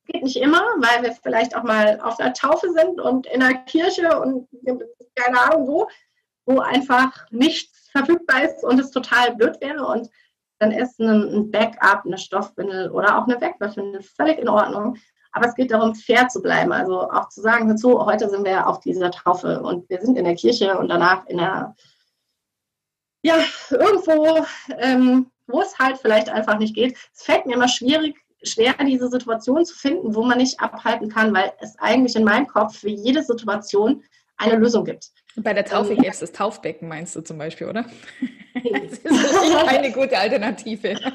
Geht 0.08 0.24
nicht 0.24 0.38
immer, 0.38 0.62
weil 0.78 1.04
wir 1.04 1.14
vielleicht 1.14 1.56
auch 1.56 1.64
mal 1.64 2.00
auf 2.02 2.18
der 2.18 2.34
Taufe 2.34 2.72
sind 2.72 3.02
und 3.02 3.26
in 3.28 3.40
der 3.40 3.56
Kirche 3.66 4.20
und 4.20 4.48
keine 5.16 5.42
Ahnung 5.42 5.68
wo, 5.68 5.88
wo 6.46 6.60
einfach 6.60 7.26
nichts 7.32 7.90
verfügbar 7.92 8.44
ist 8.44 8.64
und 8.64 8.80
es 8.80 8.92
total 8.92 9.36
blöd 9.36 9.60
wäre 9.62 9.86
und 9.86 10.10
dann 10.60 10.72
ist 10.72 11.00
ein 11.00 11.52
Backup, 11.52 12.06
eine 12.06 12.18
Stoffwindel 12.18 12.92
oder 12.92 13.18
auch 13.18 13.28
eine 13.28 13.40
Wegwerfwindel 13.42 14.02
völlig 14.02 14.40
in 14.40 14.50
Ordnung. 14.50 14.98
Aber 15.32 15.48
es 15.48 15.56
geht 15.56 15.72
darum, 15.72 15.96
fair 15.96 16.30
zu 16.30 16.42
bleiben. 16.42 16.72
Also 16.72 17.10
auch 17.12 17.28
zu 17.28 17.42
sagen, 17.42 17.68
dazu, 17.68 18.06
heute 18.06 18.30
sind 18.30 18.46
wir 18.46 18.68
auf 18.68 18.80
dieser 18.80 19.12
Taufe 19.12 19.62
und 19.62 19.90
wir 19.90 20.00
sind 20.00 20.18
in 20.18 20.24
der 20.24 20.36
Kirche 20.36 20.78
und 20.78 20.88
danach 20.88 21.26
in 21.26 21.38
der 21.38 21.76
ja, 23.26 23.40
irgendwo, 23.72 24.46
ähm, 24.78 25.32
wo 25.48 25.60
es 25.60 25.80
halt 25.80 25.98
vielleicht 25.98 26.30
einfach 26.30 26.60
nicht 26.60 26.76
geht. 26.76 26.96
Es 27.12 27.24
fällt 27.24 27.48
mir 27.48 27.56
immer 27.56 27.68
schwierig, 27.68 28.16
schwer, 28.44 28.76
diese 28.86 29.10
Situation 29.10 29.66
zu 29.66 29.76
finden, 29.76 30.14
wo 30.14 30.24
man 30.24 30.38
nicht 30.38 30.60
abhalten 30.60 31.10
kann, 31.10 31.34
weil 31.34 31.52
es 31.60 31.76
eigentlich 31.80 32.16
in 32.16 32.24
meinem 32.24 32.46
Kopf 32.46 32.78
für 32.78 32.90
jede 32.90 33.24
Situation 33.24 34.04
eine 34.38 34.58
Lösung 34.58 34.86
gibt. 34.86 35.10
Bei 35.38 35.54
der 35.54 35.66
Taufe 35.66 35.94
ähm, 35.94 35.98
gäbe 35.98 36.10
es 36.10 36.20
das 36.20 36.34
Taufbecken, 36.34 36.88
meinst 36.88 37.16
du 37.16 37.22
zum 37.22 37.40
Beispiel, 37.40 37.68
oder? 37.68 37.86
das 38.54 39.00
ist 39.00 39.66
keine 39.66 39.92
gute 39.92 40.18
Alternative. 40.18 40.96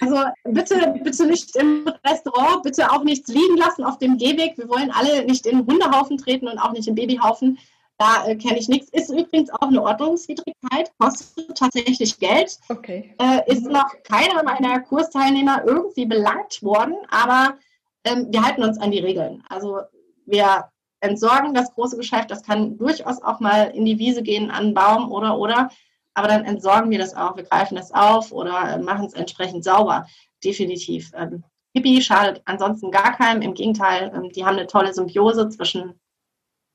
Also 0.00 0.22
bitte, 0.44 0.94
bitte 1.02 1.26
nicht 1.26 1.56
im 1.56 1.90
Restaurant, 2.06 2.62
bitte 2.62 2.88
auch 2.88 3.02
nichts 3.02 3.28
liegen 3.28 3.56
lassen 3.56 3.82
auf 3.82 3.98
dem 3.98 4.16
Gehweg. 4.16 4.56
Wir 4.56 4.68
wollen 4.68 4.92
alle 4.92 5.24
nicht 5.24 5.44
in 5.44 5.58
den 5.58 5.66
Hundehaufen 5.66 6.18
treten 6.18 6.46
und 6.46 6.58
auch 6.58 6.70
nicht 6.70 6.86
im 6.86 6.94
Babyhaufen. 6.94 7.58
Da 7.98 8.26
äh, 8.26 8.36
kenne 8.36 8.58
ich 8.58 8.68
nichts. 8.68 8.90
Ist 8.90 9.10
übrigens 9.10 9.50
auch 9.50 9.68
eine 9.68 9.82
Ordnungswidrigkeit, 9.82 10.90
kostet 10.98 11.56
tatsächlich 11.56 12.18
Geld. 12.18 12.58
Okay. 12.68 13.14
Äh, 13.18 13.50
ist 13.50 13.64
noch 13.64 13.90
keiner 14.04 14.42
meiner 14.42 14.80
Kursteilnehmer 14.80 15.62
irgendwie 15.64 16.04
belangt 16.04 16.62
worden, 16.62 16.94
aber 17.10 17.56
ähm, 18.04 18.28
wir 18.30 18.42
halten 18.42 18.62
uns 18.62 18.78
an 18.78 18.90
die 18.90 18.98
Regeln. 18.98 19.42
Also 19.48 19.80
wir 20.26 20.68
entsorgen 21.00 21.54
das 21.54 21.72
große 21.74 21.96
Geschäft. 21.96 22.30
Das 22.30 22.42
kann 22.42 22.76
durchaus 22.76 23.22
auch 23.22 23.40
mal 23.40 23.70
in 23.74 23.84
die 23.84 23.98
Wiese 23.98 24.22
gehen, 24.22 24.50
an 24.50 24.66
einen 24.66 24.74
Baum 24.74 25.10
oder 25.10 25.38
oder. 25.38 25.70
Aber 26.14 26.28
dann 26.28 26.44
entsorgen 26.44 26.90
wir 26.90 26.98
das 26.98 27.14
auch. 27.14 27.36
Wir 27.36 27.44
greifen 27.44 27.76
das 27.76 27.92
auf 27.92 28.32
oder 28.32 28.74
äh, 28.74 28.78
machen 28.78 29.06
es 29.06 29.14
entsprechend 29.14 29.64
sauber. 29.64 30.06
Definitiv. 30.44 31.12
Ähm, 31.14 31.44
Hippie 31.74 32.00
schadet 32.02 32.42
ansonsten 32.44 32.90
gar 32.90 33.16
keinem. 33.16 33.42
Im 33.42 33.54
Gegenteil, 33.54 34.12
ähm, 34.14 34.30
die 34.30 34.44
haben 34.44 34.56
eine 34.56 34.66
tolle 34.66 34.92
Symbiose 34.92 35.48
zwischen 35.48 35.98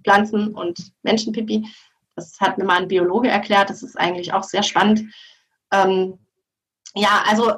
Pflanzen- 0.04 0.54
und 0.54 0.92
Menschenpipi. 1.04 1.68
Das 2.16 2.40
hat 2.40 2.58
mir 2.58 2.66
mal 2.66 2.78
ein 2.78 2.88
Biologe 2.88 3.30
erklärt. 3.30 3.70
Das 3.70 3.84
ist 3.84 3.98
eigentlich 3.98 4.34
auch 4.34 4.44
sehr 4.44 4.64
spannend. 4.64 5.04
Ähm, 5.72 6.18
ja, 6.94 7.24
also 7.28 7.54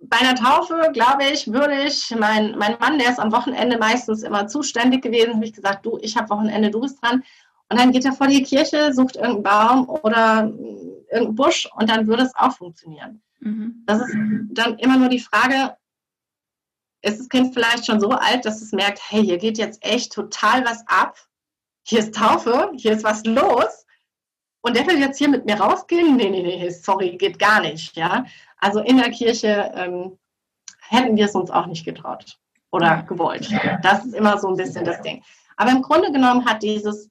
bei 0.00 0.18
einer 0.18 0.34
Taufe, 0.34 0.90
glaube 0.92 1.24
ich, 1.32 1.52
würde 1.52 1.82
ich, 1.84 2.14
mein, 2.18 2.56
mein 2.56 2.78
Mann, 2.78 2.98
der 2.98 3.10
ist 3.10 3.18
am 3.18 3.32
Wochenende 3.32 3.78
meistens 3.78 4.22
immer 4.22 4.46
zuständig 4.46 5.02
gewesen, 5.02 5.34
habe 5.34 5.44
ich 5.44 5.52
gesagt, 5.52 5.84
du, 5.84 5.98
ich 6.00 6.16
habe 6.16 6.30
Wochenende, 6.30 6.70
du 6.70 6.80
bist 6.80 7.02
dran. 7.02 7.22
Und 7.70 7.78
dann 7.78 7.92
geht 7.92 8.04
er 8.04 8.12
vor 8.12 8.28
die 8.28 8.42
Kirche, 8.42 8.94
sucht 8.94 9.16
irgendeinen 9.16 9.42
Baum 9.42 9.88
oder 9.88 10.50
irgendeinen 11.10 11.34
Busch 11.34 11.68
und 11.76 11.90
dann 11.90 12.06
würde 12.06 12.22
es 12.22 12.34
auch 12.34 12.52
funktionieren. 12.52 13.20
Mhm. 13.40 13.82
Das 13.86 14.00
ist 14.00 14.16
dann 14.52 14.78
immer 14.78 14.96
nur 14.96 15.08
die 15.08 15.20
Frage, 15.20 15.76
ist 17.02 17.20
das 17.20 17.28
Kind 17.28 17.54
vielleicht 17.54 17.86
schon 17.86 18.00
so 18.00 18.10
alt, 18.10 18.44
dass 18.44 18.62
es 18.62 18.72
merkt, 18.72 19.00
hey, 19.08 19.22
hier 19.22 19.38
geht 19.38 19.58
jetzt 19.58 19.84
echt 19.84 20.12
total 20.12 20.64
was 20.64 20.82
ab 20.86 21.16
hier 21.88 22.00
ist 22.00 22.14
Taufe, 22.14 22.70
hier 22.76 22.92
ist 22.92 23.04
was 23.04 23.24
los. 23.24 23.86
Und 24.60 24.76
der 24.76 24.86
will 24.86 24.98
jetzt 24.98 25.18
hier 25.18 25.28
mit 25.28 25.46
mir 25.46 25.58
rausgehen? 25.58 26.16
Nee, 26.16 26.28
nee, 26.28 26.42
nee, 26.42 26.70
sorry, 26.70 27.16
geht 27.16 27.38
gar 27.38 27.60
nicht. 27.60 27.96
Ja? 27.96 28.26
Also 28.58 28.80
in 28.80 28.98
der 28.98 29.10
Kirche 29.10 29.72
ähm, 29.74 30.18
hätten 30.80 31.16
wir 31.16 31.24
es 31.24 31.34
uns 31.34 31.50
auch 31.50 31.66
nicht 31.66 31.84
getraut 31.84 32.38
oder 32.70 33.04
gewollt. 33.04 33.48
Das 33.82 34.04
ist 34.04 34.14
immer 34.14 34.38
so 34.38 34.48
ein 34.48 34.56
bisschen 34.56 34.84
das 34.84 35.00
Ding. 35.00 35.22
Aber 35.56 35.70
im 35.70 35.82
Grunde 35.82 36.12
genommen 36.12 36.44
hat 36.44 36.62
dieses 36.62 37.08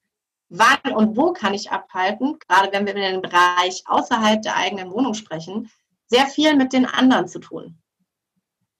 Wann 0.49 0.93
und 0.93 1.17
wo 1.17 1.33
kann 1.33 1.53
ich 1.53 1.71
abhalten, 1.71 2.37
gerade 2.47 2.71
wenn 2.71 2.85
wir 2.85 2.95
in 2.95 3.01
den 3.01 3.21
Bereich 3.21 3.83
außerhalb 3.85 4.41
der 4.41 4.55
eigenen 4.55 4.91
Wohnung 4.91 5.13
sprechen, 5.13 5.69
sehr 6.05 6.27
viel 6.27 6.55
mit 6.55 6.71
den 6.71 6.85
anderen 6.85 7.27
zu 7.27 7.39
tun. 7.39 7.77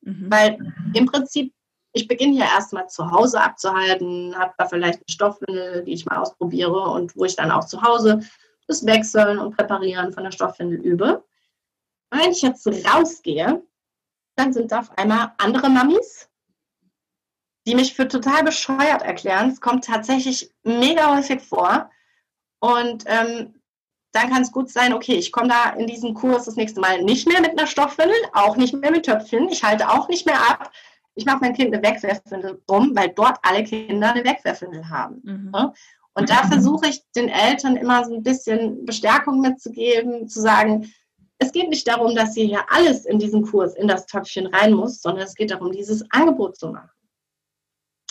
Mhm. 0.02 0.28
Weil 0.30 0.74
im 0.94 1.08
Prinzip 1.08 1.54
ich 1.98 2.08
beginne 2.08 2.34
hier 2.34 2.46
erstmal 2.46 2.88
zu 2.88 3.12
Hause 3.12 3.42
abzuhalten, 3.42 4.38
habe 4.38 4.54
da 4.58 4.68
vielleicht 4.68 5.00
eine 5.00 5.10
Stoffwindel, 5.10 5.84
die 5.84 5.94
ich 5.94 6.06
mal 6.06 6.18
ausprobiere 6.18 6.80
und 6.92 7.16
wo 7.16 7.26
ich 7.26 7.36
dann 7.36 7.52
auch 7.52 7.66
zu 7.66 7.82
Hause 7.82 8.22
das 8.68 8.86
Wechseln 8.86 9.40
und 9.40 9.56
Präparieren 9.56 10.14
von 10.14 10.24
der 10.24 10.32
Stoffwindel 10.32 10.80
übe. 10.80 11.24
Wenn 12.12 12.32
ich 12.32 12.42
jetzt 12.42 12.68
rausgehe, 12.68 13.62
dann 14.36 14.54
sind 14.54 14.72
da 14.72 14.80
auf 14.80 14.98
einmal 14.98 15.34
andere 15.38 15.70
Mamis, 15.70 16.30
die 17.66 17.76
mich 17.76 17.94
für 17.94 18.08
total 18.08 18.44
bescheuert 18.44 19.02
erklären. 19.02 19.50
Es 19.50 19.60
kommt 19.60 19.86
tatsächlich 19.86 20.54
mega 20.64 21.16
häufig 21.16 21.42
vor. 21.42 21.90
Und 22.60 23.04
ähm, 23.08 23.58
dann 24.14 24.30
kann 24.30 24.42
es 24.42 24.52
gut 24.52 24.70
sein, 24.70 24.94
okay, 24.94 25.16
ich 25.16 25.32
komme 25.32 25.50
da 25.50 25.72
in 25.72 25.88
diesen 25.88 26.14
Kurs 26.14 26.46
das 26.46 26.56
nächste 26.56 26.80
Mal 26.80 27.04
nicht 27.04 27.28
mehr 27.28 27.42
mit 27.42 27.52
einer 27.52 27.68
Stoffwindel, 27.68 28.16
auch 28.34 28.56
nicht 28.56 28.74
mehr 28.74 28.92
mit 28.92 29.06
Töpfchen, 29.06 29.50
ich 29.50 29.64
halte 29.64 29.90
auch 29.90 30.08
nicht 30.08 30.26
mehr 30.26 30.40
ab, 30.50 30.72
ich 31.18 31.26
mache 31.26 31.40
mein 31.42 31.54
Kind 31.54 31.74
eine 31.74 31.84
Wegwerfwindel 31.84 32.62
um, 32.68 32.96
weil 32.96 33.10
dort 33.10 33.38
alle 33.42 33.64
Kinder 33.64 34.14
eine 34.14 34.24
Wegwerfwindel 34.24 34.88
haben. 34.88 35.22
Mhm. 35.24 35.52
Und 36.14 36.30
da 36.30 36.48
versuche 36.48 36.88
ich 36.88 37.04
den 37.16 37.28
Eltern 37.28 37.76
immer 37.76 38.06
so 38.06 38.16
ein 38.16 38.24
bisschen 38.24 38.86
Bestärkung 38.86 39.42
mitzugeben, 39.42 40.28
zu 40.28 40.42
sagen, 40.42 40.92
es 41.40 41.52
geht 41.52 41.70
nicht 41.70 41.88
darum, 41.88 42.16
dass 42.16 42.34
sie 42.34 42.48
hier 42.48 42.66
alles 42.70 43.06
in 43.06 43.20
diesen 43.20 43.44
Kurs, 43.44 43.76
in 43.76 43.88
das 43.88 44.06
Töpfchen 44.06 44.48
rein 44.48 44.74
muss, 44.74 45.02
sondern 45.02 45.26
es 45.26 45.36
geht 45.36 45.52
darum, 45.52 45.72
dieses 45.72 46.04
Angebot 46.12 46.58
zu 46.58 46.70
machen. 46.70 46.90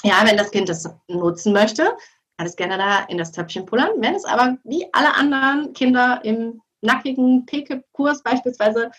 Ja, 0.02 0.22
wenn 0.24 0.36
das 0.36 0.50
Kind 0.50 0.68
das 0.68 0.88
nutzen 1.08 1.52
möchte, 1.52 1.84
kann 2.36 2.46
es 2.46 2.56
gerne 2.56 2.76
da 2.76 3.04
in 3.04 3.18
das 3.18 3.32
Töpfchen 3.32 3.66
pullern. 3.66 3.90
Wenn 3.98 4.14
es 4.14 4.24
aber 4.24 4.56
wie 4.64 4.86
alle 4.92 5.14
anderen 5.14 5.72
Kinder 5.72 6.20
im 6.22 6.60
nackigen 6.80 7.46
Peke-Kurs 7.46 8.22
beispielsweise 8.22 8.90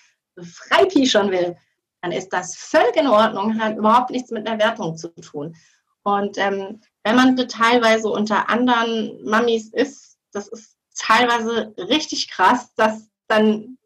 freipischern 0.42 1.32
will, 1.32 1.56
dann 2.02 2.12
ist 2.12 2.30
das 2.30 2.56
völlig 2.56 2.96
in 2.96 3.08
Ordnung, 3.08 3.60
hat 3.60 3.78
überhaupt 3.78 4.12
nichts 4.12 4.32
mit 4.32 4.48
einer 4.48 4.60
Wertung 4.60 4.98
zu 4.98 5.10
tun. 5.16 5.56
Und 6.04 6.38
ähm, 6.38 6.82
wenn 7.04 7.16
man 7.16 7.36
teilweise 7.36 8.10
unter 8.10 8.50
anderen 8.50 9.24
Mamis 9.24 9.74
ist, 9.74 10.18
das 10.32 10.48
ist 10.48 10.78
teilweise 10.98 11.74
richtig 11.78 12.30
krass, 12.30 12.74
dass 12.76 13.10
dann, 13.28 13.78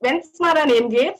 wenn 0.00 0.18
es 0.18 0.38
mal 0.38 0.54
daneben 0.54 0.90
geht, 0.90 1.16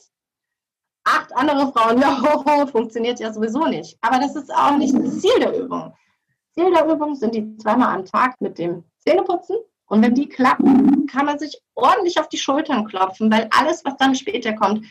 acht 1.04 1.34
andere 1.34 1.72
Frauen, 1.72 2.00
ja, 2.00 2.20
ho, 2.20 2.66
funktioniert 2.66 3.20
ja 3.20 3.32
sowieso 3.32 3.66
nicht. 3.66 3.96
Aber 4.00 4.18
das 4.18 4.36
ist 4.36 4.52
auch 4.52 4.76
nicht 4.76 4.94
das 4.94 5.20
Ziel 5.20 5.38
der 5.38 5.58
Übung. 5.58 5.94
Ziel 6.54 6.72
der 6.72 6.86
Übung 6.86 7.14
sind 7.14 7.34
die 7.34 7.56
zweimal 7.58 7.94
am 7.94 8.04
Tag 8.04 8.40
mit 8.40 8.58
dem 8.58 8.84
Zähneputzen. 8.98 9.56
Und 9.88 10.02
wenn 10.02 10.14
die 10.14 10.28
klappen, 10.28 11.06
kann 11.06 11.26
man 11.26 11.38
sich 11.38 11.62
ordentlich 11.74 12.18
auf 12.18 12.28
die 12.28 12.38
Schultern 12.38 12.86
klopfen, 12.86 13.30
weil 13.30 13.48
alles, 13.56 13.84
was 13.84 13.96
dann 13.96 14.16
später 14.16 14.52
kommt, 14.54 14.84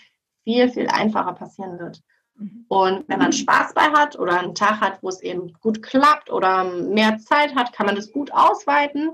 viel, 0.46 0.70
viel 0.70 0.88
einfacher 0.88 1.34
passieren 1.34 1.78
wird. 1.78 2.02
Mhm. 2.36 2.66
Und 2.70 3.10
wenn 3.10 3.20
man 3.20 3.34
Spaß 3.34 3.74
bei 3.74 3.92
hat 3.92 4.18
oder 4.18 4.40
einen 4.40 4.56
Tag 4.56 4.80
hat, 4.80 5.00
wo 5.02 5.10
es 5.10 5.22
eben 5.22 5.52
gut 5.60 5.84
klappt 5.84 6.30
oder 6.32 6.64
mehr 6.64 7.18
Zeit 7.18 7.54
hat, 7.56 7.74
kann 7.74 7.88
man 7.88 7.96
das 7.96 8.14
gut 8.14 8.32
ausweiten. 8.32 9.10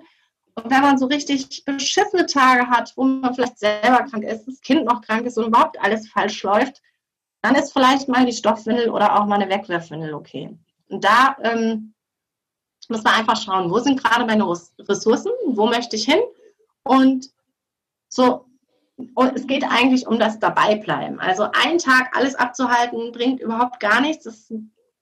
Und 0.56 0.70
wenn 0.70 0.82
man 0.82 0.98
so 0.98 1.06
richtig 1.06 1.64
beschissene 1.66 2.26
Tage 2.26 2.68
hat, 2.68 2.94
wo 2.96 3.06
man 3.06 3.34
vielleicht 3.34 3.58
selber 3.58 4.04
krank 4.04 4.24
ist, 4.24 4.46
das 4.46 4.62
Kind 4.62 4.86
noch 4.86 5.02
krank 5.02 5.26
ist 5.26 5.38
und 5.38 5.48
überhaupt 5.48 5.80
alles 5.82 6.10
falsch 6.10 6.44
läuft, 6.44 6.82
dann 7.42 7.56
ist 7.56 7.74
vielleicht 7.74 8.08
mal 8.08 8.26
die 8.26 8.34
Stoffwindel 8.34 8.90
oder 8.90 9.20
auch 9.20 9.26
mal 9.26 9.42
eine 9.42 9.50
Wegwerfwindel 9.50 10.14
okay. 10.14 10.56
Und 10.90 11.04
da 11.04 11.38
ähm, 11.42 11.94
muss 12.90 13.04
man 13.04 13.14
einfach 13.14 13.42
schauen, 13.42 13.72
wo 13.72 13.80
sind 13.80 14.04
gerade 14.04 14.26
meine 14.26 14.48
Ressourcen, 14.48 15.32
wo 15.48 15.68
möchte 15.68 15.96
ich 15.96 16.06
hin 16.06 16.20
und 16.84 17.32
so 18.10 18.46
und 19.16 19.36
es 19.36 19.48
geht 19.48 19.64
eigentlich 19.64 20.08
um 20.08 20.20
das 20.20 20.40
Dabeibleiben. 20.40 21.20
Also 21.20 21.48
einen 21.52 21.78
Tag 21.78 22.16
alles 22.16 22.36
abzuhalten, 22.36 23.12
bringt 23.12 23.40
überhaupt 23.40 23.80
gar 23.80 24.02
nichts. 24.02 24.26
Es 24.26 24.54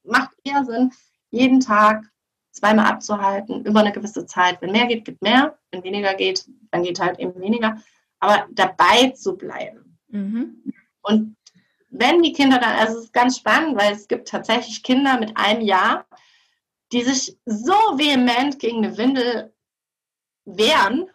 macht 0.03 0.31
eher 0.43 0.63
Sinn, 0.65 0.91
jeden 1.31 1.59
Tag 1.59 2.03
zweimal 2.51 2.85
abzuhalten 2.85 3.65
über 3.65 3.79
eine 3.79 3.91
gewisse 3.91 4.25
Zeit. 4.25 4.61
Wenn 4.61 4.71
mehr 4.71 4.87
geht, 4.87 5.05
geht 5.05 5.21
mehr. 5.21 5.57
Wenn 5.71 5.83
weniger 5.83 6.13
geht, 6.15 6.45
dann 6.71 6.83
geht 6.83 6.99
halt 6.99 7.19
eben 7.19 7.39
weniger. 7.39 7.81
Aber 8.19 8.47
dabei 8.51 9.09
zu 9.11 9.37
bleiben. 9.37 9.97
Mhm. 10.09 10.63
Und 11.01 11.35
wenn 11.89 12.21
die 12.21 12.33
Kinder 12.33 12.59
dann, 12.59 12.77
also 12.77 12.97
es 12.97 13.05
ist 13.05 13.13
ganz 13.13 13.37
spannend, 13.37 13.77
weil 13.77 13.93
es 13.93 14.07
gibt 14.07 14.27
tatsächlich 14.27 14.83
Kinder 14.83 15.19
mit 15.19 15.35
einem 15.37 15.61
Jahr, 15.61 16.05
die 16.91 17.03
sich 17.03 17.37
so 17.45 17.73
vehement 17.73 18.59
gegen 18.59 18.83
eine 18.83 18.97
Windel 18.97 19.53
wehren, 20.45 21.09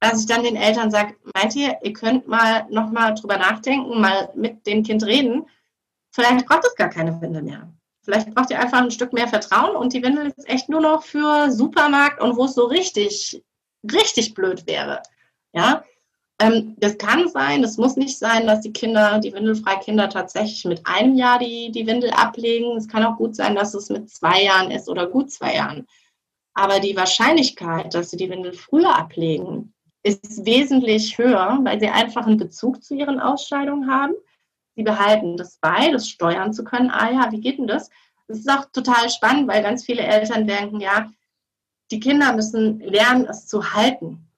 dass 0.00 0.20
ich 0.20 0.26
dann 0.26 0.44
den 0.44 0.56
Eltern 0.56 0.90
sage, 0.90 1.16
meint 1.34 1.56
ihr, 1.56 1.76
ihr 1.82 1.92
könnt 1.92 2.28
mal 2.28 2.66
nochmal 2.70 3.14
drüber 3.14 3.36
nachdenken, 3.36 4.00
mal 4.00 4.30
mit 4.34 4.66
dem 4.66 4.82
Kind 4.82 5.04
reden. 5.04 5.46
Vielleicht 6.12 6.46
braucht 6.46 6.64
es 6.64 6.74
gar 6.76 6.88
keine 6.88 7.20
Windel 7.20 7.42
mehr. 7.42 7.72
Vielleicht 8.02 8.34
braucht 8.34 8.50
ihr 8.50 8.60
einfach 8.60 8.78
ein 8.78 8.90
Stück 8.90 9.12
mehr 9.12 9.28
Vertrauen 9.28 9.76
und 9.76 9.92
die 9.92 10.02
Windel 10.02 10.32
ist 10.34 10.48
echt 10.48 10.68
nur 10.68 10.80
noch 10.80 11.02
für 11.02 11.50
Supermarkt 11.50 12.22
und 12.22 12.36
wo 12.36 12.44
es 12.44 12.54
so 12.54 12.64
richtig, 12.64 13.44
richtig 13.92 14.34
blöd 14.34 14.66
wäre. 14.66 15.02
Ja, 15.52 15.84
ähm, 16.40 16.76
das 16.78 16.96
kann 16.98 17.28
sein, 17.28 17.62
das 17.62 17.76
muss 17.76 17.96
nicht 17.96 18.18
sein, 18.18 18.46
dass 18.46 18.60
die 18.60 18.72
Kinder, 18.72 19.18
die 19.18 19.32
windelfreie 19.32 19.80
Kinder 19.80 20.08
tatsächlich 20.08 20.64
mit 20.64 20.86
einem 20.86 21.16
Jahr 21.16 21.38
die, 21.38 21.72
die 21.72 21.86
Windel 21.86 22.10
ablegen. 22.10 22.76
Es 22.76 22.88
kann 22.88 23.04
auch 23.04 23.16
gut 23.16 23.34
sein, 23.34 23.56
dass 23.56 23.74
es 23.74 23.90
mit 23.90 24.08
zwei 24.08 24.42
Jahren 24.42 24.70
ist 24.70 24.88
oder 24.88 25.06
gut 25.06 25.30
zwei 25.32 25.56
Jahren. 25.56 25.86
Aber 26.54 26.80
die 26.80 26.96
Wahrscheinlichkeit, 26.96 27.92
dass 27.94 28.10
sie 28.10 28.16
die 28.16 28.30
Windel 28.30 28.52
früher 28.52 28.96
ablegen, 28.96 29.74
ist 30.08 30.44
wesentlich 30.44 31.18
höher, 31.18 31.58
weil 31.62 31.80
sie 31.80 31.88
einfach 31.88 32.26
einen 32.26 32.36
Bezug 32.36 32.82
zu 32.82 32.94
ihren 32.94 33.20
Ausscheidungen 33.20 33.90
haben. 33.90 34.14
Sie 34.76 34.82
behalten 34.82 35.36
das 35.36 35.58
bei, 35.60 35.90
das 35.90 36.08
steuern 36.08 36.52
zu 36.52 36.64
können. 36.64 36.90
Ah 36.90 37.10
ja, 37.10 37.32
wie 37.32 37.40
geht 37.40 37.58
denn 37.58 37.66
das? 37.66 37.90
Das 38.28 38.38
ist 38.38 38.50
auch 38.50 38.66
total 38.72 39.10
spannend, 39.10 39.48
weil 39.48 39.62
ganz 39.62 39.84
viele 39.84 40.02
Eltern 40.02 40.46
denken, 40.46 40.80
ja, 40.80 41.10
die 41.90 42.00
Kinder 42.00 42.32
müssen 42.34 42.80
lernen, 42.80 43.26
es 43.26 43.46
zu 43.46 43.72
halten. 43.72 44.28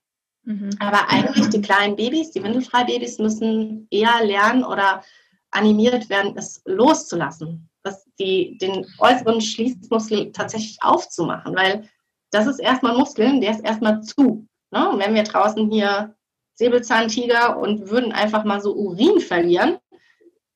Mhm. 0.44 0.70
Aber 0.78 1.10
eigentlich 1.10 1.48
die 1.50 1.60
kleinen 1.60 1.96
Babys, 1.96 2.30
die 2.30 2.42
Windelfrei-Babys, 2.42 3.18
müssen 3.18 3.86
eher 3.90 4.24
lernen 4.24 4.64
oder 4.64 5.02
animiert 5.50 6.08
werden, 6.08 6.36
es 6.36 6.62
loszulassen. 6.64 7.68
Das, 7.82 8.06
die, 8.18 8.58
den 8.58 8.86
äußeren 8.98 9.40
Schließmuskel 9.40 10.32
tatsächlich 10.32 10.78
aufzumachen, 10.82 11.56
weil 11.56 11.88
das 12.30 12.46
ist 12.46 12.60
erstmal 12.60 12.96
Muskeln, 12.96 13.40
der 13.40 13.52
ist 13.52 13.64
erstmal 13.64 14.02
zu. 14.02 14.46
Ne? 14.70 14.88
Und 14.90 14.98
wenn 14.98 15.14
wir 15.14 15.24
draußen 15.24 15.70
hier 15.70 16.14
Säbelzahntiger 16.54 17.58
und 17.58 17.90
würden 17.90 18.12
einfach 18.12 18.44
mal 18.44 18.60
so 18.60 18.74
Urin 18.74 19.20
verlieren, 19.20 19.78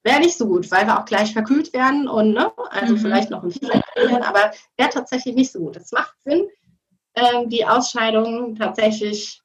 wäre 0.02 0.20
nicht 0.20 0.36
so 0.36 0.46
gut, 0.46 0.70
weil 0.70 0.86
wir 0.86 1.00
auch 1.00 1.06
gleich 1.06 1.32
verkühlt 1.32 1.72
werden 1.72 2.08
und 2.08 2.32
ne, 2.32 2.52
also 2.70 2.94
mhm. 2.94 2.98
vielleicht 2.98 3.30
noch 3.30 3.42
ein 3.42 3.50
Fieber 3.50 3.80
verlieren, 3.94 4.22
aber 4.22 4.52
wäre 4.76 4.90
tatsächlich 4.90 5.34
nicht 5.34 5.50
so 5.50 5.60
gut. 5.60 5.76
Es 5.76 5.92
macht 5.92 6.14
Sinn, 6.24 6.46
äh, 7.14 7.46
die 7.46 7.64
Ausscheidung 7.64 8.54
tatsächlich 8.54 9.40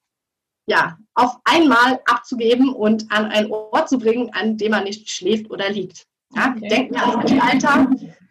ja, 0.69 0.97
auf 1.15 1.37
einmal 1.45 1.99
abzugeben 2.05 2.73
und 2.73 3.11
an 3.11 3.25
einen 3.25 3.51
Ort 3.51 3.89
zu 3.89 3.97
bringen, 3.97 4.31
an 4.33 4.55
dem 4.57 4.71
man 4.71 4.83
nicht 4.83 5.09
schläft 5.09 5.49
oder 5.49 5.69
liegt. 5.69 6.05
Ja, 6.35 6.53
okay. 6.55 6.67
Denken 6.67 6.93
wir 6.93 7.03
an 7.03 7.21
das 7.21 7.31
Alter, 7.41 7.89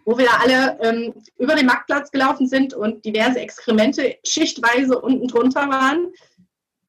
wo 0.09 0.17
wir 0.17 0.25
da 0.25 0.39
alle 0.39 0.79
ähm, 0.81 1.15
über 1.37 1.55
den 1.55 1.67
Marktplatz 1.67 2.11
gelaufen 2.11 2.47
sind 2.49 2.73
und 2.73 3.05
diverse 3.05 3.41
Exkremente 3.41 4.17
schichtweise 4.25 4.99
unten 4.99 5.29
drunter 5.29 5.69
waren. 5.69 6.15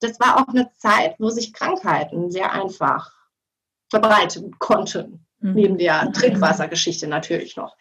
Das 0.00 0.18
war 0.20 0.38
auch 0.38 0.48
eine 0.48 0.70
Zeit, 0.78 1.16
wo 1.18 1.28
sich 1.28 1.52
Krankheiten 1.52 2.30
sehr 2.30 2.50
einfach 2.50 3.12
verbreiten 3.90 4.58
konnten, 4.58 5.26
mhm. 5.40 5.52
neben 5.52 5.76
der 5.76 6.10
Trinkwassergeschichte 6.12 7.08
natürlich 7.08 7.58
noch. 7.58 7.76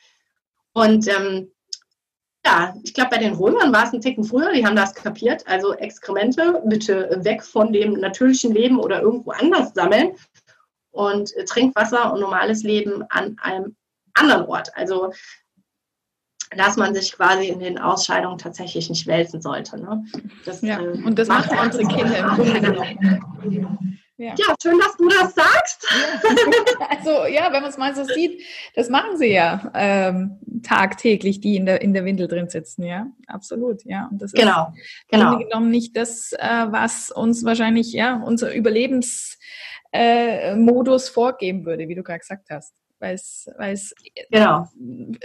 Und 0.74 1.08
ähm, 1.08 1.54
ja, 2.46 2.76
ich 2.84 2.94
glaube, 2.94 3.12
bei 3.12 3.20
den 3.20 3.34
Römern 3.34 3.72
war 3.72 3.86
es 3.86 3.94
ein 3.94 4.02
Ticken 4.02 4.26
früher, 4.26 4.52
die 4.52 4.66
haben 4.66 4.76
das 4.76 4.94
kapiert. 4.94 5.48
Also 5.48 5.74
Exkremente 5.74 6.62
bitte 6.66 7.18
weg 7.24 7.46
von 7.46 7.72
dem 7.72 7.94
natürlichen 7.94 8.54
Leben 8.54 8.78
oder 8.78 9.02
irgendwo 9.02 9.32
anders 9.32 9.74
sammeln 9.74 10.18
und 10.92 11.32
Trinkwasser 11.48 12.12
und 12.12 12.20
normales 12.20 12.64
Leben 12.64 13.06
an 13.08 13.38
einem 13.42 13.78
anderen 14.20 14.46
Ort. 14.46 14.72
Also 14.76 15.12
dass 16.56 16.78
man 16.78 16.96
sich 16.96 17.12
quasi 17.14 17.48
in 17.48 17.60
den 17.60 17.78
Ausscheidungen 17.78 18.38
tatsächlich 18.38 18.90
nicht 18.90 19.06
wälzen 19.08 19.42
sollte. 19.42 19.78
Ne? 19.80 20.06
Das, 20.46 20.62
ja, 20.62 20.80
äh, 20.80 21.02
und 21.04 21.20
das 21.20 21.28
macht 21.28 21.52
unsere 21.52 21.86
Kinder 21.88 22.18
im 22.18 22.28
Grunde 22.28 22.62
genommen. 22.62 24.00
Ja. 24.18 24.34
ja. 24.38 24.56
schön, 24.62 24.78
dass 24.80 24.96
du 24.98 25.08
das 25.08 25.34
sagst. 25.36 25.88
Ja. 25.90 25.98
Also 26.90 27.28
ja, 27.28 27.54
wenn 27.54 27.62
man 27.62 27.70
es 27.70 27.78
mal 27.78 27.96
so 27.96 28.04
sieht, 28.04 28.42
das 28.76 28.90
machen 28.90 29.18
sie 29.18 29.32
ja 29.32 29.72
ähm, 29.74 30.40
tagtäglich, 30.64 31.40
die 31.40 31.56
in 31.56 31.66
der, 31.66 31.82
in 31.82 31.94
der 31.94 32.04
Windel 32.04 32.28
drin 32.28 32.50
sitzen, 32.50 32.84
ja, 32.84 33.08
absolut, 33.28 33.86
ja. 33.86 34.10
Und 34.12 34.22
das 34.22 34.34
genau, 34.34 34.74
ist 34.76 35.08
genau. 35.08 35.38
genommen 35.38 35.70
nicht 35.70 35.96
das, 35.96 36.34
äh, 36.34 36.66
was 36.70 37.12
uns 37.12 37.46
wahrscheinlich, 37.46 37.94
ja, 37.94 38.22
unser 38.22 38.54
Überlebensmodus 38.54 41.10
äh, 41.10 41.14
vorgeben 41.14 41.66
würde, 41.66 41.88
wie 41.88 41.96
du 41.96 42.04
gerade 42.04 42.20
gesagt 42.20 42.50
hast 42.50 42.74
weil 43.00 43.16
es, 43.16 43.50
weil 43.58 43.74
es 43.74 43.94
genau. 44.30 44.68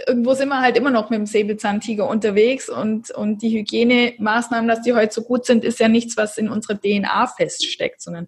irgendwo 0.07 0.33
sind 0.33 0.49
wir 0.49 0.61
halt 0.61 0.77
immer 0.77 0.91
noch 0.91 1.09
mit 1.09 1.19
dem 1.19 1.25
Säbelzahntiger 1.25 2.07
unterwegs 2.07 2.69
und, 2.69 3.11
und 3.11 3.41
die 3.41 3.57
Hygienemaßnahmen, 3.57 4.67
dass 4.67 4.81
die 4.81 4.93
heute 4.93 5.13
so 5.13 5.23
gut 5.23 5.45
sind, 5.45 5.65
ist 5.65 5.79
ja 5.79 5.87
nichts, 5.87 6.15
was 6.15 6.37
in 6.37 6.49
unserer 6.49 6.79
DNA 6.79 7.27
feststeckt, 7.27 8.01
sondern 8.01 8.27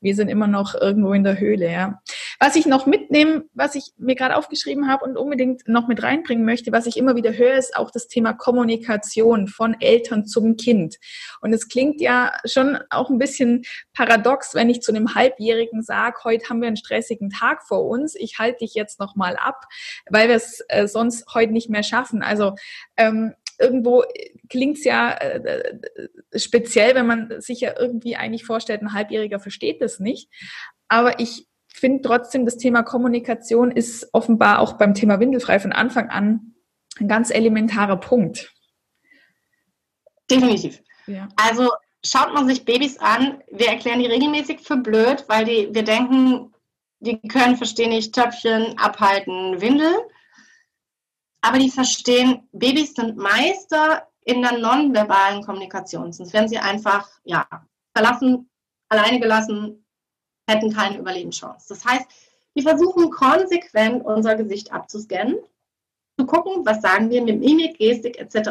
wir 0.00 0.14
sind 0.14 0.28
immer 0.28 0.46
noch 0.46 0.74
irgendwo 0.74 1.12
in 1.12 1.24
der 1.24 1.38
Höhle, 1.38 1.70
ja. 1.70 2.00
Was 2.40 2.56
ich 2.56 2.66
noch 2.66 2.86
mitnehme, 2.86 3.44
was 3.54 3.74
ich 3.74 3.92
mir 3.98 4.14
gerade 4.14 4.36
aufgeschrieben 4.36 4.88
habe 4.88 5.04
und 5.04 5.16
unbedingt 5.16 5.66
noch 5.66 5.88
mit 5.88 6.02
reinbringen 6.02 6.44
möchte, 6.44 6.72
was 6.72 6.86
ich 6.86 6.96
immer 6.96 7.16
wieder 7.16 7.32
höre, 7.32 7.56
ist 7.56 7.76
auch 7.76 7.90
das 7.90 8.08
Thema 8.08 8.32
Kommunikation 8.32 9.48
von 9.48 9.76
Eltern 9.80 10.26
zum 10.26 10.56
Kind. 10.56 10.96
Und 11.40 11.52
es 11.52 11.68
klingt 11.68 12.00
ja 12.00 12.32
schon 12.44 12.78
auch 12.90 13.10
ein 13.10 13.18
bisschen 13.18 13.64
paradox, 13.92 14.54
wenn 14.54 14.70
ich 14.70 14.82
zu 14.82 14.92
einem 14.92 15.14
Halbjährigen 15.14 15.82
sage, 15.82 16.18
heute 16.24 16.48
haben 16.48 16.60
wir 16.60 16.68
einen 16.68 16.76
stressigen 16.76 17.30
Tag 17.30 17.62
vor 17.66 17.84
uns, 17.86 18.14
ich 18.14 18.38
halte 18.38 18.58
dich 18.58 18.74
jetzt 18.74 18.87
jetzt 18.88 19.00
nochmal 19.00 19.36
ab, 19.36 19.66
weil 20.08 20.28
wir 20.28 20.36
es 20.36 20.62
äh, 20.68 20.86
sonst 20.86 21.34
heute 21.34 21.52
nicht 21.52 21.68
mehr 21.68 21.82
schaffen. 21.82 22.22
Also 22.22 22.54
ähm, 22.96 23.34
irgendwo 23.58 24.04
klingt 24.48 24.78
es 24.78 24.84
ja 24.84 25.12
äh, 25.12 25.78
speziell, 26.36 26.94
wenn 26.94 27.06
man 27.06 27.40
sich 27.40 27.60
ja 27.60 27.78
irgendwie 27.78 28.16
eigentlich 28.16 28.44
vorstellt, 28.44 28.82
ein 28.82 28.92
Halbjähriger 28.92 29.40
versteht 29.40 29.82
das 29.82 30.00
nicht. 30.00 30.30
Aber 30.88 31.20
ich 31.20 31.46
finde 31.68 32.02
trotzdem, 32.02 32.44
das 32.44 32.56
Thema 32.56 32.82
Kommunikation 32.82 33.70
ist 33.70 34.08
offenbar 34.12 34.60
auch 34.60 34.74
beim 34.74 34.94
Thema 34.94 35.20
Windelfrei 35.20 35.60
von 35.60 35.72
Anfang 35.72 36.08
an 36.08 36.54
ein 36.98 37.08
ganz 37.08 37.30
elementarer 37.30 37.98
Punkt. 37.98 38.52
Definitiv. 40.30 40.82
Ja. 41.06 41.28
Also 41.36 41.70
schaut 42.04 42.32
man 42.34 42.46
sich 42.48 42.64
Babys 42.64 42.98
an, 42.98 43.42
wir 43.50 43.68
erklären 43.68 44.00
die 44.00 44.06
regelmäßig 44.06 44.60
für 44.60 44.76
blöd, 44.76 45.24
weil 45.28 45.44
die, 45.44 45.68
wir 45.72 45.84
denken, 45.84 46.52
die 47.00 47.20
können 47.28 47.56
verstehen 47.56 47.90
nicht 47.90 48.14
Töpfchen, 48.14 48.76
abhalten, 48.78 49.60
Windel. 49.60 49.94
Aber 51.40 51.58
die 51.58 51.70
verstehen, 51.70 52.48
Babys 52.52 52.94
sind 52.94 53.16
Meister 53.16 54.08
in 54.24 54.42
der 54.42 54.58
nonverbalen 54.58 55.42
Kommunikation. 55.44 56.12
Sonst 56.12 56.32
werden 56.32 56.48
sie 56.48 56.58
einfach, 56.58 57.08
ja, 57.24 57.46
verlassen, 57.94 58.50
alleine 58.88 59.20
gelassen, 59.20 59.84
hätten 60.48 60.72
keine 60.72 60.98
Überlebenschance. 60.98 61.68
Das 61.68 61.84
heißt, 61.84 62.06
wir 62.54 62.62
versuchen 62.62 63.10
konsequent 63.10 64.04
unser 64.04 64.34
Gesicht 64.34 64.72
abzuscannen, 64.72 65.36
zu 66.18 66.26
gucken, 66.26 66.66
was 66.66 66.82
sagen 66.82 67.10
wir 67.10 67.22
mit 67.22 67.38
Mimik, 67.38 67.78
Gestik 67.78 68.18
etc. 68.18 68.50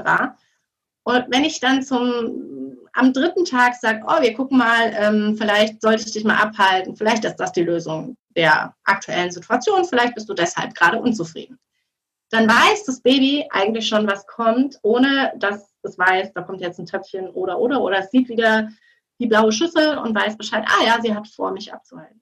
Und 1.04 1.26
wenn 1.30 1.44
ich 1.44 1.60
dann 1.60 1.84
zum, 1.84 2.78
am 2.94 3.12
dritten 3.12 3.44
Tag 3.44 3.76
sage, 3.76 4.04
oh, 4.08 4.22
wir 4.22 4.34
gucken 4.34 4.58
mal, 4.58 4.94
ähm, 4.96 5.36
vielleicht 5.38 5.82
sollte 5.82 6.06
ich 6.06 6.14
dich 6.14 6.24
mal 6.24 6.38
abhalten, 6.38 6.96
vielleicht 6.96 7.26
ist 7.26 7.36
das 7.36 7.52
die 7.52 7.64
Lösung 7.64 8.16
der 8.38 8.76
aktuellen 8.86 9.32
Situation, 9.32 9.84
vielleicht 9.84 10.16
bist 10.16 10.30
du 10.30 10.34
deshalb 10.34 10.74
gerade 10.76 11.00
unzufrieden. 11.00 11.60
Dann 12.30 12.48
weiß 12.48 12.86
das 12.86 13.02
Baby 13.02 13.48
eigentlich 13.50 13.88
schon, 13.88 14.08
was 14.08 14.28
kommt, 14.28 14.78
ohne 14.84 15.34
dass 15.38 15.74
es 15.82 15.98
weiß, 15.98 16.34
da 16.34 16.42
kommt 16.42 16.62
jetzt 16.62 16.80
ein 16.80 16.86
Töpfchen 16.86 17.30
oder, 17.30 17.58
oder, 17.58 17.82
oder 17.82 18.00
es 18.00 18.12
sieht 18.12 18.30
wieder 18.30 18.70
die 19.20 19.28
blaue 19.28 19.52
Schüssel 19.52 19.98
und 19.98 20.16
weiß 20.16 20.38
Bescheid, 20.38 20.66
ah 20.68 20.86
ja, 20.86 21.02
sie 21.02 21.16
hat 21.16 21.28
vor, 21.28 21.52
mich 21.52 21.74
abzuhalten. 21.74 22.22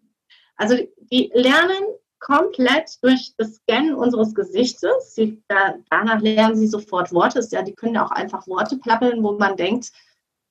Also 0.55 0.77
die 1.11 1.31
lernen 1.33 1.83
komplett 2.19 2.91
durch 3.03 3.33
das 3.37 3.55
Scannen 3.55 3.93
unseres 3.93 4.33
Gesichtes. 4.33 5.15
Sie, 5.15 5.43
da, 5.49 5.75
danach 5.89 6.21
lernen 6.21 6.55
sie 6.55 6.67
sofort 6.67 7.11
Worte. 7.11 7.45
Ja, 7.51 7.61
die 7.61 7.75
können 7.75 7.97
auch 7.97 8.11
einfach 8.11 8.47
Worte 8.47 8.77
plappeln, 8.77 9.21
wo 9.21 9.33
man 9.33 9.57
denkt, 9.57 9.91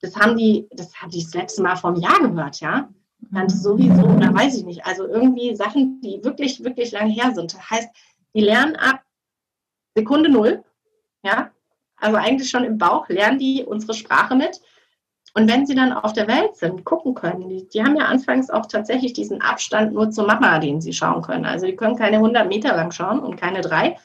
das 0.01 0.15
haben 0.15 0.37
die, 0.37 0.67
das 0.71 0.93
haben 0.95 1.09
die 1.09 1.23
das 1.23 1.33
letzte 1.33 1.63
Mal 1.63 1.75
einem 1.81 1.95
Jahr 1.95 2.19
gehört, 2.19 2.59
ja 2.59 2.89
dann 3.31 3.49
sowieso, 3.49 4.03
oder 4.03 4.33
weiß 4.33 4.57
ich 4.57 4.65
nicht. 4.65 4.85
Also 4.85 5.07
irgendwie 5.07 5.55
Sachen, 5.55 6.01
die 6.01 6.23
wirklich, 6.23 6.63
wirklich 6.63 6.91
lange 6.91 7.11
her 7.11 7.33
sind. 7.33 7.53
Das 7.53 7.69
heißt, 7.69 7.89
die 8.33 8.41
lernen 8.41 8.75
ab 8.75 9.01
Sekunde 9.95 10.29
null, 10.29 10.63
ja, 11.23 11.51
also 11.97 12.17
eigentlich 12.17 12.49
schon 12.49 12.65
im 12.65 12.77
Bauch 12.77 13.07
lernen 13.07 13.39
die 13.39 13.63
unsere 13.63 13.93
Sprache 13.93 14.35
mit. 14.35 14.61
Und 15.33 15.49
wenn 15.49 15.65
sie 15.65 15.75
dann 15.75 15.91
auf 15.91 16.13
der 16.13 16.27
Welt 16.27 16.55
sind, 16.55 16.85
gucken 16.85 17.13
können, 17.13 17.49
die, 17.49 17.67
die 17.67 17.83
haben 17.83 17.97
ja 17.97 18.05
anfangs 18.05 18.49
auch 18.49 18.67
tatsächlich 18.67 19.13
diesen 19.13 19.41
Abstand 19.41 19.93
nur 19.93 20.09
zur 20.11 20.27
Mama, 20.27 20.59
den 20.59 20.81
sie 20.81 20.93
schauen 20.93 21.21
können. 21.21 21.45
Also 21.45 21.65
die 21.65 21.75
können 21.75 21.97
keine 21.97 22.17
100 22.17 22.47
Meter 22.47 22.75
lang 22.75 22.91
schauen 22.91 23.19
und 23.19 23.35
keine 23.35 23.61
drei. 23.61 23.97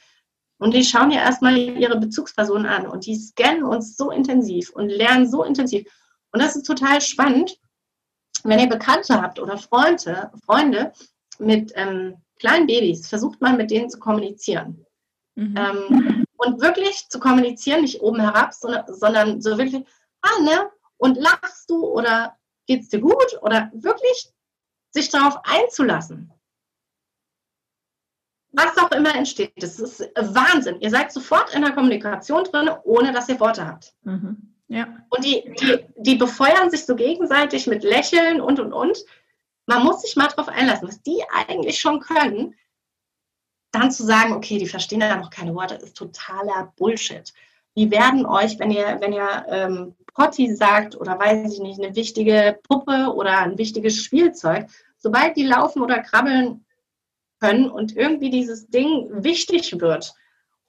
Und 0.59 0.75
die 0.75 0.85
schauen 0.85 1.11
ja 1.11 1.21
erstmal 1.21 1.57
ihre 1.57 1.99
Bezugspersonen 1.99 2.67
an 2.67 2.87
und 2.87 3.07
die 3.07 3.17
scannen 3.17 3.65
uns 3.65 3.97
so 3.97 4.11
intensiv 4.11 4.71
und 4.71 4.89
lernen 4.89 5.29
so 5.29 5.45
intensiv. 5.45 5.87
Und 6.33 6.43
das 6.43 6.57
ist 6.57 6.67
total 6.67 7.01
spannend, 7.01 7.59
wenn 8.45 8.59
ihr 8.59 8.68
Bekannte 8.68 9.20
habt 9.20 9.38
oder 9.38 9.59
Freunde, 9.59 10.30
Freunde 10.45 10.93
mit 11.38 11.72
ähm, 11.74 12.16
kleinen 12.38 12.66
Babys, 12.66 13.09
versucht 13.09 13.41
mal 13.41 13.57
mit 13.57 13.70
denen 13.70 13.91
zu 13.91 13.99
kommunizieren. 13.99 14.84
Mhm. 15.34 15.55
Ähm, 15.57 16.26
und 16.36 16.61
wirklich 16.61 17.09
zu 17.09 17.20
kommunizieren, 17.20 17.82
nicht 17.82 18.01
oben 18.01 18.20
herab, 18.20 18.55
sondern, 18.55 18.84
sondern 18.88 19.41
so 19.41 19.59
wirklich, 19.59 19.84
ah, 20.22 20.43
ne, 20.43 20.70
und 20.97 21.16
lachst 21.16 21.68
du 21.68 21.86
oder 21.86 22.36
geht's 22.66 22.88
dir 22.88 23.01
gut 23.01 23.38
oder 23.43 23.70
wirklich 23.74 24.30
sich 24.91 25.09
darauf 25.11 25.38
einzulassen. 25.45 26.32
Was 28.53 28.76
auch 28.78 28.91
immer 28.91 29.14
entsteht, 29.14 29.53
das 29.57 29.78
ist 29.78 30.01
Wahnsinn. 30.16 30.80
Ihr 30.80 30.91
seid 30.91 31.12
sofort 31.12 31.55
in 31.55 31.62
der 31.62 31.72
Kommunikation 31.72 32.45
drin, 32.45 32.70
ohne 32.84 33.12
dass 33.12 33.28
ihr 33.28 33.38
Worte 33.38 33.66
habt. 33.66 33.95
Mhm. 34.03 34.50
Ja. 34.71 34.87
Und 35.09 35.25
die, 35.25 35.53
die, 35.61 35.85
die 35.97 36.14
befeuern 36.14 36.71
sich 36.71 36.87
so 36.87 36.95
gegenseitig 36.95 37.66
mit 37.66 37.83
Lächeln 37.83 38.41
und 38.41 38.61
und 38.61 38.73
und. 38.73 39.05
Man 39.66 39.83
muss 39.83 40.03
sich 40.03 40.14
mal 40.14 40.29
darauf 40.29 40.49
einlassen, 40.49 40.87
was 40.87 41.03
die 41.03 41.23
eigentlich 41.35 41.81
schon 41.81 41.99
können. 41.99 42.55
Dann 43.73 43.91
zu 43.91 44.05
sagen, 44.05 44.33
okay, 44.33 44.59
die 44.59 44.68
verstehen 44.68 45.01
ja 45.01 45.16
noch 45.16 45.31
keine 45.31 45.55
Worte, 45.55 45.75
ist 45.75 45.97
totaler 45.97 46.73
Bullshit. 46.77 47.33
Die 47.77 47.91
werden 47.91 48.25
euch, 48.25 48.61
wenn 48.61 48.71
ihr, 48.71 48.99
wenn 49.01 49.12
ihr 49.12 49.45
ähm, 49.49 49.97
Potti 50.14 50.55
sagt 50.55 50.97
oder 50.97 51.18
weiß 51.18 51.53
ich 51.53 51.61
nicht, 51.61 51.81
eine 51.81 51.97
wichtige 51.97 52.59
Puppe 52.68 53.12
oder 53.12 53.39
ein 53.39 53.59
wichtiges 53.59 54.03
Spielzeug, 54.03 54.68
sobald 54.99 55.37
die 55.37 55.47
laufen 55.47 55.83
oder 55.83 56.01
krabbeln 56.01 56.64
können 57.41 57.71
und 57.71 57.97
irgendwie 57.97 58.31
dieses 58.31 58.68
Ding 58.68 59.09
wichtig 59.11 59.81
wird, 59.81 60.14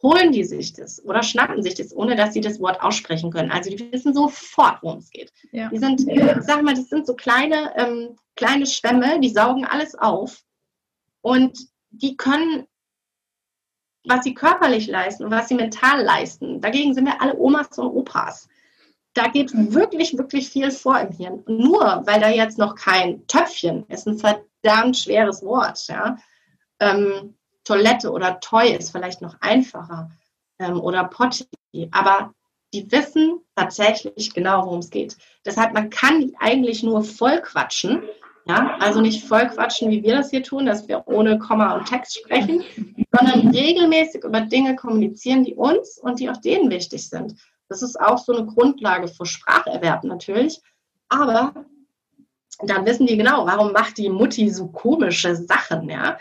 holen 0.02 0.32
die 0.32 0.44
sich 0.44 0.74
das 0.74 1.04
oder 1.06 1.24
schnappen 1.24 1.62
sich 1.62 1.76
das, 1.76 1.96
ohne 1.96 2.16
dass 2.16 2.34
sie 2.34 2.42
das 2.42 2.60
Wort 2.60 2.82
aussprechen 2.82 3.32
können. 3.32 3.52
Also 3.52 3.70
die 3.70 3.92
wissen 3.92 4.14
sofort, 4.14 4.80
worum 4.82 5.00
es 5.00 5.12
geht. 5.12 5.32
Ja. 5.52 5.70
Die 5.70 5.78
sind, 5.78 6.08
ich 6.08 6.22
sag 6.42 6.64
mal, 6.64 6.74
das 6.74 6.90
sind 6.90 7.06
so 7.06 7.16
kleine, 7.16 7.74
ähm, 7.78 8.16
kleine 8.36 8.66
Schwämme, 8.66 9.20
die 9.20 9.30
saugen 9.30 9.66
alles 9.66 9.96
auf 9.96 10.42
und 11.22 11.58
die 11.92 12.18
können 12.18 12.68
was 14.06 14.24
sie 14.24 14.34
körperlich 14.34 14.88
leisten 14.88 15.26
und 15.26 15.32
was 15.32 15.48
sie 15.48 15.56
mental 15.56 16.04
leisten. 16.04 16.62
Dagegen 16.62 16.94
sind 16.94 17.06
wir 17.06 17.22
alle 17.22 17.38
Omas 17.38 17.78
und 17.78 17.88
Opas. 17.88 18.48
Da 19.14 19.28
geht 19.28 19.52
wirklich, 19.54 20.18
wirklich 20.18 20.50
viel 20.50 20.72
vor 20.72 21.00
im 21.00 21.12
Hirn. 21.12 21.44
nur 21.46 22.04
weil 22.06 22.22
da 22.22 22.30
jetzt 22.30 22.58
noch 22.58 22.76
kein 22.76 23.26
Töpfchen 23.28 23.86
ist, 23.90 24.08
ein 24.08 24.18
verdammt 24.18 24.98
schweres 24.98 25.44
Wort. 25.44 25.88
Ja? 25.88 26.18
Ähm, 26.80 27.36
Toilette 27.64 28.12
oder 28.12 28.40
Toy 28.40 28.72
ist 28.72 28.92
vielleicht 28.92 29.22
noch 29.22 29.36
einfacher 29.42 30.10
ähm, 30.60 30.80
oder 30.80 31.04
Potty. 31.06 31.46
Aber 31.92 32.34
die 32.74 32.92
wissen 32.92 33.42
tatsächlich 33.56 34.34
genau, 34.34 34.66
worum 34.66 34.80
es 34.80 34.90
geht. 34.90 35.18
Deshalb, 35.46 35.74
man 35.74 35.90
kann 35.90 36.32
eigentlich 36.40 36.84
nur 36.84 37.04
voll 37.04 37.42
quatschen. 37.42 38.04
Ja, 38.46 38.76
also 38.80 39.02
nicht 39.02 39.24
voll 39.28 39.48
quatschen, 39.50 39.92
wie 39.92 40.02
wir 40.02 40.16
das 40.16 40.32
hier 40.32 40.42
tun, 40.42 40.66
dass 40.66 40.88
wir 40.88 41.04
ohne 41.06 41.38
Komma 41.38 41.76
und 41.76 41.88
Text 41.88 42.18
sprechen, 42.18 42.64
sondern 43.12 43.50
regelmäßig 43.50 44.24
über 44.24 44.42
Dinge 44.42 44.76
kommunizieren, 44.76 45.44
die 45.44 45.54
uns 45.54 46.00
und 46.00 46.20
die 46.20 46.28
auch 46.28 46.38
denen 46.38 46.72
wichtig 46.72 47.08
sind. 47.08 47.36
Das 47.70 47.84
ist 47.84 48.00
auch 48.00 48.18
so 48.18 48.34
eine 48.34 48.48
Grundlage 48.48 49.08
für 49.08 49.28
Spracherwerb 49.28 50.04
natürlich. 50.04 50.60
Aber 51.08 51.54
dann 52.64 52.86
wissen 52.86 53.06
die 53.06 53.16
genau, 53.16 53.46
warum 53.46 53.74
macht 53.74 53.98
die 53.98 54.10
Mutti 54.10 54.50
so 54.50 54.68
komische 54.68 55.36
Sachen, 55.36 55.88
ja. 55.88 56.18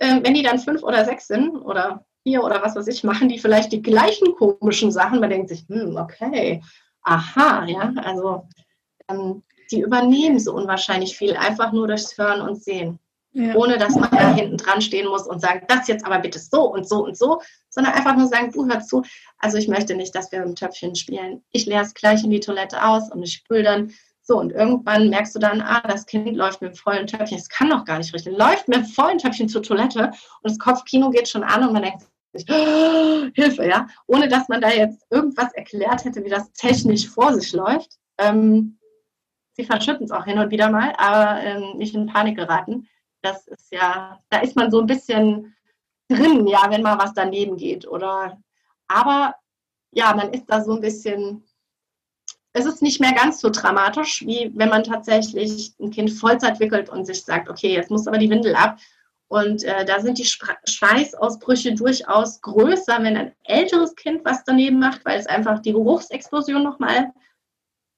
Ähm, 0.00 0.20
wenn 0.24 0.34
die 0.34 0.42
dann 0.42 0.58
fünf 0.58 0.82
oder 0.82 1.04
sechs 1.04 1.26
sind 1.26 1.56
oder 1.56 2.04
vier 2.22 2.44
oder 2.44 2.62
was 2.62 2.76
weiß 2.76 2.86
ich, 2.88 3.04
machen 3.04 3.28
die 3.28 3.38
vielleicht 3.38 3.72
die 3.72 3.82
gleichen 3.82 4.34
komischen 4.34 4.92
Sachen. 4.92 5.20
Man 5.20 5.30
denkt 5.30 5.48
sich, 5.48 5.64
hm, 5.68 5.96
okay, 5.96 6.62
aha, 7.02 7.64
ja, 7.66 7.92
also 7.96 8.46
ähm, 9.08 9.42
die 9.70 9.80
übernehmen 9.80 10.38
so 10.38 10.54
unwahrscheinlich 10.54 11.16
viel, 11.16 11.36
einfach 11.36 11.72
nur 11.72 11.88
durchs 11.88 12.16
Hören 12.16 12.40
und 12.40 12.62
Sehen. 12.62 12.98
Ja. 13.32 13.54
Ohne 13.54 13.76
dass 13.76 13.94
man 13.94 14.10
da 14.10 14.34
hinten 14.34 14.56
dran 14.56 14.80
stehen 14.80 15.06
muss 15.06 15.26
und 15.26 15.40
sagt, 15.40 15.70
das 15.70 15.86
jetzt 15.86 16.04
aber 16.04 16.18
bitte 16.18 16.38
so 16.38 16.72
und 16.72 16.88
so 16.88 17.04
und 17.04 17.16
so, 17.16 17.42
sondern 17.68 17.92
einfach 17.92 18.16
nur 18.16 18.26
sagen, 18.26 18.50
du 18.50 18.66
hör 18.66 18.80
zu. 18.80 19.02
Also 19.38 19.58
ich 19.58 19.68
möchte 19.68 19.94
nicht, 19.94 20.14
dass 20.14 20.32
wir 20.32 20.42
im 20.42 20.56
Töpfchen 20.56 20.96
spielen. 20.96 21.44
Ich 21.52 21.66
leere 21.66 21.82
es 21.82 21.94
gleich 21.94 22.24
in 22.24 22.30
die 22.30 22.40
Toilette 22.40 22.82
aus 22.84 23.12
und 23.12 23.22
ich 23.22 23.34
spüle 23.34 23.62
dann. 23.62 23.92
So, 24.28 24.38
und 24.38 24.52
irgendwann 24.52 25.08
merkst 25.08 25.34
du 25.34 25.38
dann, 25.38 25.62
ah, 25.62 25.80
das 25.88 26.04
Kind 26.04 26.36
läuft 26.36 26.60
mit 26.60 26.76
vollen 26.76 27.06
Töpfchen. 27.06 27.38
Es 27.38 27.48
kann 27.48 27.68
noch 27.68 27.86
gar 27.86 27.96
nicht 27.96 28.12
richtig. 28.12 28.36
Läuft 28.36 28.68
mit 28.68 28.86
vollen 28.86 29.16
Töpfchen 29.16 29.48
zur 29.48 29.62
Toilette 29.62 30.08
und 30.42 30.50
das 30.50 30.58
Kopfkino 30.58 31.08
geht 31.08 31.26
schon 31.26 31.42
an 31.42 31.66
und 31.66 31.72
man 31.72 31.80
denkt 31.80 32.02
sich, 32.34 32.44
oh, 32.50 33.30
Hilfe, 33.34 33.66
ja. 33.66 33.86
Ohne 34.06 34.28
dass 34.28 34.46
man 34.50 34.60
da 34.60 34.68
jetzt 34.68 35.02
irgendwas 35.08 35.50
erklärt 35.54 36.04
hätte, 36.04 36.22
wie 36.22 36.28
das 36.28 36.52
technisch 36.52 37.08
vor 37.08 37.32
sich 37.32 37.54
läuft. 37.54 37.96
Ähm, 38.18 38.78
sie 39.52 39.64
verschütten 39.64 40.04
es 40.04 40.10
auch 40.10 40.26
hin 40.26 40.38
und 40.38 40.50
wieder 40.50 40.70
mal, 40.70 40.92
aber 40.98 41.42
ähm, 41.42 41.78
nicht 41.78 41.94
in 41.94 42.04
Panik 42.04 42.36
geraten. 42.36 42.86
Das 43.22 43.46
ist 43.46 43.72
ja, 43.72 44.20
da 44.28 44.40
ist 44.40 44.56
man 44.56 44.70
so 44.70 44.78
ein 44.78 44.86
bisschen 44.86 45.56
drin, 46.10 46.46
ja, 46.46 46.66
wenn 46.68 46.82
mal 46.82 46.98
was 46.98 47.14
daneben 47.14 47.56
geht. 47.56 47.88
Oder 47.88 48.38
aber 48.88 49.36
ja, 49.90 50.14
man 50.14 50.34
ist 50.34 50.44
da 50.50 50.62
so 50.62 50.74
ein 50.74 50.82
bisschen, 50.82 51.47
es 52.58 52.66
ist 52.66 52.82
nicht 52.82 53.00
mehr 53.00 53.12
ganz 53.12 53.40
so 53.40 53.50
dramatisch, 53.50 54.24
wie 54.26 54.50
wenn 54.54 54.68
man 54.68 54.84
tatsächlich 54.84 55.72
ein 55.80 55.90
Kind 55.90 56.10
Vollzeit 56.10 56.60
wickelt 56.60 56.90
und 56.90 57.06
sich 57.06 57.24
sagt, 57.24 57.48
okay, 57.48 57.72
jetzt 57.72 57.90
muss 57.90 58.06
aber 58.06 58.18
die 58.18 58.30
Windel 58.30 58.54
ab. 58.54 58.78
Und 59.28 59.62
äh, 59.62 59.84
da 59.84 60.00
sind 60.00 60.18
die 60.18 60.24
Schweißausbrüche 60.24 61.74
durchaus 61.74 62.40
größer, 62.40 63.02
wenn 63.02 63.16
ein 63.16 63.32
älteres 63.44 63.94
Kind 63.94 64.24
was 64.24 64.42
daneben 64.44 64.78
macht, 64.78 65.04
weil 65.04 65.18
es 65.18 65.26
einfach 65.26 65.60
die 65.60 65.72
Geruchsexplosion 65.72 66.62
nochmal 66.62 67.12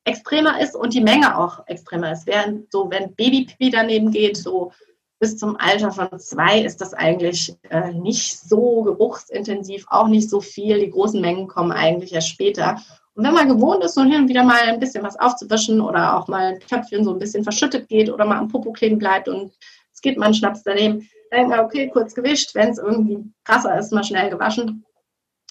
extremer 0.04 0.60
ist 0.60 0.74
und 0.74 0.92
die 0.92 1.00
Menge 1.00 1.38
auch 1.38 1.66
extremer 1.68 2.12
ist. 2.12 2.26
Während 2.26 2.70
so, 2.72 2.90
wenn 2.90 3.14
Babypipi 3.14 3.70
daneben 3.70 4.10
geht, 4.10 4.36
so 4.36 4.72
bis 5.20 5.36
zum 5.36 5.56
Alter 5.56 5.92
von 5.92 6.18
zwei 6.18 6.62
ist 6.62 6.80
das 6.80 6.94
eigentlich 6.94 7.54
äh, 7.68 7.92
nicht 7.92 8.40
so 8.40 8.82
geruchsintensiv, 8.82 9.84
auch 9.88 10.08
nicht 10.08 10.30
so 10.30 10.40
viel. 10.40 10.80
Die 10.80 10.90
großen 10.90 11.20
Mengen 11.20 11.46
kommen 11.46 11.72
eigentlich 11.72 12.12
erst 12.12 12.30
später. 12.30 12.80
Und 13.14 13.24
wenn 13.24 13.34
man 13.34 13.48
gewohnt 13.48 13.84
ist, 13.84 13.94
so 13.94 14.02
hin 14.02 14.22
und 14.22 14.28
wieder 14.28 14.44
mal 14.44 14.62
ein 14.62 14.80
bisschen 14.80 15.02
was 15.02 15.18
aufzuwischen 15.18 15.80
oder 15.80 16.16
auch 16.16 16.28
mal 16.28 16.54
ein 16.54 16.60
Töpfchen 16.60 17.04
so 17.04 17.12
ein 17.12 17.18
bisschen 17.18 17.44
verschüttet 17.44 17.88
geht 17.88 18.10
oder 18.10 18.24
mal 18.24 18.38
am 18.38 18.48
Popo 18.48 18.72
kleben 18.72 18.98
bleibt 18.98 19.28
und 19.28 19.52
es 19.92 20.00
geht 20.00 20.16
mal 20.16 20.26
ein 20.26 20.34
Schnaps 20.34 20.62
daneben, 20.62 21.08
dann 21.30 21.40
denkt 21.40 21.50
man, 21.50 21.60
okay, 21.60 21.90
kurz 21.92 22.14
gewischt, 22.14 22.54
wenn 22.54 22.70
es 22.70 22.78
irgendwie 22.78 23.18
krasser 23.44 23.78
ist, 23.78 23.92
mal 23.92 24.04
schnell 24.04 24.30
gewaschen. 24.30 24.84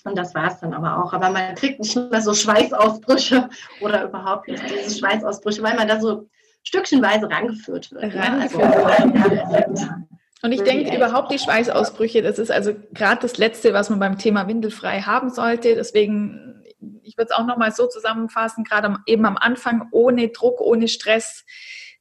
Und 0.05 0.17
das 0.17 0.33
war 0.33 0.47
es 0.47 0.59
dann 0.59 0.73
aber 0.73 1.03
auch. 1.03 1.13
Aber 1.13 1.29
man 1.29 1.55
kriegt 1.55 1.79
nicht 1.79 1.95
mehr 1.95 2.21
so 2.21 2.33
Schweißausbrüche 2.33 3.49
oder 3.81 4.05
überhaupt 4.05 4.47
nicht 4.47 4.63
diese 4.63 4.97
Schweißausbrüche, 4.97 5.61
weil 5.61 5.75
man 5.75 5.87
da 5.87 5.99
so 5.99 6.27
stückchenweise 6.63 7.29
rangeführt 7.29 7.91
wird. 7.91 8.15
Ne? 8.15 8.39
Also, 8.41 8.59
rangeführt 8.59 9.49
wird. 9.49 9.89
Und 10.41 10.53
ich 10.53 10.63
denke 10.63 10.95
überhaupt 10.95 11.31
die 11.31 11.39
Schweißausbrüche, 11.39 12.21
das 12.21 12.39
ist 12.39 12.49
also 12.49 12.73
gerade 12.93 13.21
das 13.21 13.37
Letzte, 13.37 13.73
was 13.73 13.89
man 13.89 13.99
beim 13.99 14.17
Thema 14.17 14.47
Windelfrei 14.47 15.01
haben 15.01 15.29
sollte. 15.29 15.75
Deswegen, 15.75 16.58
ich 17.09 17.17
würde 17.17 17.31
es 17.31 17.35
auch 17.37 17.47
nochmal 17.47 17.71
so 17.71 17.87
zusammenfassen, 17.87 18.63
gerade 18.63 18.97
eben 19.07 19.25
am 19.25 19.35
Anfang 19.35 19.87
ohne 19.91 20.29
Druck, 20.29 20.61
ohne 20.61 20.87
Stress 20.87 21.43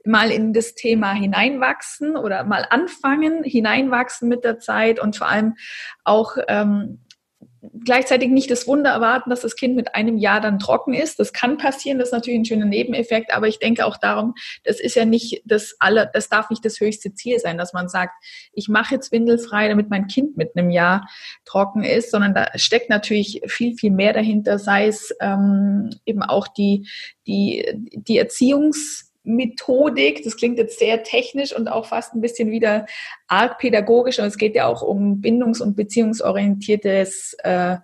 mal 0.05 0.31
in 0.31 0.53
das 0.53 0.75
Thema 0.75 1.13
hineinwachsen 1.13 2.17
oder 2.17 2.45
mal 2.45 2.67
anfangen, 2.69 3.43
hineinwachsen 3.43 4.29
mit 4.29 4.45
der 4.45 4.59
Zeit 4.59 5.01
und 5.01 5.17
vor 5.17 5.29
allem 5.29 5.57
auch 6.05 6.37
ähm, 6.47 7.05
gleichzeitig 7.85 8.31
nicht 8.31 8.51
das 8.51 8.67
Wunder 8.67 8.91
erwarten, 8.91 9.31
dass 9.31 9.41
das 9.41 9.57
Kind 9.57 9.77
mit 9.77 9.95
einem 9.95 10.17
Jahr 10.17 10.41
dann 10.41 10.59
trocken 10.59 10.95
ist. 10.95 11.19
Das 11.19 11.33
kann 11.33 11.57
passieren, 11.57 11.99
das 11.99 12.09
ist 12.09 12.13
natürlich 12.13 12.39
ein 12.39 12.45
schöner 12.45 12.65
Nebeneffekt, 12.65 13.33
aber 13.35 13.49
ich 13.49 13.59
denke 13.59 13.85
auch 13.85 13.97
darum, 13.97 14.35
das 14.65 14.81
ist 14.81 14.95
ja 14.95 15.05
nicht 15.05 15.43
das 15.45 15.75
aller, 15.79 16.07
das 16.07 16.29
darf 16.29 16.51
nicht 16.51 16.65
das 16.65 16.81
höchste 16.81 17.15
Ziel 17.15 17.39
sein, 17.39 17.59
dass 17.59 17.73
man 17.73 17.89
sagt, 17.89 18.15
ich 18.53 18.69
mache 18.69 18.95
jetzt 18.95 19.13
windelfrei, 19.13 19.69
damit 19.69 19.91
mein 19.91 20.07
Kind 20.07 20.37
mit 20.37 20.57
einem 20.57 20.71
Jahr 20.71 21.09
trocken 21.45 21.85
ist, 21.85 22.11
sondern 22.11 22.35
da 22.35 22.47
steckt 22.57 22.91
natürlich 22.91 23.43
viel, 23.47 23.77
viel 23.77 23.91
mehr 23.91 24.13
dahinter, 24.13 24.59
sei 24.59 24.87
es 24.87 25.15
ähm, 25.21 25.91
eben 26.07 26.23
auch 26.23 26.49
die, 26.49 26.89
die, 27.27 27.65
die 27.93 28.23
Erziehungs- 28.23 29.08
Methodik. 29.29 30.24
Das 30.24 30.37
klingt 30.37 30.59
jetzt 30.59 30.79
sehr 30.79 31.03
technisch 31.03 31.55
und 31.55 31.68
auch 31.68 31.87
fast 31.87 32.14
ein 32.14 32.20
bisschen 32.20 32.51
wieder 32.51 32.87
arg 33.26 33.59
pädagogisch. 33.59 34.18
Und 34.18 34.26
es 34.26 34.39
geht 34.39 34.55
ja 34.55 34.66
auch 34.66 34.83
um 34.83 35.20
bindungs- 35.20 35.62
und 35.62 35.76
beziehungsorientiertes 35.76 37.37
äh, 37.45 37.76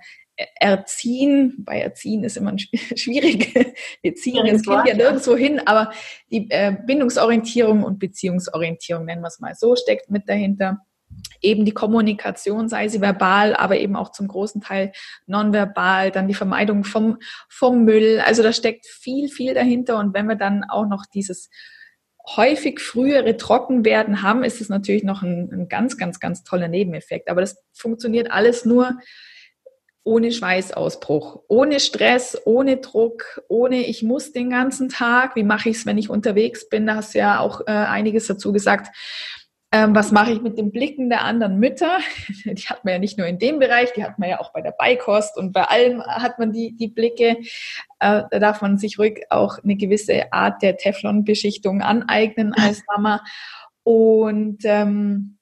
Erziehen. 0.59 1.55
Bei 1.59 1.81
Erziehen 1.81 2.25
ist 2.25 2.37
immer 2.37 2.53
ein 2.53 2.59
schwierig. 2.97 3.55
Wir 4.03 4.15
ziehen 4.15 4.45
das 4.47 4.63
Kind 4.63 4.87
ja 4.87 4.95
nirgendwo 4.95 5.37
hin, 5.37 5.61
aber 5.65 5.93
die 6.31 6.51
äh, 6.51 6.77
Bindungsorientierung 6.85 7.85
und 7.85 8.01
Beziehungsorientierung, 8.01 9.05
nennen 9.05 9.23
wir 9.23 9.29
es 9.29 9.39
mal 9.39 9.55
so, 9.55 9.77
steckt 9.77 10.11
mit 10.11 10.29
dahinter. 10.29 10.81
Eben 11.41 11.65
die 11.65 11.75
Kommunikation, 11.75 12.69
sei 12.69 12.89
sie 12.89 13.01
verbal, 13.01 13.55
aber 13.55 13.79
eben 13.79 13.97
auch 13.97 14.11
zum 14.11 14.29
großen 14.29 14.61
Teil 14.61 14.93
nonverbal, 15.27 16.11
dann 16.11 16.29
die 16.29 16.35
Vermeidung 16.35 16.85
vom, 16.85 17.19
vom 17.49 17.85
Müll. 17.85 18.21
Also 18.25 18.43
da 18.43 18.53
steckt 18.53 18.87
viel, 18.87 19.29
viel 19.29 19.55
dahinter. 19.55 19.99
Und 19.99 20.15
wenn 20.15 20.27
wir 20.27 20.37
dann 20.37 20.65
auch 20.65 20.87
noch 20.87 21.05
dieses 21.07 21.51
häufig 22.37 22.81
frühere 22.81 23.37
Trockenwerden 23.37 24.23
haben, 24.23 24.45
ist 24.45 24.61
es 24.61 24.69
natürlich 24.69 25.05
noch 25.05 25.23
ein, 25.23 25.51
ein 25.53 25.69
ganz, 25.69 25.99
ganz, 25.99 26.21
ganz 26.21 26.43
toller 26.43 26.69
Nebeneffekt. 26.69 27.29
Aber 27.29 27.43
das 27.43 27.63
funktioniert 27.73 28.31
alles 28.31 28.65
nur 28.65 28.99
ohne 30.07 30.33
Schweißausbruch, 30.33 31.45
ohne 31.49 31.81
Stress, 31.81 32.39
ohne 32.45 32.77
Druck, 32.77 33.43
ohne 33.49 33.87
ich 33.87 34.03
muss 34.03 34.33
den 34.33 34.51
ganzen 34.51 34.91
Tag. 34.91 35.35
Wie 35.35 35.45
mache 35.45 35.71
ich 35.71 35.79
es, 35.79 35.87
wenn 35.87 35.97
ich 35.97 36.11
unterwegs 36.11 36.69
bin? 36.69 36.87
Da 36.87 36.97
hast 36.97 37.15
du 37.15 37.19
ja 37.19 37.41
auch 37.41 37.63
äh, 37.63 37.71
einiges 37.71 38.27
dazu 38.27 38.53
gesagt. 38.53 38.95
Ähm, 39.75 39.93
was 39.93 40.13
mache 40.13 40.31
ich 40.31 40.41
mit 40.41 40.57
den 40.57 40.71
Blicken 40.71 41.11
der 41.11 41.25
anderen 41.25 41.59
Mütter? 41.59 41.99
Die 42.45 42.63
hat 42.69 42.85
man 42.85 42.93
ja 42.93 42.99
nicht 43.01 43.19
nur 43.19 43.27
in 43.27 43.41
dem 43.41 43.59
Bereich, 43.59 43.93
die 43.93 44.05
hat 44.05 44.21
man 44.21 44.29
ja 44.29 44.39
auch 44.39 44.53
bei 44.53 44.61
der 44.61 44.71
Beikost 44.71 45.37
und 45.37 45.51
bei 45.51 45.65
allem 45.65 46.01
hat 46.01 46.39
man 46.39 46.53
die, 46.53 46.77
die 46.77 46.87
Blicke. 46.87 47.39
Äh, 47.99 48.23
da 48.31 48.39
darf 48.39 48.63
man 48.63 48.79
sich 48.79 49.01
ruhig 49.01 49.25
auch 49.31 49.59
eine 49.65 49.75
gewisse 49.75 50.33
Art 50.33 50.63
der 50.63 50.77
Teflon-Beschichtung 50.77 51.83
aneignen 51.83 52.55
als 52.55 52.85
Mama. 52.87 53.21
Und 53.83 54.59
ähm, 54.63 55.34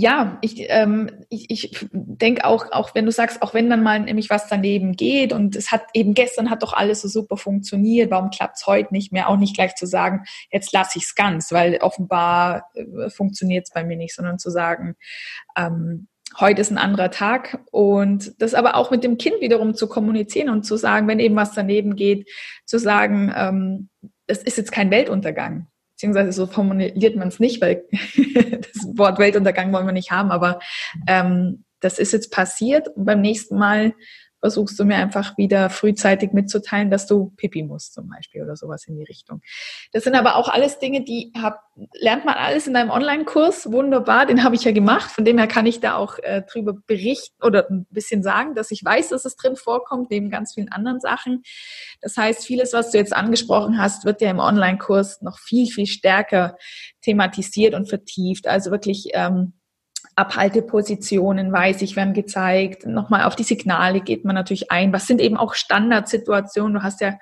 ja, 0.00 0.38
ich, 0.40 0.64
ähm, 0.68 1.10
ich, 1.28 1.50
ich 1.50 1.86
denke 1.92 2.46
auch, 2.46 2.72
auch 2.72 2.94
wenn 2.94 3.04
du 3.04 3.12
sagst, 3.12 3.42
auch 3.42 3.52
wenn 3.52 3.68
dann 3.68 3.82
mal 3.82 4.00
nämlich 4.00 4.30
was 4.30 4.48
daneben 4.48 4.96
geht 4.96 5.34
und 5.34 5.56
es 5.56 5.70
hat 5.70 5.82
eben 5.92 6.14
gestern 6.14 6.48
hat 6.48 6.62
doch 6.62 6.72
alles 6.72 7.02
so 7.02 7.08
super 7.08 7.36
funktioniert, 7.36 8.10
warum 8.10 8.30
klappt 8.30 8.56
es 8.56 8.66
heute 8.66 8.94
nicht 8.94 9.12
mehr? 9.12 9.28
Auch 9.28 9.36
nicht 9.36 9.54
gleich 9.54 9.74
zu 9.74 9.84
sagen, 9.84 10.24
jetzt 10.50 10.72
lasse 10.72 10.96
ich 10.96 11.04
es 11.04 11.14
ganz, 11.14 11.52
weil 11.52 11.76
offenbar 11.82 12.70
äh, 12.72 13.10
funktioniert 13.10 13.66
es 13.66 13.74
bei 13.74 13.84
mir 13.84 13.98
nicht, 13.98 14.14
sondern 14.14 14.38
zu 14.38 14.48
sagen, 14.48 14.96
ähm, 15.54 16.08
heute 16.38 16.62
ist 16.62 16.70
ein 16.70 16.78
anderer 16.78 17.10
Tag 17.10 17.58
und 17.70 18.40
das 18.40 18.54
aber 18.54 18.76
auch 18.76 18.90
mit 18.90 19.04
dem 19.04 19.18
Kind 19.18 19.42
wiederum 19.42 19.74
zu 19.74 19.86
kommunizieren 19.86 20.48
und 20.48 20.64
zu 20.64 20.78
sagen, 20.78 21.08
wenn 21.08 21.20
eben 21.20 21.36
was 21.36 21.52
daneben 21.52 21.94
geht, 21.94 22.26
zu 22.64 22.78
sagen, 22.78 23.30
ähm, 23.36 23.90
das 24.26 24.38
ist 24.38 24.56
jetzt 24.56 24.72
kein 24.72 24.90
Weltuntergang 24.90 25.69
beziehungsweise 26.00 26.32
so 26.32 26.46
formuliert 26.46 27.14
man 27.16 27.28
es 27.28 27.40
nicht, 27.40 27.60
weil 27.60 27.84
das 27.92 28.96
Wort 28.96 29.18
Weltuntergang 29.18 29.70
wollen 29.70 29.84
wir 29.84 29.92
nicht 29.92 30.10
haben, 30.10 30.30
aber 30.30 30.58
ähm, 31.06 31.64
das 31.80 31.98
ist 31.98 32.12
jetzt 32.12 32.32
passiert 32.32 32.88
und 32.88 33.04
beim 33.04 33.20
nächsten 33.20 33.58
Mal 33.58 33.92
versuchst 34.40 34.78
du 34.80 34.84
mir 34.84 34.96
einfach 34.96 35.36
wieder 35.36 35.70
frühzeitig 35.70 36.32
mitzuteilen, 36.32 36.90
dass 36.90 37.06
du 37.06 37.32
Pipi 37.36 37.62
musst 37.62 37.94
zum 37.94 38.08
Beispiel 38.08 38.42
oder 38.42 38.56
sowas 38.56 38.86
in 38.86 38.96
die 38.96 39.04
Richtung. 39.04 39.42
Das 39.92 40.04
sind 40.04 40.14
aber 40.14 40.36
auch 40.36 40.48
alles 40.48 40.78
Dinge, 40.78 41.02
die 41.02 41.32
hab, 41.40 41.62
lernt 41.92 42.24
man 42.24 42.34
alles 42.34 42.66
in 42.66 42.74
deinem 42.74 42.90
Online-Kurs. 42.90 43.70
Wunderbar, 43.70 44.26
den 44.26 44.42
habe 44.42 44.54
ich 44.54 44.64
ja 44.64 44.72
gemacht. 44.72 45.10
Von 45.10 45.24
dem 45.24 45.38
her 45.38 45.46
kann 45.46 45.66
ich 45.66 45.80
da 45.80 45.94
auch 45.94 46.18
äh, 46.18 46.42
drüber 46.42 46.74
berichten 46.86 47.42
oder 47.44 47.68
ein 47.70 47.86
bisschen 47.90 48.22
sagen, 48.22 48.54
dass 48.54 48.70
ich 48.70 48.84
weiß, 48.84 49.10
dass 49.10 49.24
es 49.24 49.36
drin 49.36 49.56
vorkommt, 49.56 50.10
neben 50.10 50.30
ganz 50.30 50.54
vielen 50.54 50.72
anderen 50.72 51.00
Sachen. 51.00 51.42
Das 52.00 52.16
heißt, 52.16 52.44
vieles, 52.44 52.72
was 52.72 52.90
du 52.90 52.98
jetzt 52.98 53.14
angesprochen 53.14 53.78
hast, 53.78 54.04
wird 54.04 54.20
ja 54.20 54.30
im 54.30 54.38
Online-Kurs 54.38 55.22
noch 55.22 55.38
viel, 55.38 55.66
viel 55.66 55.86
stärker 55.86 56.56
thematisiert 57.02 57.74
und 57.74 57.88
vertieft. 57.88 58.46
Also 58.46 58.70
wirklich 58.70 59.10
ähm, 59.12 59.52
Abhaltepositionen, 60.16 61.52
weiß 61.52 61.82
ich, 61.82 61.96
werden 61.96 62.14
gezeigt. 62.14 62.86
Nochmal 62.86 63.24
auf 63.24 63.36
die 63.36 63.42
Signale 63.42 64.00
geht 64.00 64.24
man 64.24 64.34
natürlich 64.34 64.70
ein. 64.70 64.92
Was 64.92 65.06
sind 65.06 65.20
eben 65.20 65.36
auch 65.36 65.54
Standardsituationen? 65.54 66.74
Du 66.74 66.82
hast 66.82 67.00
ja, 67.00 67.18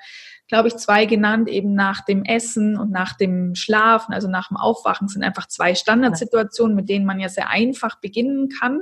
glaube 0.48 0.68
ich, 0.68 0.76
zwei 0.76 1.04
genannt, 1.06 1.48
eben 1.48 1.74
nach 1.74 2.04
dem 2.04 2.24
Essen 2.24 2.76
und 2.78 2.90
nach 2.90 3.16
dem 3.16 3.54
Schlafen, 3.54 4.14
also 4.14 4.28
nach 4.28 4.48
dem 4.48 4.56
Aufwachen 4.56 5.08
sind 5.08 5.22
einfach 5.22 5.46
zwei 5.46 5.74
Standardsituationen, 5.74 6.74
mit 6.74 6.88
denen 6.88 7.06
man 7.06 7.20
ja 7.20 7.28
sehr 7.28 7.50
einfach 7.50 8.00
beginnen 8.00 8.48
kann. 8.60 8.80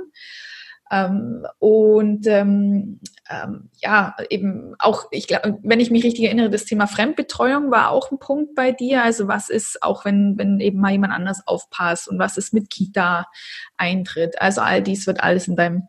Ähm, 0.91 1.45
und 1.59 2.27
ähm, 2.27 2.99
ähm, 3.29 3.69
ja, 3.81 4.15
eben 4.29 4.75
auch, 4.79 5.05
ich 5.11 5.27
glaube, 5.27 5.57
wenn 5.63 5.79
ich 5.79 5.91
mich 5.91 6.03
richtig 6.03 6.25
erinnere, 6.25 6.49
das 6.49 6.65
Thema 6.65 6.87
Fremdbetreuung 6.87 7.71
war 7.71 7.89
auch 7.89 8.11
ein 8.11 8.19
Punkt 8.19 8.55
bei 8.55 8.71
dir. 8.71 9.03
Also 9.03 9.27
was 9.27 9.49
ist, 9.49 9.83
auch 9.83 10.05
wenn, 10.05 10.37
wenn 10.37 10.59
eben 10.59 10.79
mal 10.79 10.91
jemand 10.91 11.13
anders 11.13 11.45
aufpasst 11.45 12.07
und 12.07 12.19
was 12.19 12.37
ist 12.37 12.53
mit 12.53 12.69
Kita-Eintritt? 12.69 14.41
Also 14.41 14.61
all 14.61 14.81
dies 14.81 15.07
wird 15.07 15.21
alles 15.21 15.47
in 15.47 15.55
deinem 15.55 15.87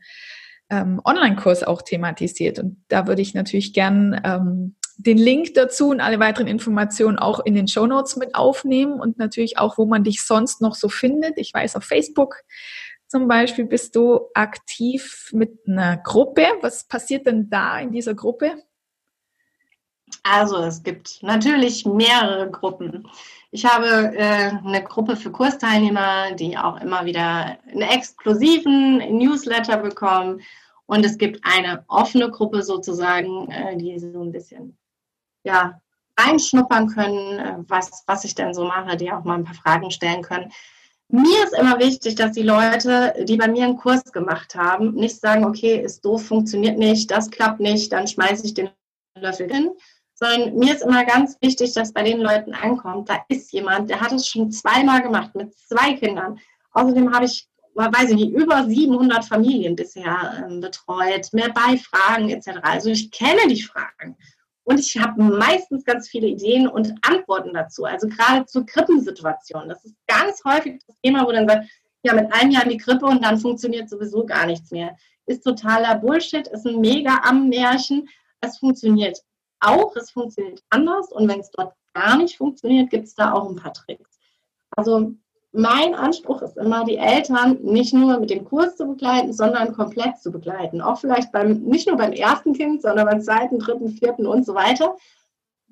ähm, 0.70 1.00
Online-Kurs 1.04 1.62
auch 1.62 1.82
thematisiert. 1.82 2.58
Und 2.58 2.82
da 2.88 3.06
würde 3.06 3.22
ich 3.22 3.34
natürlich 3.34 3.72
gern 3.72 4.20
ähm, 4.24 4.74
den 4.96 5.16
Link 5.16 5.54
dazu 5.54 5.90
und 5.90 6.00
alle 6.00 6.18
weiteren 6.18 6.48
Informationen 6.48 7.18
auch 7.18 7.38
in 7.40 7.54
den 7.54 7.68
Show 7.68 7.86
Notes 7.86 8.16
mit 8.16 8.34
aufnehmen 8.34 9.00
und 9.00 9.16
natürlich 9.16 9.56
auch, 9.56 9.78
wo 9.78 9.86
man 9.86 10.02
dich 10.02 10.22
sonst 10.24 10.60
noch 10.60 10.74
so 10.74 10.88
findet. 10.88 11.34
Ich 11.36 11.54
weiß, 11.54 11.76
auf 11.76 11.84
Facebook 11.84 12.42
zum 13.08 13.26
Beispiel 13.26 13.64
bist 13.64 13.96
du 13.96 14.28
aktiv 14.34 15.30
mit 15.32 15.66
einer 15.66 15.96
Gruppe. 15.96 16.46
Was 16.60 16.84
passiert 16.84 17.26
denn 17.26 17.48
da 17.48 17.80
in 17.80 17.90
dieser 17.90 18.14
Gruppe? 18.14 18.62
Also 20.22 20.58
es 20.58 20.82
gibt 20.82 21.22
natürlich 21.22 21.84
mehrere 21.86 22.50
Gruppen. 22.50 23.08
Ich 23.50 23.64
habe 23.64 24.14
äh, 24.14 24.50
eine 24.64 24.84
Gruppe 24.84 25.16
für 25.16 25.30
Kursteilnehmer, 25.30 26.32
die 26.32 26.56
auch 26.58 26.80
immer 26.80 27.04
wieder 27.04 27.58
einen 27.66 27.82
exklusiven 27.82 28.98
Newsletter 29.16 29.78
bekommen. 29.78 30.42
Und 30.86 31.04
es 31.04 31.18
gibt 31.18 31.40
eine 31.44 31.84
offene 31.88 32.30
Gruppe 32.30 32.62
sozusagen, 32.62 33.50
äh, 33.50 33.76
die 33.76 33.98
so 33.98 34.22
ein 34.22 34.32
bisschen 34.32 34.76
ja, 35.44 35.80
reinschnuppern 36.18 36.88
können, 36.88 37.38
äh, 37.38 37.56
was, 37.68 38.04
was 38.06 38.24
ich 38.24 38.34
denn 38.34 38.52
so 38.52 38.64
mache, 38.64 38.96
die 38.96 39.12
auch 39.12 39.24
mal 39.24 39.34
ein 39.38 39.44
paar 39.44 39.54
Fragen 39.54 39.90
stellen 39.90 40.22
können. 40.22 40.52
Mir 41.10 41.44
ist 41.44 41.58
immer 41.58 41.78
wichtig, 41.78 42.16
dass 42.16 42.32
die 42.32 42.42
Leute, 42.42 43.14
die 43.24 43.38
bei 43.38 43.48
mir 43.48 43.64
einen 43.64 43.78
Kurs 43.78 44.04
gemacht 44.12 44.54
haben, 44.54 44.94
nicht 44.94 45.18
sagen, 45.18 45.46
okay, 45.46 45.80
ist 45.80 46.04
doof, 46.04 46.26
funktioniert 46.26 46.76
nicht, 46.78 47.10
das 47.10 47.30
klappt 47.30 47.60
nicht, 47.60 47.92
dann 47.92 48.06
schmeiße 48.06 48.44
ich 48.44 48.52
den 48.52 48.68
Löffel 49.18 49.50
hin, 49.50 49.70
sondern 50.12 50.54
mir 50.54 50.74
ist 50.74 50.82
immer 50.82 51.06
ganz 51.06 51.38
wichtig, 51.40 51.72
dass 51.72 51.94
bei 51.94 52.02
den 52.02 52.20
Leuten 52.20 52.52
ankommt, 52.52 53.08
da 53.08 53.24
ist 53.28 53.52
jemand, 53.52 53.88
der 53.88 54.02
hat 54.02 54.12
es 54.12 54.26
schon 54.26 54.50
zweimal 54.50 55.00
gemacht 55.00 55.34
mit 55.34 55.56
zwei 55.56 55.94
Kindern. 55.94 56.38
Außerdem 56.72 57.14
habe 57.14 57.24
ich, 57.24 57.48
weiß 57.74 58.10
ich 58.10 58.16
nicht, 58.16 58.32
über 58.32 58.66
700 58.66 59.24
Familien 59.24 59.76
bisher 59.76 60.46
äh, 60.46 60.60
betreut, 60.60 61.32
mehr 61.32 61.50
bei 61.54 61.78
Fragen 61.78 62.28
etc. 62.28 62.58
Also 62.62 62.90
ich 62.90 63.10
kenne 63.10 63.48
die 63.48 63.62
Fragen. 63.62 64.16
Und 64.68 64.80
ich 64.80 64.98
habe 64.98 65.22
meistens 65.22 65.82
ganz 65.82 66.10
viele 66.10 66.26
Ideen 66.26 66.68
und 66.68 66.94
Antworten 67.00 67.54
dazu. 67.54 67.86
Also 67.86 68.06
gerade 68.06 68.44
zur 68.44 68.66
Krippensituation. 68.66 69.66
Das 69.66 69.82
ist 69.86 69.94
ganz 70.06 70.44
häufig 70.44 70.82
das 70.86 70.94
Thema, 71.00 71.26
wo 71.26 71.32
dann 71.32 71.48
sagt, 71.48 71.70
ja, 72.02 72.12
mit 72.12 72.30
einem 72.34 72.50
Jahr 72.50 72.64
in 72.64 72.72
die 72.72 72.76
Krippe 72.76 73.06
und 73.06 73.24
dann 73.24 73.38
funktioniert 73.38 73.88
sowieso 73.88 74.26
gar 74.26 74.44
nichts 74.44 74.70
mehr. 74.70 74.94
Ist 75.24 75.42
totaler 75.42 75.94
Bullshit, 75.94 76.46
ist 76.48 76.66
ein 76.66 76.82
mega 76.82 77.18
am 77.24 77.48
Märchen. 77.48 78.10
Es 78.42 78.58
funktioniert 78.58 79.18
auch, 79.60 79.96
es 79.96 80.10
funktioniert 80.10 80.62
anders. 80.68 81.12
Und 81.12 81.26
wenn 81.28 81.40
es 81.40 81.50
dort 81.50 81.72
gar 81.94 82.18
nicht 82.18 82.36
funktioniert, 82.36 82.90
gibt 82.90 83.06
es 83.06 83.14
da 83.14 83.32
auch 83.32 83.48
ein 83.48 83.56
paar 83.56 83.72
Tricks. 83.72 84.18
Also 84.72 85.14
mein 85.58 85.96
Anspruch 85.96 86.40
ist 86.42 86.56
immer, 86.56 86.84
die 86.84 86.98
Eltern 86.98 87.58
nicht 87.62 87.92
nur 87.92 88.20
mit 88.20 88.30
dem 88.30 88.44
Kurs 88.44 88.76
zu 88.76 88.86
begleiten, 88.86 89.32
sondern 89.32 89.74
komplett 89.74 90.18
zu 90.18 90.30
begleiten. 90.30 90.80
Auch 90.80 91.00
vielleicht 91.00 91.32
beim, 91.32 91.62
nicht 91.62 91.88
nur 91.88 91.96
beim 91.96 92.12
ersten 92.12 92.52
Kind, 92.52 92.82
sondern 92.82 93.06
beim 93.06 93.20
zweiten, 93.20 93.58
dritten, 93.58 93.90
vierten 93.90 94.24
und 94.24 94.46
so 94.46 94.54
weiter. 94.54 94.96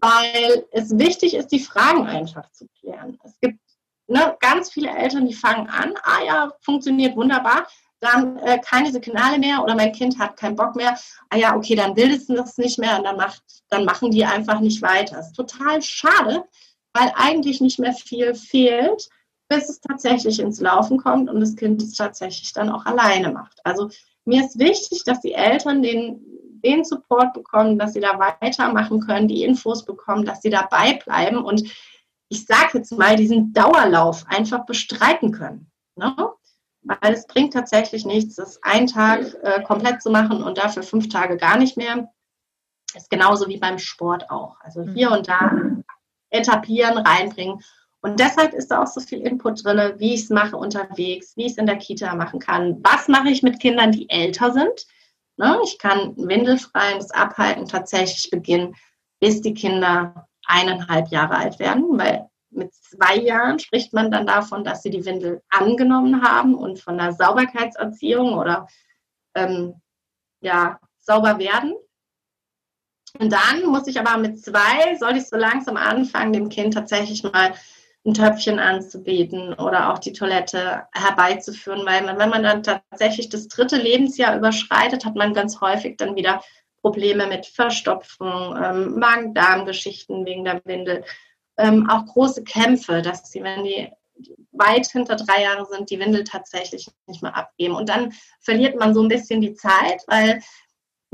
Weil 0.01 0.67
es 0.73 0.99
wichtig 0.99 1.35
ist, 1.35 1.53
die 1.53 1.61
Fragen 1.61 2.05
einfach 2.05 2.51
zu 2.51 2.67
klären. 2.81 3.17
Es 3.23 3.39
gibt 3.41 3.61
ne, 4.09 4.37
ganz 4.41 4.73
viele 4.73 4.91
Eltern, 4.91 5.29
die 5.29 5.35
fangen 5.35 5.69
an, 5.69 5.95
ah 6.03 6.25
ja, 6.27 6.53
funktioniert 6.63 7.15
wunderbar, 7.15 7.69
dann 8.01 8.39
äh, 8.39 8.59
keine 8.59 8.91
Signale 8.91 9.39
mehr 9.39 9.63
oder 9.63 9.77
mein 9.77 9.93
Kind 9.93 10.19
hat 10.19 10.37
keinen 10.37 10.57
Bock 10.57 10.75
mehr, 10.75 10.99
ah 11.31 11.37
ja, 11.37 11.55
okay, 11.55 11.77
dann 11.77 11.95
will 11.95 12.13
es 12.13 12.27
das 12.27 12.59
nicht 12.59 12.81
mehr 12.81 12.99
und 12.99 13.05
dann, 13.05 13.17
macht, 13.17 13.43
dann 13.71 13.85
machen 13.85 14.11
die 14.11 14.25
einfach 14.25 14.59
nicht 14.59 14.83
weiter. 14.83 15.17
Das 15.17 15.29
ist 15.29 15.37
total 15.37 15.81
schade, 15.81 16.45
weil 16.93 17.13
eigentlich 17.15 17.61
nicht 17.61 17.79
mehr 17.79 17.95
viel 17.95 18.35
fehlt 18.35 19.09
bis 19.49 19.69
es 19.69 19.81
tatsächlich 19.81 20.41
ins 20.41 20.61
Laufen 20.61 20.99
kommt 20.99 21.31
und 21.31 21.41
das 21.41 21.57
Kind 21.57 21.83
es 21.83 21.95
tatsächlich 21.95 22.53
dann 22.53 22.71
auch 22.71 22.85
alleine 22.85 23.31
macht. 23.31 23.61
Also 23.65 23.91
mir 24.25 24.45
ist 24.45 24.59
wichtig, 24.59 25.05
dass 25.05 25.21
die 25.21 25.35
Eltern 25.35 25.83
den, 25.83 26.21
den 26.65 26.85
Support 26.85 27.33
bekommen, 27.33 27.79
dass 27.79 27.93
sie 27.93 28.01
da 28.01 28.19
weitermachen 28.19 29.01
können, 29.01 29.29
die 29.29 29.45
Infos 29.45 29.85
bekommen, 29.85 30.25
dass 30.25 30.43
sie 30.43 30.51
dabei 30.51 30.95
bleiben 31.05 31.39
und 31.39 31.63
ich 32.29 32.45
sage 32.45 32.79
jetzt 32.79 32.91
mal, 32.93 33.15
diesen 33.15 33.53
Dauerlauf 33.53 34.25
einfach 34.27 34.67
bestreiten 34.67 35.31
können. 35.31 35.71
Ne? 35.95 36.15
Weil 36.83 37.13
es 37.13 37.27
bringt 37.27 37.53
tatsächlich 37.53 38.05
nichts, 38.05 38.35
das 38.35 38.61
einen 38.65 38.89
Tag 38.89 39.33
äh, 39.43 39.63
komplett 39.63 40.03
zu 40.03 40.11
machen 40.11 40.43
und 40.43 40.59
dafür 40.59 40.83
fünf 40.83 41.09
Tage 41.09 41.37
gar 41.37 41.57
nicht 41.57 41.77
mehr. 41.77 42.13
Ist 42.95 43.11
genauso 43.11 43.49
wie 43.49 43.59
beim 43.59 43.79
Sport 43.79 44.29
auch. 44.31 44.57
Also 44.61 44.83
hier 44.83 45.13
und 45.13 45.29
da 45.29 45.53
etablieren, 46.31 46.99
reinbringen 46.99 47.63
und 48.07 48.21
deshalb 48.21 48.55
ist 48.55 48.71
da 48.71 48.85
auch 48.85 48.87
so 48.87 49.01
viel 49.01 49.21
Input 49.27 49.65
drin, 49.65 49.95
wie 49.99 50.15
ich 50.15 50.23
es 50.23 50.31
mache 50.31 50.57
unterwegs, 50.57 51.37
wie 51.37 51.47
ich 51.47 51.53
es 51.53 51.59
in 51.59 51.67
der 51.67 51.77
Kita 51.77 52.15
machen 52.15 52.39
kann. 52.39 52.79
Was 52.85 53.09
mache 53.09 53.31
ich 53.31 53.43
mit 53.43 53.59
Kindern, 53.59 53.91
die 53.91 54.09
älter 54.09 54.53
sind? 54.53 54.87
Ne? 55.37 55.59
Ich 55.65 55.77
kann 55.81 56.17
windelfreies 56.17 57.11
Abhalten 57.11 57.67
tatsächlich 57.67 58.31
beginnen, 58.31 58.77
bis 59.19 59.41
die 59.41 59.55
Kinder 59.55 60.29
eineinhalb 60.47 61.09
Jahre 61.09 61.35
alt 61.35 61.59
werden, 61.59 61.99
weil 61.99 62.29
mit 62.51 62.73
zwei 62.75 63.17
Jahren 63.17 63.59
spricht 63.59 63.93
man 63.93 64.13
dann 64.13 64.25
davon, 64.25 64.63
dass 64.63 64.85
sie 64.85 64.91
die 64.91 65.05
Windel 65.05 65.43
angenommen 65.49 66.23
haben 66.23 66.55
und 66.55 66.79
von 66.79 66.99
der 66.99 67.13
Sauberkeitserziehung 67.13 68.35
oder 68.35 68.69
ähm, 69.35 69.83
ja, 70.43 70.79
sauber 70.99 71.41
werden. 71.41 71.75
Und 73.19 73.33
dann 73.33 73.65
muss 73.65 73.89
ich 73.89 73.99
aber 73.99 74.17
mit 74.17 74.41
zwei, 74.41 74.97
sollte 74.97 75.19
ich 75.19 75.27
so 75.27 75.37
langsam 75.37 75.77
anfangen, 75.77 76.33
dem 76.33 76.49
Kind 76.51 76.75
tatsächlich 76.75 77.25
mal 77.25 77.53
ein 78.07 78.15
Töpfchen 78.15 78.59
anzubieten 78.59 79.55
oder 79.55 79.93
auch 79.93 79.99
die 79.99 80.13
Toilette 80.13 80.85
herbeizuführen, 80.93 81.85
weil 81.85 82.03
man, 82.05 82.19
wenn 82.19 82.31
man 82.31 82.43
dann 82.45 82.63
tatsächlich 82.63 83.29
das 83.29 83.49
dritte 83.49 83.77
Lebensjahr 83.77 84.37
überschreitet, 84.37 85.05
hat 85.05 85.17
man 85.17 85.35
ganz 85.35 85.61
häufig 85.61 85.97
dann 85.97 86.15
wieder 86.15 86.43
Probleme 86.83 87.27
mit 87.27 87.47
Verstopfung, 87.47 88.57
ähm, 88.63 88.99
Magen-Darm-Geschichten 88.99 90.25
wegen 90.25 90.45
der 90.45 90.61
Windel, 90.65 91.05
ähm, 91.59 91.91
auch 91.91 92.07
große 92.07 92.45
Kämpfe, 92.45 93.03
dass 93.03 93.31
sie, 93.31 93.43
wenn 93.43 93.65
die 93.65 93.91
weit 94.53 94.87
hinter 94.87 95.17
drei 95.17 95.43
Jahre 95.43 95.67
sind, 95.67 95.91
die 95.91 95.99
Windel 95.99 96.25
tatsächlich 96.25 96.89
nicht 97.07 97.23
mehr 97.23 97.37
abgeben. 97.37 97.75
Und 97.75 97.89
dann 97.89 98.13
verliert 98.41 98.79
man 98.79 98.95
so 98.95 99.03
ein 99.03 99.09
bisschen 99.09 99.41
die 99.41 99.55
Zeit, 99.55 100.03
weil 100.07 100.41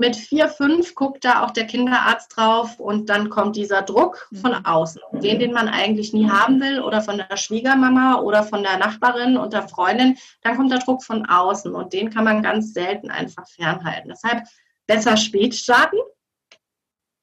mit 0.03 0.17
vier, 0.17 0.49
fünf 0.49 0.97
guckt 0.97 1.25
da 1.25 1.45
auch 1.45 1.53
der 1.53 1.65
Kinderarzt 1.65 2.37
drauf 2.37 2.81
und 2.81 3.09
dann 3.09 3.31
kommt 3.31 3.55
dieser 3.55 3.83
Druck 3.83 4.29
von 4.41 4.51
mhm. 4.51 4.67
außen, 4.67 5.01
den, 5.13 5.39
den 5.39 5.53
man 5.53 5.69
eigentlich 5.69 6.13
nie 6.13 6.29
haben 6.29 6.61
will 6.61 6.81
oder 6.81 7.03
von 7.03 7.19
der 7.19 7.37
Schwiegermama 7.37 8.17
oder 8.17 8.43
von 8.43 8.65
der 8.65 8.79
Nachbarin 8.79 9.37
und 9.37 9.53
der 9.53 9.69
Freundin, 9.69 10.19
dann 10.43 10.57
kommt 10.57 10.73
der 10.73 10.81
Druck 10.81 11.05
von 11.05 11.25
außen 11.25 11.73
und 11.73 11.93
den 11.93 12.11
kann 12.11 12.25
man 12.25 12.43
ganz 12.43 12.73
selten 12.73 13.13
einfach 13.13 13.47
fernhalten. 13.47 14.11
Deshalb 14.11 14.43
besser 14.89 15.17
spät 15.17 15.55
starten. 15.55 15.99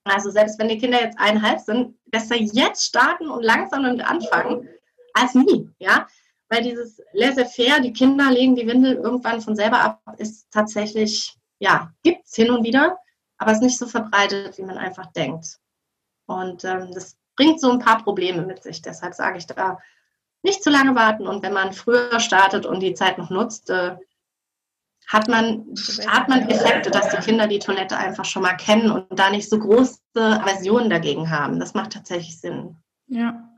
Also 0.05 0.31
selbst 0.31 0.57
wenn 0.57 0.69
die 0.69 0.77
Kinder 0.77 1.01
jetzt 1.01 1.19
eineinhalb 1.19 1.59
sind, 1.59 1.97
besser 2.05 2.37
jetzt 2.37 2.85
starten 2.85 3.29
und 3.29 3.43
langsam 3.43 3.83
damit 3.83 4.09
anfangen, 4.09 4.69
als 5.13 5.35
nie, 5.35 5.69
ja. 5.79 6.07
Weil 6.47 6.63
dieses 6.63 7.01
laissez-faire, 7.11 7.81
die 7.81 7.91
Kinder 7.91 8.31
legen 8.31 8.55
die 8.55 8.65
Windel 8.65 8.95
irgendwann 8.95 9.41
von 9.41 9.57
selber 9.57 9.81
ab, 9.81 10.01
ist 10.17 10.47
tatsächlich 10.49 11.38
ja, 11.59 11.91
gibt 12.03 12.25
es 12.25 12.35
hin 12.35 12.51
und 12.51 12.63
wieder, 12.63 12.97
aber 13.37 13.51
es 13.51 13.57
ist 13.57 13.63
nicht 13.63 13.77
so 13.77 13.87
verbreitet, 13.87 14.57
wie 14.57 14.63
man 14.63 14.77
einfach 14.77 15.07
denkt. 15.13 15.59
Und 16.25 16.63
ähm, 16.63 16.91
das 16.93 17.17
bringt 17.35 17.59
so 17.61 17.71
ein 17.71 17.79
paar 17.79 18.03
Probleme 18.03 18.41
mit 18.41 18.63
sich. 18.63 18.81
Deshalb 18.81 19.13
sage 19.13 19.37
ich 19.37 19.47
da, 19.47 19.79
nicht 20.41 20.63
zu 20.63 20.69
lange 20.69 20.95
warten. 20.95 21.27
Und 21.27 21.43
wenn 21.43 21.53
man 21.53 21.73
früher 21.73 22.19
startet 22.19 22.65
und 22.65 22.81
die 22.81 22.93
Zeit 22.93 23.17
noch 23.17 23.29
nutzt, 23.29 23.69
äh, 23.69 23.95
hat 25.07 25.27
man, 25.27 25.73
hat 26.05 26.29
man 26.29 26.47
Effekte, 26.49 26.91
dass 26.91 27.09
die 27.09 27.17
Kinder 27.17 27.47
die 27.47 27.59
Toilette 27.59 27.97
einfach 27.97 28.25
schon 28.25 28.43
mal 28.43 28.55
kennen 28.55 28.91
und 28.91 29.07
da 29.17 29.31
nicht 29.31 29.49
so 29.49 29.57
große 29.57 29.99
Aversionen 30.15 30.89
dagegen 30.89 31.31
haben. 31.31 31.59
Das 31.59 31.73
macht 31.73 31.93
tatsächlich 31.93 32.39
Sinn. 32.39 32.77
Ja. 33.07 33.48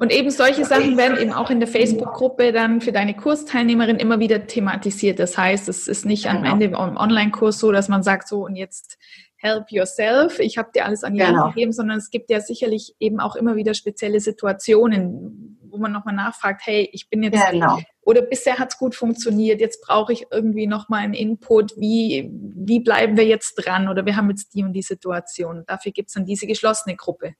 Und 0.00 0.12
eben 0.12 0.30
solche 0.30 0.64
Sachen 0.64 0.96
werden 0.96 1.18
eben 1.18 1.32
auch 1.32 1.50
in 1.50 1.60
der 1.60 1.68
Facebook-Gruppe 1.68 2.52
dann 2.52 2.80
für 2.80 2.92
deine 2.92 3.14
Kursteilnehmerin 3.14 3.96
immer 3.96 4.20
wieder 4.20 4.46
thematisiert. 4.46 5.18
Das 5.18 5.38
heißt, 5.38 5.68
es 5.68 5.88
ist 5.88 6.04
nicht 6.04 6.26
am 6.26 6.42
genau. 6.42 6.52
Ende 6.52 6.66
im 6.66 6.74
Online-Kurs 6.74 7.58
so, 7.58 7.72
dass 7.72 7.88
man 7.88 8.02
sagt, 8.02 8.28
so 8.28 8.44
und 8.44 8.56
jetzt 8.56 8.98
help 9.38 9.70
yourself, 9.70 10.40
ich 10.40 10.58
habe 10.58 10.70
dir 10.74 10.84
alles 10.84 11.04
an 11.04 11.14
die 11.14 11.22
Hand 11.22 11.36
genau. 11.36 11.48
gegeben, 11.50 11.72
sondern 11.72 11.98
es 11.98 12.10
gibt 12.10 12.28
ja 12.28 12.40
sicherlich 12.40 12.94
eben 12.98 13.20
auch 13.20 13.36
immer 13.36 13.54
wieder 13.54 13.72
spezielle 13.72 14.18
Situationen, 14.18 15.58
wo 15.62 15.78
man 15.78 15.92
nochmal 15.92 16.14
nachfragt, 16.14 16.62
hey, 16.64 16.88
ich 16.92 17.08
bin 17.08 17.22
jetzt, 17.22 17.40
genau. 17.50 17.78
oder 18.02 18.22
bisher 18.22 18.58
hat 18.58 18.72
es 18.72 18.78
gut 18.78 18.96
funktioniert, 18.96 19.60
jetzt 19.60 19.80
brauche 19.86 20.12
ich 20.12 20.26
irgendwie 20.32 20.66
nochmal 20.66 21.02
einen 21.02 21.14
Input, 21.14 21.76
wie, 21.76 22.28
wie 22.32 22.80
bleiben 22.80 23.16
wir 23.16 23.26
jetzt 23.26 23.54
dran 23.54 23.88
oder 23.88 24.04
wir 24.06 24.16
haben 24.16 24.28
jetzt 24.28 24.54
die 24.54 24.64
und 24.64 24.72
die 24.72 24.82
Situation. 24.82 25.62
Dafür 25.66 25.92
gibt 25.92 26.08
es 26.08 26.14
dann 26.14 26.24
diese 26.24 26.48
geschlossene 26.48 26.96
Gruppe. 26.96 27.34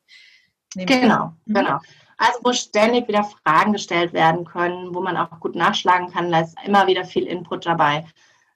Genau, 0.74 1.32
mhm. 1.46 1.54
genau. 1.54 1.78
Also 2.18 2.40
wo 2.42 2.52
ständig 2.52 3.06
wieder 3.06 3.24
Fragen 3.24 3.72
gestellt 3.72 4.12
werden 4.12 4.44
können, 4.44 4.94
wo 4.94 5.00
man 5.00 5.16
auch 5.16 5.38
gut 5.40 5.54
nachschlagen 5.54 6.10
kann, 6.10 6.32
da 6.32 6.40
ist 6.40 6.56
immer 6.64 6.86
wieder 6.88 7.04
viel 7.04 7.26
Input 7.26 7.64
dabei. 7.64 8.04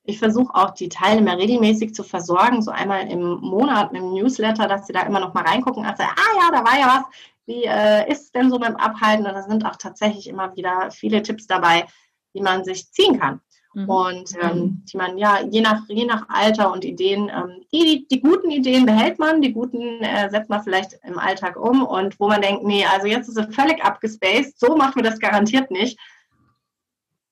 Ich 0.04 0.18
versuche 0.18 0.52
auch 0.54 0.72
die 0.72 0.88
Teilnehmer 0.88 1.38
regelmäßig 1.38 1.94
zu 1.94 2.02
versorgen, 2.02 2.60
so 2.60 2.72
einmal 2.72 3.08
im 3.08 3.40
Monat 3.40 3.92
mit 3.92 4.02
dem 4.02 4.14
Newsletter, 4.14 4.66
dass 4.66 4.88
sie 4.88 4.92
da 4.92 5.02
immer 5.02 5.20
noch 5.20 5.32
mal 5.32 5.44
reingucken 5.44 5.84
sagen, 5.84 6.02
ah 6.02 6.40
ja, 6.40 6.50
da 6.50 6.64
war 6.64 6.78
ja 6.78 6.86
was. 6.86 7.04
Wie 7.46 7.64
äh, 7.64 8.10
ist 8.10 8.22
es 8.22 8.32
denn 8.32 8.50
so 8.50 8.58
beim 8.58 8.76
Abhalten? 8.76 9.26
Und 9.26 9.34
da 9.34 9.42
sind 9.42 9.64
auch 9.64 9.76
tatsächlich 9.76 10.28
immer 10.28 10.54
wieder 10.56 10.90
viele 10.90 11.22
Tipps 11.22 11.46
dabei, 11.46 11.86
die 12.34 12.40
man 12.40 12.64
sich 12.64 12.90
ziehen 12.90 13.20
kann. 13.20 13.40
Mhm. 13.74 13.88
Und 13.88 14.32
ähm, 14.40 14.58
mhm. 14.58 14.82
ich 14.86 14.94
meine, 14.94 15.18
ja, 15.18 15.40
je 15.40 15.60
nach, 15.60 15.88
je 15.88 16.04
nach 16.04 16.28
Alter 16.28 16.72
und 16.72 16.84
Ideen, 16.84 17.30
ähm, 17.30 17.64
die, 17.72 18.06
die 18.10 18.20
guten 18.20 18.50
Ideen 18.50 18.84
behält 18.84 19.18
man, 19.18 19.40
die 19.40 19.52
guten 19.52 20.02
äh, 20.02 20.28
setzt 20.30 20.50
man 20.50 20.62
vielleicht 20.62 20.98
im 21.04 21.18
Alltag 21.18 21.56
um 21.56 21.84
und 21.84 22.18
wo 22.20 22.28
man 22.28 22.42
denkt, 22.42 22.64
nee, 22.64 22.84
also 22.84 23.06
jetzt 23.06 23.28
ist 23.28 23.38
es 23.38 23.54
völlig 23.54 23.82
abgespaced, 23.82 24.58
so 24.58 24.76
machen 24.76 24.96
wir 24.96 25.10
das 25.10 25.18
garantiert 25.18 25.70
nicht. 25.70 25.98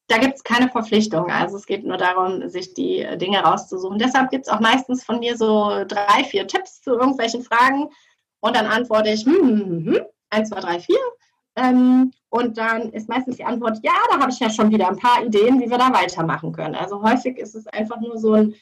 Da 0.08 0.18
gibt 0.18 0.36
es 0.36 0.42
keine 0.42 0.68
Verpflichtung. 0.68 1.30
Also 1.30 1.56
es 1.56 1.66
geht 1.66 1.84
nur 1.84 1.96
darum, 1.96 2.48
sich 2.48 2.74
die 2.74 3.06
Dinge 3.18 3.38
rauszusuchen. 3.40 3.98
Deshalb 3.98 4.30
gibt 4.30 4.46
es 4.46 4.52
auch 4.52 4.58
meistens 4.58 5.04
von 5.04 5.20
mir 5.20 5.36
so 5.36 5.84
drei, 5.86 6.24
vier 6.24 6.48
Tipps 6.48 6.82
zu 6.82 6.94
irgendwelchen 6.94 7.44
Fragen. 7.44 7.90
Und 8.40 8.56
dann 8.56 8.66
antworte 8.66 9.10
ich, 9.10 9.24
hm, 9.24 9.34
hm, 9.34 9.60
hm, 9.60 9.86
hm, 9.86 10.00
1, 10.30 10.48
2, 10.48 10.60
3, 10.60 10.80
4. 10.80 10.96
Ähm, 11.60 12.12
und 12.30 12.56
dann 12.58 12.90
ist 12.90 13.08
meistens 13.08 13.36
die 13.36 13.44
Antwort, 13.44 13.80
ja, 13.82 13.92
da 14.10 14.20
habe 14.20 14.30
ich 14.30 14.38
ja 14.38 14.48
schon 14.50 14.70
wieder 14.70 14.88
ein 14.88 14.96
paar 14.96 15.24
Ideen, 15.24 15.60
wie 15.60 15.68
wir 15.68 15.78
da 15.78 15.92
weitermachen 15.92 16.52
können. 16.52 16.74
Also 16.74 17.02
häufig 17.02 17.36
ist 17.38 17.54
es 17.54 17.66
einfach 17.66 18.00
nur 18.00 18.18
so 18.18 18.34
ein, 18.34 18.54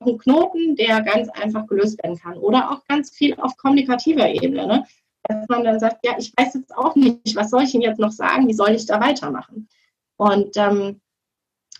ein 0.00 0.18
Knoten, 0.18 0.74
der 0.76 1.02
ganz 1.02 1.28
einfach 1.28 1.66
gelöst 1.66 2.02
werden 2.02 2.18
kann. 2.18 2.38
Oder 2.38 2.70
auch 2.70 2.84
ganz 2.88 3.10
viel 3.10 3.34
auf 3.38 3.56
kommunikativer 3.56 4.28
Ebene. 4.28 4.66
Ne? 4.66 4.86
Dass 5.24 5.46
man 5.48 5.62
dann 5.62 5.78
sagt, 5.78 6.04
ja, 6.04 6.14
ich 6.18 6.32
weiß 6.36 6.54
jetzt 6.54 6.76
auch 6.76 6.96
nicht, 6.96 7.36
was 7.36 7.50
soll 7.50 7.62
ich 7.62 7.74
Ihnen 7.74 7.82
jetzt 7.82 8.00
noch 8.00 8.12
sagen, 8.12 8.48
wie 8.48 8.54
soll 8.54 8.70
ich 8.70 8.86
da 8.86 9.00
weitermachen? 9.00 9.68
Und 10.16 10.56
ähm, 10.56 11.00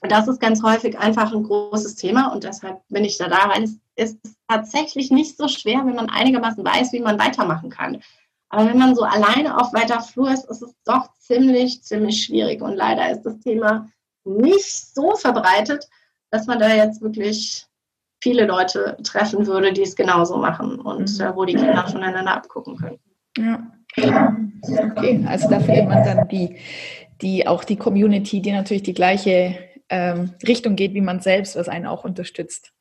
das 0.03 0.29
ist 0.29 0.41
ganz 0.41 0.63
häufig 0.63 0.99
einfach 0.99 1.33
ein 1.33 1.45
großes 1.45 1.95
Thema 1.95 2.33
und 2.33 2.45
deshalb 2.45 2.81
bin 2.89 3.05
ich 3.05 3.19
da 3.19 3.29
da 3.29 3.37
rein. 3.37 3.63
Es 3.95 4.13
ist 4.13 4.19
tatsächlich 4.49 5.11
nicht 5.11 5.37
so 5.37 5.49
schwer, 5.49 5.87
wenn 5.87 5.95
man 5.95 6.11
einigermaßen 6.11 6.65
weiß, 6.65 6.93
wie 6.93 7.01
man 7.01 7.19
weitermachen 7.19 7.71
kann. 7.71 8.03
Aber 8.53 8.69
wenn 8.69 8.79
man 8.79 8.95
so 8.95 9.03
alleine 9.03 9.59
auf 9.59 9.73
weiter 9.73 10.01
Flur 10.01 10.31
ist, 10.31 10.45
ist 10.51 10.61
es 10.61 10.75
doch 10.85 11.09
ziemlich, 11.15 11.83
ziemlich 11.83 12.23
schwierig. 12.23 12.61
Und 12.61 12.77
leider 12.77 13.11
ist 13.11 13.23
das 13.23 13.41
Thema 13.41 13.89
nicht 14.25 14.95
so 14.95 15.17
verbreitet, 15.17 15.89
dass 16.31 16.47
man 16.47 16.59
da 16.59 16.69
jetzt 16.69 17.01
wirklich 17.01 17.65
viele 18.23 18.45
Leute 18.45 18.99
treffen 19.03 19.47
würde, 19.47 19.73
die 19.73 19.83
es 19.83 19.97
genauso 19.97 20.37
machen 20.37 20.79
und 20.81 21.19
mhm. 21.19 21.25
äh, 21.25 21.35
wo 21.35 21.47
die 21.47 21.55
Kinder 21.55 21.87
voneinander 21.89 22.35
abgucken 22.35 22.77
können. 22.77 22.99
Ja. 23.39 23.67
Okay, 23.97 25.25
also 25.27 25.49
da 25.49 25.59
findet 25.59 25.89
man 25.89 26.05
dann 26.05 26.29
die, 26.29 26.59
die 27.23 27.47
auch 27.47 27.65
die 27.65 27.77
Community, 27.77 28.43
die 28.43 28.53
natürlich 28.53 28.83
die 28.83 28.95
gleiche 28.95 29.59
ähm, 29.89 30.35
Richtung 30.47 30.77
geht 30.77 30.93
wie 30.93 31.01
man 31.01 31.21
selbst, 31.21 31.57
was 31.57 31.69
einen 31.69 31.87
auch 31.87 32.05
unterstützt. 32.05 32.73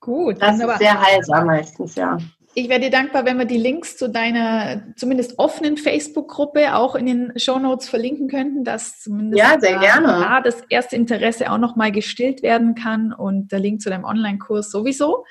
Gut. 0.00 0.40
Das 0.40 0.58
ist 0.58 0.78
sehr 0.78 0.98
heilsam 0.98 1.46
meistens, 1.46 1.94
ja. 1.94 2.16
Ich 2.54 2.68
wäre 2.68 2.80
dir 2.80 2.90
dankbar, 2.90 3.24
wenn 3.24 3.38
wir 3.38 3.44
die 3.44 3.58
Links 3.58 3.96
zu 3.96 4.08
deiner 4.08 4.82
zumindest 4.96 5.38
offenen 5.38 5.76
Facebook-Gruppe 5.76 6.74
auch 6.74 6.96
in 6.96 7.06
den 7.06 7.32
Show 7.38 7.60
Notes 7.60 7.88
verlinken 7.88 8.28
könnten, 8.28 8.64
dass 8.64 8.98
zumindest 9.00 9.38
ja, 9.38 9.60
sehr 9.60 9.78
gerne. 9.78 10.08
da 10.08 10.40
das 10.40 10.62
erste 10.68 10.96
Interesse 10.96 11.52
auch 11.52 11.58
nochmal 11.58 11.92
gestillt 11.92 12.42
werden 12.42 12.74
kann 12.74 13.12
und 13.12 13.52
der 13.52 13.60
Link 13.60 13.80
zu 13.80 13.88
deinem 13.88 14.04
Online-Kurs 14.04 14.70
sowieso. 14.72 15.24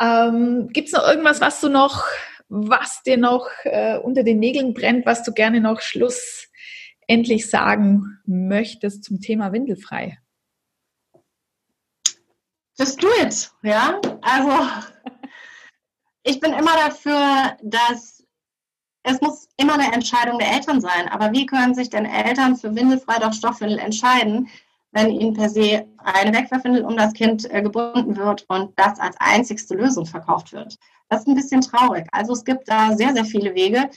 Ähm, 0.00 0.68
Gibt 0.72 0.88
es 0.88 0.94
noch 0.94 1.06
irgendwas, 1.06 1.40
was 1.40 1.60
du 1.60 1.68
noch, 1.68 2.04
was 2.48 3.04
dir 3.04 3.18
noch 3.18 3.48
äh, 3.62 3.98
unter 3.98 4.24
den 4.24 4.40
Nägeln 4.40 4.74
brennt, 4.74 5.06
was 5.06 5.22
du 5.22 5.32
gerne 5.32 5.60
noch 5.60 5.80
schlussendlich 5.80 7.48
sagen 7.48 8.18
möchtest 8.26 9.04
zum 9.04 9.20
Thema 9.20 9.52
Windelfrei? 9.52 10.18
Just 12.76 13.00
do 13.00 13.06
it, 13.22 13.48
ja. 13.62 14.00
Also 14.22 14.50
ich 16.24 16.40
bin 16.40 16.52
immer 16.52 16.74
dafür, 16.76 17.56
dass 17.62 18.22
es 19.04 19.20
muss 19.20 19.48
immer 19.56 19.74
eine 19.74 19.92
Entscheidung 19.92 20.38
der 20.38 20.52
Eltern 20.52 20.80
sein. 20.80 21.08
Aber 21.08 21.32
wie 21.32 21.46
können 21.46 21.74
sich 21.74 21.90
denn 21.90 22.06
Eltern 22.06 22.56
für 22.56 22.74
windelfrei 22.74 23.18
doch 23.18 23.32
Stoffwindel 23.32 23.78
entscheiden, 23.78 24.48
wenn 24.92 25.10
ihnen 25.10 25.34
per 25.34 25.48
se 25.48 25.86
eine 25.98 26.36
Wegwerfwindel 26.36 26.84
um 26.84 26.96
das 26.96 27.12
Kind 27.12 27.50
äh, 27.52 27.62
gebunden 27.62 28.16
wird 28.16 28.44
und 28.48 28.78
das 28.78 29.00
als 29.00 29.16
einzigste 29.18 29.74
Lösung 29.74 30.06
verkauft 30.06 30.52
wird? 30.52 30.78
Das 31.08 31.20
ist 31.22 31.26
ein 31.26 31.34
bisschen 31.34 31.62
traurig. 31.62 32.06
Also 32.12 32.32
es 32.32 32.44
gibt 32.44 32.68
da 32.68 32.96
sehr, 32.96 33.12
sehr 33.12 33.24
viele 33.24 33.54
Wege. 33.54 33.90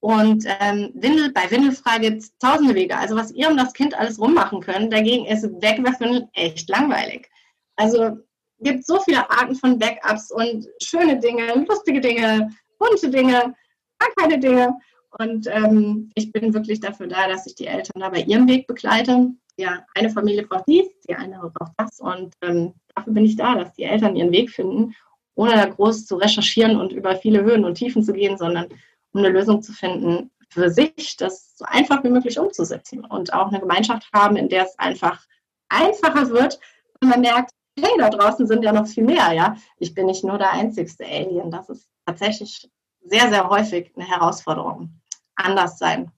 Und 0.00 0.44
ähm, 0.60 0.90
Windel, 0.94 1.32
bei 1.32 1.50
Windelfrei 1.50 1.98
gibt 1.98 2.22
es 2.22 2.36
tausende 2.38 2.74
Wege. 2.74 2.96
Also 2.96 3.16
was 3.16 3.32
ihr 3.32 3.50
um 3.50 3.56
das 3.56 3.72
Kind 3.72 3.94
alles 3.94 4.18
rummachen 4.18 4.60
könnt, 4.60 4.92
dagegen 4.92 5.26
ist 5.26 5.44
Wegwerfwindel 5.44 6.28
echt 6.32 6.68
langweilig. 6.68 7.30
Also 7.76 8.18
gibt 8.60 8.86
so 8.86 9.00
viele 9.00 9.28
Arten 9.30 9.54
von 9.54 9.78
Backups 9.78 10.30
und 10.30 10.66
schöne 10.82 11.18
Dinge, 11.18 11.64
lustige 11.68 12.00
Dinge, 12.00 12.50
bunte 12.78 13.10
Dinge, 13.10 13.54
gar 13.98 14.08
keine 14.16 14.38
Dinge. 14.38 14.76
Und 15.18 15.46
ähm, 15.48 16.10
ich 16.14 16.30
bin 16.32 16.54
wirklich 16.54 16.80
dafür 16.80 17.08
da, 17.08 17.28
dass 17.28 17.46
ich 17.46 17.54
die 17.54 17.66
Eltern 17.66 18.00
da 18.00 18.08
bei 18.10 18.20
ihrem 18.20 18.46
Weg 18.48 18.66
begleite. 18.66 19.30
Ja, 19.56 19.84
eine 19.94 20.10
Familie 20.10 20.46
braucht 20.46 20.68
dies, 20.68 20.86
die 21.08 21.14
andere 21.14 21.50
braucht 21.50 21.72
das. 21.76 22.00
Und 22.00 22.34
ähm, 22.42 22.74
dafür 22.94 23.12
bin 23.12 23.24
ich 23.24 23.36
da, 23.36 23.56
dass 23.56 23.72
die 23.74 23.82
Eltern 23.84 24.16
ihren 24.16 24.32
Weg 24.32 24.50
finden, 24.50 24.94
ohne 25.34 25.52
da 25.52 25.66
groß 25.66 26.06
zu 26.06 26.16
recherchieren 26.16 26.76
und 26.76 26.92
über 26.92 27.16
viele 27.16 27.42
Höhen 27.42 27.64
und 27.64 27.74
Tiefen 27.74 28.02
zu 28.02 28.12
gehen, 28.12 28.38
sondern 28.38 28.68
um 29.12 29.20
eine 29.20 29.30
Lösung 29.30 29.62
zu 29.62 29.72
finden 29.72 30.30
für 30.48 30.70
sich, 30.70 31.16
das 31.16 31.56
so 31.56 31.64
einfach 31.64 32.02
wie 32.04 32.10
möglich 32.10 32.38
umzusetzen 32.38 33.04
und 33.04 33.32
auch 33.32 33.48
eine 33.48 33.60
Gemeinschaft 33.60 34.08
haben, 34.12 34.36
in 34.36 34.48
der 34.48 34.64
es 34.64 34.78
einfach 34.78 35.24
einfacher 35.68 36.30
wird 36.30 36.58
und 37.00 37.08
man 37.08 37.20
merkt, 37.20 37.52
hey, 37.82 37.92
da 37.98 38.10
draußen 38.10 38.46
sind 38.46 38.62
ja 38.62 38.72
noch 38.72 38.86
viel 38.86 39.04
mehr, 39.04 39.32
ja. 39.32 39.56
Ich 39.78 39.94
bin 39.94 40.06
nicht 40.06 40.24
nur 40.24 40.38
der 40.38 40.52
einzigste 40.52 41.04
Alien. 41.04 41.50
Das 41.50 41.68
ist 41.68 41.88
tatsächlich 42.06 42.70
sehr, 43.02 43.28
sehr 43.28 43.48
häufig 43.48 43.92
eine 43.96 44.06
Herausforderung. 44.06 44.90
Anders 45.34 45.78
sein. 45.78 46.10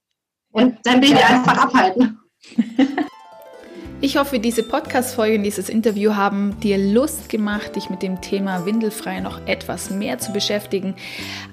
Und 0.50 0.78
sein 0.84 1.00
Baby 1.00 1.22
einfach 1.22 1.56
abhalten. 1.58 2.18
Ich 4.04 4.16
hoffe, 4.16 4.40
diese 4.40 4.64
Podcast-Folge 4.64 5.36
und 5.36 5.44
dieses 5.44 5.68
Interview 5.68 6.16
haben 6.16 6.58
dir 6.58 6.76
Lust 6.76 7.28
gemacht, 7.28 7.76
dich 7.76 7.88
mit 7.88 8.02
dem 8.02 8.20
Thema 8.20 8.66
Windelfrei 8.66 9.20
noch 9.20 9.46
etwas 9.46 9.90
mehr 9.90 10.18
zu 10.18 10.32
beschäftigen. 10.32 10.96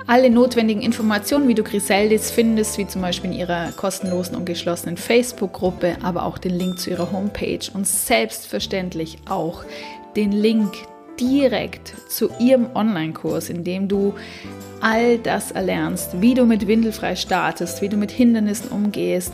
Alle 0.07 0.32
notwendigen 0.32 0.82
Informationen, 0.82 1.47
wie 1.47 1.53
du 1.53 1.64
Griseldis 1.64 2.32
findest, 2.32 2.80
wie 2.80 2.88
zum 2.88 3.03
Beispiel 3.03 3.30
in 3.30 3.38
ihrer 3.38 3.72
kostenlosen 3.74 4.36
und 4.36 4.45
geschlossenen 4.45 4.97
Facebook-Gruppe, 4.97 5.97
aber 6.01 6.26
auch 6.26 6.39
den 6.39 6.57
Link 6.57 6.80
zu 6.80 6.89
ihrer 6.89 7.12
Homepage 7.12 7.60
und 7.72 7.86
selbstverständlich 7.86 9.20
auch 9.30 9.64
den 10.16 10.32
Link 10.32 10.74
direkt 11.20 11.93
zu 12.10 12.30
ihrem 12.39 12.68
Online-Kurs, 12.76 13.49
in 13.49 13.64
dem 13.64 13.88
du 13.88 14.14
all 14.82 15.18
das 15.18 15.51
erlernst, 15.51 16.22
wie 16.22 16.34
du 16.34 16.45
mit 16.45 16.68
Windelfrei 16.68 17.16
startest, 17.16 17.82
wie 17.82 17.89
du 17.89 17.97
mit 17.97 18.12
Hindernissen 18.12 18.70
umgehst 18.70 19.34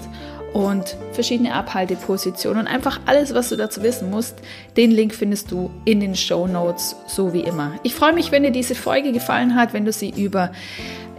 und 0.53 0.95
verschiedene 1.11 1.53
Abhaltepositionen 1.53 2.61
und 2.61 2.67
einfach 2.67 3.01
alles, 3.05 3.33
was 3.33 3.49
du 3.49 3.57
dazu 3.57 3.83
wissen 3.83 4.09
musst. 4.09 4.35
Den 4.77 4.89
Link 4.89 5.13
findest 5.13 5.51
du 5.51 5.69
in 5.83 5.99
den 5.99 6.15
Show 6.15 6.47
Notes, 6.47 6.95
so 7.07 7.33
wie 7.33 7.41
immer. 7.41 7.73
Ich 7.83 7.93
freue 7.93 8.13
mich, 8.13 8.31
wenn 8.31 8.43
dir 8.43 8.51
diese 8.51 8.73
Folge 8.73 9.11
gefallen 9.11 9.55
hat, 9.55 9.73
wenn 9.73 9.85
du 9.85 9.91
sie 9.91 10.09
über 10.09 10.51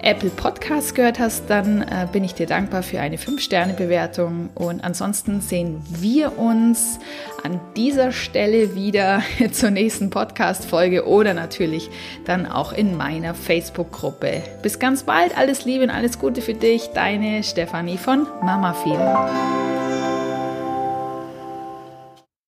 Apple 0.02 0.30
Podcasts 0.30 0.94
gehört 0.94 1.18
hast, 1.18 1.48
dann 1.48 1.82
äh, 1.82 2.06
bin 2.10 2.24
ich 2.24 2.34
dir 2.34 2.46
dankbar 2.46 2.82
für 2.82 3.00
eine 3.00 3.16
5-Sterne-Bewertung. 3.16 4.50
Und 4.54 4.84
ansonsten 4.84 5.40
sehen 5.40 5.82
wir 5.88 6.38
uns 6.38 6.98
an 7.42 7.60
dieser 7.76 8.12
Stelle 8.12 8.74
wieder 8.74 9.22
zur 9.52 9.70
nächsten 9.70 10.10
Podcast-Folge 10.10 11.06
oder 11.06 11.34
natürlich 11.34 11.90
dann 12.24 12.46
auch 12.46 12.72
in 12.72 12.96
meiner 12.96 13.34
Facebook-Gruppe. 13.34 14.42
Bis 14.62 14.78
ganz 14.78 15.02
bald, 15.02 15.36
alles 15.36 15.64
Liebe 15.64 15.84
und 15.84 15.90
alles 15.90 16.18
Gute 16.18 16.42
für 16.42 16.54
dich, 16.54 16.88
deine 16.94 17.42
Stefanie 17.42 17.98
von 17.98 18.26
Mama 18.42 18.74
Film. 18.74 19.95